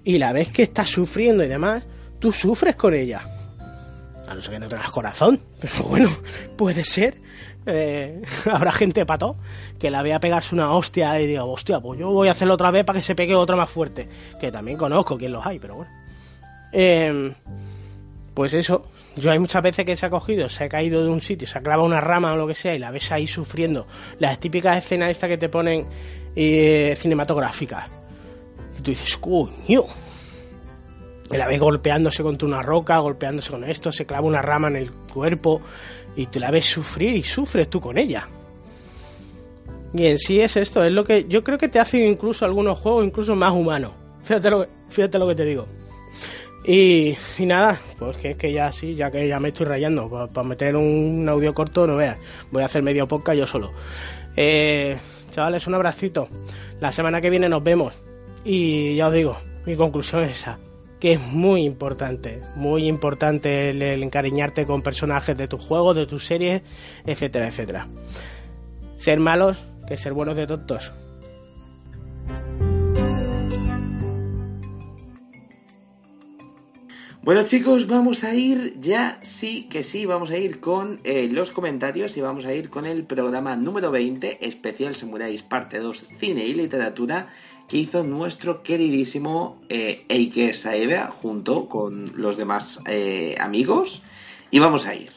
[0.05, 1.83] y la ves que está sufriendo y demás,
[2.19, 3.21] tú sufres con ella.
[4.27, 6.09] A no ser que no tengas corazón, pero bueno,
[6.57, 7.15] puede ser.
[7.65, 8.21] Eh,
[8.51, 9.35] habrá gente pato
[9.77, 12.71] que la vea pegarse una hostia y diga, hostia, pues yo voy a hacerlo otra
[12.71, 14.07] vez para que se pegue otra más fuerte.
[14.39, 15.91] Que también conozco quién los hay, pero bueno.
[16.71, 17.33] Eh,
[18.33, 18.85] pues eso,
[19.17, 21.57] yo hay muchas veces que se ha cogido, se ha caído de un sitio, se
[21.57, 23.87] ha clavado una rama o lo que sea y la ves ahí sufriendo.
[24.19, 25.85] Las típicas escenas estas que te ponen
[26.35, 27.87] eh, cinematográficas.
[28.77, 29.83] Y tú dices, coño.
[31.31, 34.91] La ves golpeándose contra una roca, golpeándose con esto, se clava una rama en el
[34.91, 35.61] cuerpo
[36.15, 38.27] y tú la ves sufrir y sufres tú con ella.
[39.93, 42.77] Y en sí es esto, es lo que yo creo que te hacen incluso algunos
[42.79, 43.91] juegos incluso más humanos.
[44.23, 45.65] Fíjate lo que, fíjate lo que te digo.
[46.65, 50.29] Y, y nada, pues que es que ya sí, ya que ya me estoy rayando,
[50.31, 52.17] para, meter un audio corto, no veas,
[52.51, 53.71] voy a hacer medio podcast yo solo.
[54.35, 54.97] Eh,
[55.31, 56.27] chavales, un abracito.
[56.79, 57.95] La semana que viene nos vemos.
[58.43, 60.59] Y ya os digo, mi conclusión es esa,
[60.99, 66.25] que es muy importante, muy importante el, encariñarte con personajes de tus juegos, de tus
[66.25, 66.61] series,
[67.05, 67.87] etcétera, etcétera.
[68.97, 69.57] Ser malos
[69.87, 70.93] que ser buenos de tontos.
[77.21, 81.51] Bueno chicos, vamos a ir ya, sí que sí, vamos a ir con eh, los
[81.51, 86.45] comentarios y vamos a ir con el programa número 20, especial Samuráis parte 2, cine
[86.45, 87.27] y literatura,
[87.77, 94.01] hizo nuestro queridísimo eh, Eike Saeva junto con los demás eh, amigos.
[94.51, 95.09] Y vamos a ir.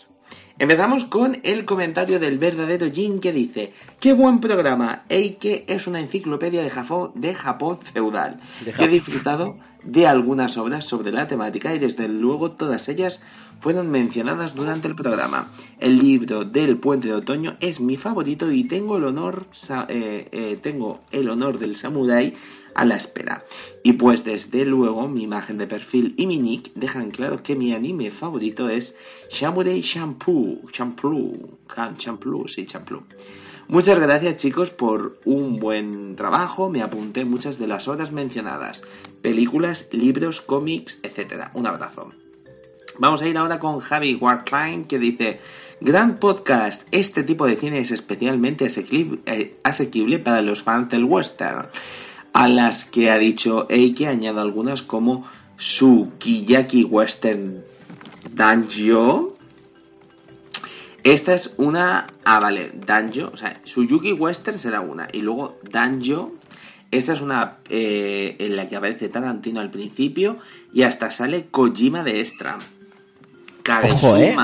[0.59, 5.99] Empezamos con el comentario del verdadero Jin que dice, qué buen programa, Eike es una
[5.99, 8.39] enciclopedia de Japón, de Japón feudal.
[8.65, 13.21] Yo he disfrutado de algunas obras sobre la temática y desde luego todas ellas
[13.61, 15.49] fueron mencionadas durante el programa.
[15.79, 19.47] El libro del Puente de Otoño es mi favorito y tengo el honor,
[19.89, 22.35] eh, eh, tengo el honor del samurái
[22.75, 23.45] a la espera.
[23.83, 27.73] Y pues desde luego mi imagen de perfil y mi nick dejan claro que mi
[27.73, 28.97] anime favorito es
[29.31, 31.59] Samurai Shampoo, Champloo,
[31.97, 32.67] Champloo, sí.
[33.69, 38.83] Muchas gracias chicos por un buen trabajo, me apunté muchas de las obras mencionadas,
[39.23, 41.49] películas, libros, cómics, etc.
[41.55, 42.13] Un abrazo.
[42.99, 45.41] Vamos a ir ahora con Javi Warkline que dice,
[45.81, 51.05] gran podcast, este tipo de cine es especialmente asequible, eh, asequible para los fans del
[51.05, 51.69] western,
[52.33, 55.25] a las que ha dicho Eike añado algunas como
[55.57, 57.65] Sukiyaki Western
[58.31, 59.32] Danjo.
[61.05, 62.07] Esta es una...
[62.25, 66.33] Ah, vale, Danjo, o sea, Suyuki Western será una, y luego Danjo
[66.93, 70.39] esta es una eh, en la que aparece Tarantino al principio
[70.75, 72.59] y hasta sale Kojima de extra.
[73.83, 74.37] Ojo, ¿eh?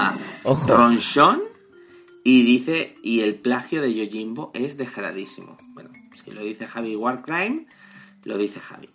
[2.24, 5.58] Y dice y el plagio de Yojimbo es descaradísimo.
[5.74, 7.66] Bueno, si lo dice Javi Warcrime,
[8.24, 8.88] lo dice Javi.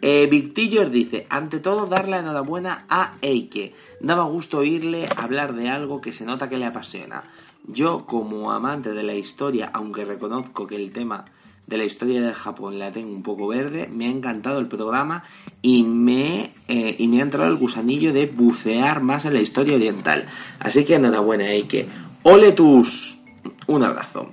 [0.00, 3.74] Eh, Victillos dice, ante todo dar la enhorabuena a Eike.
[4.00, 7.24] Daba gusto oírle hablar de algo que se nota que le apasiona.
[7.66, 11.26] Yo, como amante de la historia, aunque reconozco que el tema
[11.66, 15.24] de la historia del Japón la tengo un poco verde, me ha encantado el programa
[15.60, 19.76] y me, eh, y me ha entrado el gusanillo de bucear más en la historia
[19.76, 20.28] oriental.
[20.60, 21.88] Así que enhorabuena, Eike.
[22.22, 23.18] ¡Ole tus!
[23.66, 24.30] Un abrazo.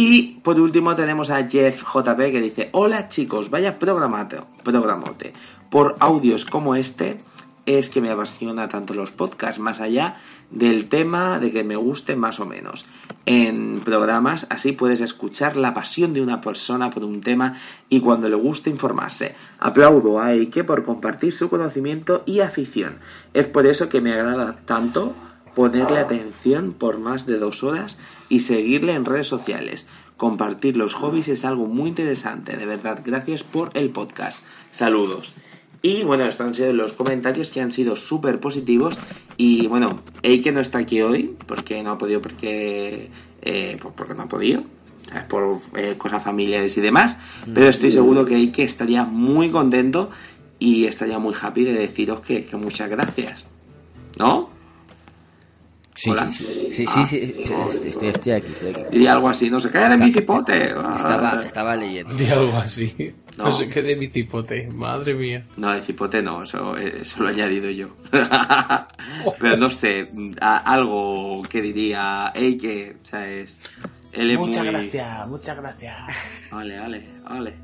[0.00, 5.32] Y por último tenemos a Jeff JP que dice, hola chicos, vaya programote.
[5.70, 7.20] Por audios como este
[7.66, 10.18] es que me apasiona tanto los podcasts, más allá
[10.52, 12.86] del tema de que me guste más o menos.
[13.26, 17.58] En programas así puedes escuchar la pasión de una persona por un tema
[17.88, 19.34] y cuando le guste informarse.
[19.58, 22.98] Aplaudo a Eike por compartir su conocimiento y afición.
[23.34, 25.16] Es por eso que me agrada tanto
[25.54, 27.98] ponerle atención por más de dos horas
[28.28, 29.86] y seguirle en redes sociales.
[30.16, 32.56] Compartir los hobbies es algo muy interesante.
[32.56, 34.44] De verdad, gracias por el podcast.
[34.70, 35.32] Saludos.
[35.80, 38.98] Y bueno, estos han sido los comentarios que han sido súper positivos.
[39.36, 43.10] Y bueno, Eike no está aquí hoy porque no ha podido, porque,
[43.42, 44.64] eh, pues porque no ha podido.
[45.28, 47.18] Por eh, cosas familiares y demás.
[47.54, 50.10] Pero estoy seguro que Eike estaría muy contento
[50.58, 53.46] y estaría muy happy de deciros que, que muchas gracias.
[54.18, 54.57] ¿No?
[55.98, 56.30] Sí, Hola.
[56.30, 57.06] sí, sí, sí, Ah.
[57.06, 57.34] sí,
[57.82, 58.82] sí, estoy, estoy, aquí, estoy aquí.
[58.92, 60.68] Diría algo así, no se cae de mi cipote.
[60.68, 62.14] Estaba, estaba leyendo.
[62.14, 63.14] De algo así.
[63.36, 63.46] No.
[63.46, 65.42] No, sé qué de mi cipote, madre mía.
[65.56, 67.96] No, de cipote no, eso, eso lo he añadido yo.
[69.40, 70.08] Pero no sé,
[70.40, 73.60] a- algo que diría, hey, que, o sea, es...
[74.12, 75.96] Él es Muchas muy- gracias, muchas gracias.
[76.52, 77.54] Vale, vale, vale.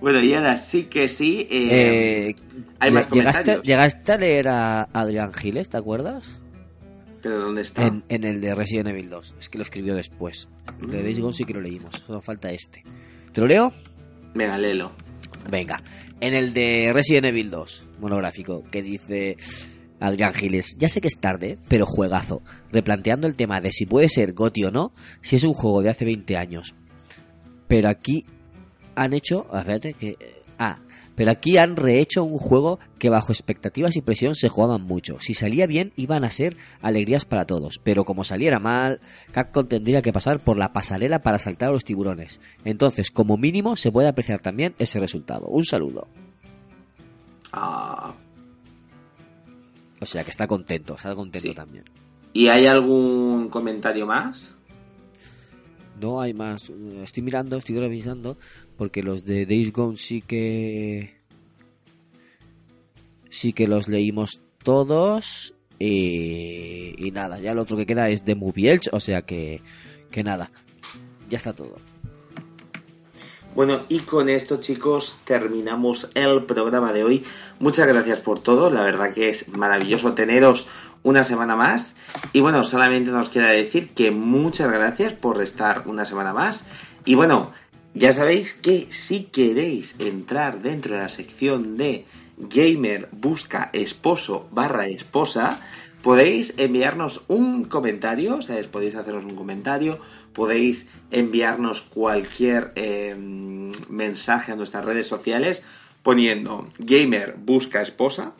[0.00, 1.46] Bueno, y ahora sí que sí.
[1.48, 2.36] eh, Eh,
[2.80, 3.62] hay más llegaste, comentarios.
[3.66, 6.40] llegaste a leer a Adrián Giles, ¿te acuerdas?
[7.26, 7.84] ¿Pero dónde está?
[7.84, 9.34] En, en el de Resident Evil 2.
[9.40, 10.48] Es que lo escribió después.
[10.80, 11.96] El de Days Gone sí que lo leímos.
[11.96, 12.84] Solo falta este.
[13.32, 13.72] ¿Te lo leo?
[14.32, 14.92] Venga, léelo.
[15.50, 15.82] Venga.
[16.20, 19.36] En el de Resident Evil 2, monográfico, que dice
[19.98, 22.42] Adrián Giles, ya sé que es tarde, pero juegazo.
[22.70, 25.90] Replanteando el tema de si puede ser GOTY o no, si es un juego de
[25.90, 26.76] hace 20 años.
[27.66, 28.24] Pero aquí
[28.94, 29.48] han hecho...
[29.52, 30.14] Espérate, que...
[30.60, 30.78] Ah,
[31.16, 35.18] pero aquí han rehecho un juego que bajo expectativas y presión se jugaban mucho.
[35.20, 37.80] Si salía bien, iban a ser alegrías para todos.
[37.82, 39.00] Pero como saliera mal,
[39.32, 42.40] Capcom tendría que pasar por la pasarela para saltar a los tiburones.
[42.64, 45.46] Entonces, como mínimo, se puede apreciar también ese resultado.
[45.48, 46.06] Un saludo.
[47.52, 48.14] Ah,
[50.00, 51.54] O sea que está contento, está contento Sí.
[51.54, 51.84] también.
[52.34, 54.52] ¿Y hay algún comentario más?
[55.98, 56.70] No hay más.
[57.02, 58.36] Estoy mirando, estoy revisando,
[58.76, 61.16] porque los de Days Gone sí que.
[63.30, 65.54] Sí que los leímos todos.
[65.78, 69.60] Y, y nada, ya lo otro que queda es de Movie Elch, o sea que.
[70.10, 70.50] Que nada,
[71.28, 71.76] ya está todo.
[73.56, 77.24] Bueno, y con esto, chicos, terminamos el programa de hoy.
[77.58, 78.68] Muchas gracias por todo.
[78.68, 80.68] La verdad que es maravilloso teneros
[81.02, 81.96] una semana más.
[82.34, 86.66] Y bueno, solamente nos queda decir que muchas gracias por estar una semana más.
[87.06, 87.52] Y bueno,
[87.96, 92.04] ya sabéis que si queréis entrar dentro de la sección de
[92.36, 95.60] Gamer busca esposo barra esposa,
[96.02, 98.66] podéis enviarnos un comentario, ¿sabes?
[98.66, 99.98] Podéis hacernos un comentario,
[100.34, 103.16] podéis enviarnos cualquier eh,
[103.88, 105.64] mensaje a nuestras redes sociales
[106.02, 108.34] poniendo Gamer busca esposa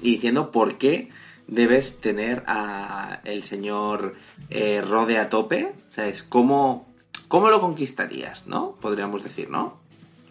[0.00, 1.08] y diciendo por qué
[1.48, 4.16] debes tener a el señor
[4.50, 6.22] eh, Rode a tope, ¿sabes?
[6.22, 6.86] ¿Cómo,
[7.28, 8.72] ¿Cómo lo conquistarías, no?
[8.80, 9.78] Podríamos decir, ¿no?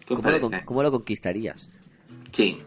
[0.06, 1.68] ¿Qué os ¿Cómo lo, cómo conquistarías?
[2.32, 2.62] Sí.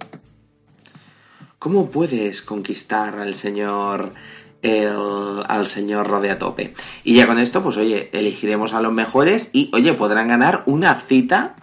[1.58, 4.14] ¿Cómo puedes conquistar al señor
[4.62, 6.74] el- al señor Rode a tope?
[7.04, 10.96] Y ya con esto, pues oye, elegiremos a los mejores y oye, podrán ganar una
[11.02, 11.56] cita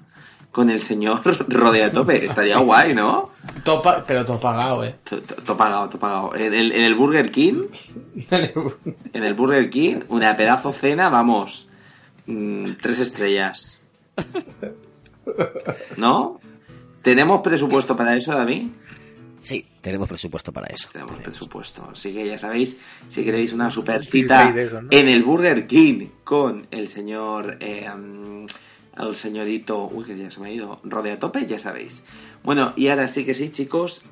[0.52, 2.24] con el señor Rode a tope.
[2.24, 3.28] Estaría guay, ¿no?
[3.64, 4.96] Topa, pero todo pagado, eh.
[5.08, 6.34] To- to- Todo pagado, todo pagado.
[6.34, 7.64] En el, en el Burger King,
[9.12, 11.68] en el Burger King, una pedazo cena, vamos,
[12.26, 13.80] mm, tres estrellas.
[15.96, 16.40] ¿No?
[17.02, 18.68] ¿Tenemos presupuesto para eso, David?
[19.38, 20.88] Sí, tenemos presupuesto para eso.
[20.92, 21.88] Tenemos presupuesto.
[21.92, 22.78] Así que ya sabéis,
[23.08, 24.88] si queréis una super Sí, cita de eso, ¿no?
[24.90, 27.86] en el Burger King con el señor, eh,
[28.98, 32.02] el señorito, uy, que ya se me ha ido, rodea tope, ya sabéis.
[32.42, 34.02] Bueno, y ahora sí que sí, chicos,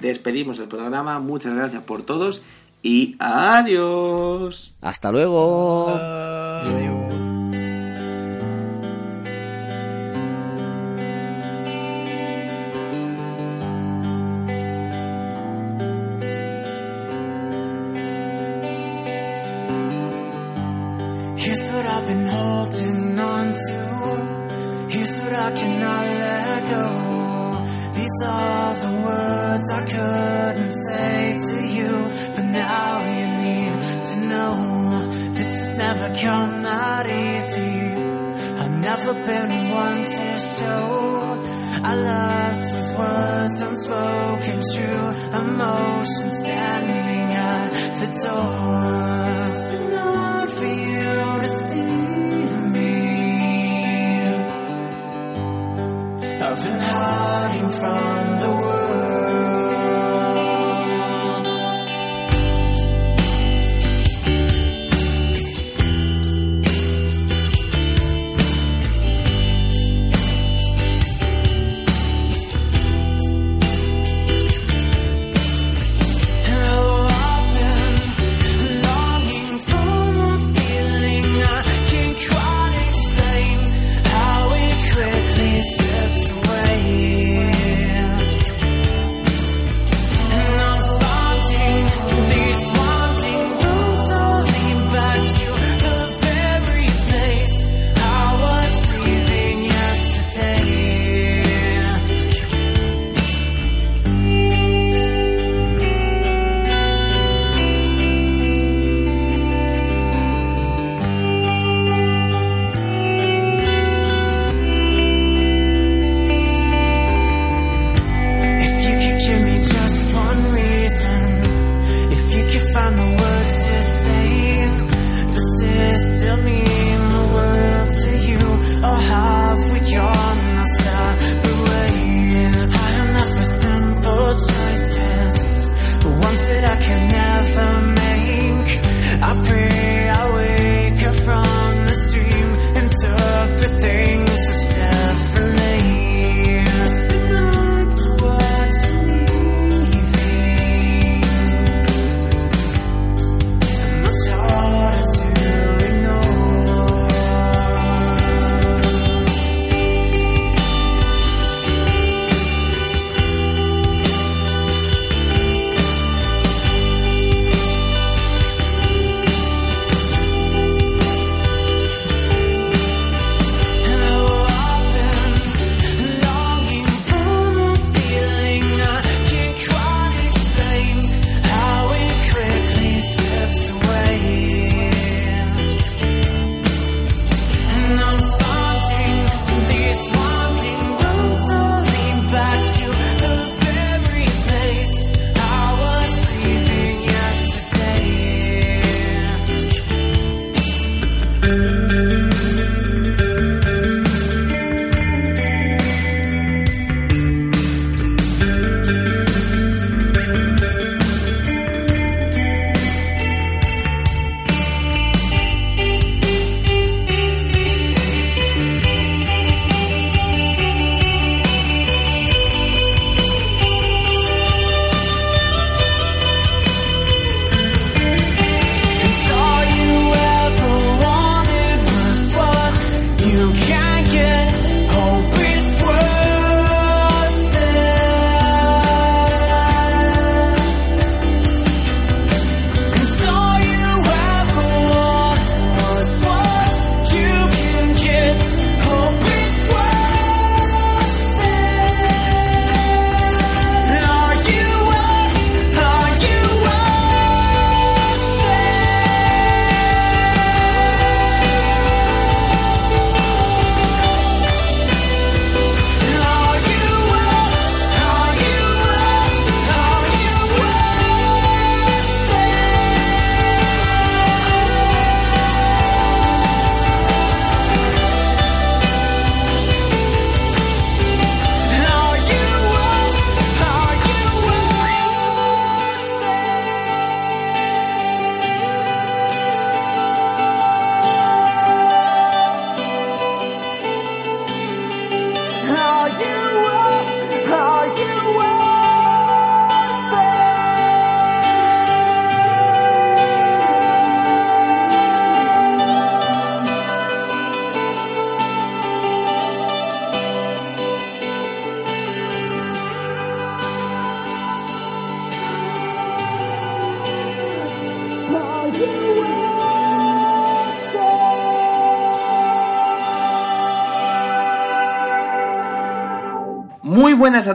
[0.00, 1.20] despedimos el programa.
[1.20, 2.42] Muchas gracias por todos
[2.82, 4.74] y adiós.
[4.80, 5.88] Hasta luego.
[6.64, 7.19] Here's
[39.12, 41.42] never been one to show.
[41.82, 45.08] I left with words unspoken, true
[45.40, 47.70] emotion standing at
[48.00, 49.46] the door.
[49.48, 51.92] It's been hard for you to see
[52.74, 52.94] me.
[56.42, 58.09] I've been hiding from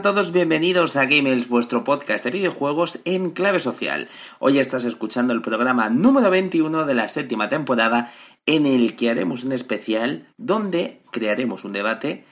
[0.05, 4.07] todos, bienvenidos a Gamels, vuestro podcast de videojuegos en clave social.
[4.37, 8.13] Hoy estás escuchando el programa número 21 de la séptima temporada
[8.45, 12.23] en el que haremos un especial donde crearemos un debate.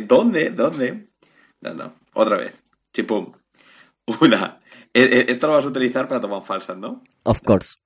[0.00, 0.50] ¿dónde?
[0.50, 1.10] ¿Dónde?
[1.60, 2.60] No, no, otra vez.
[2.92, 3.34] Chipum.
[4.20, 4.58] Una.
[4.92, 7.04] Eh, eh, Esto lo vas a utilizar para tomar falsas, ¿no?
[7.22, 7.76] Of course.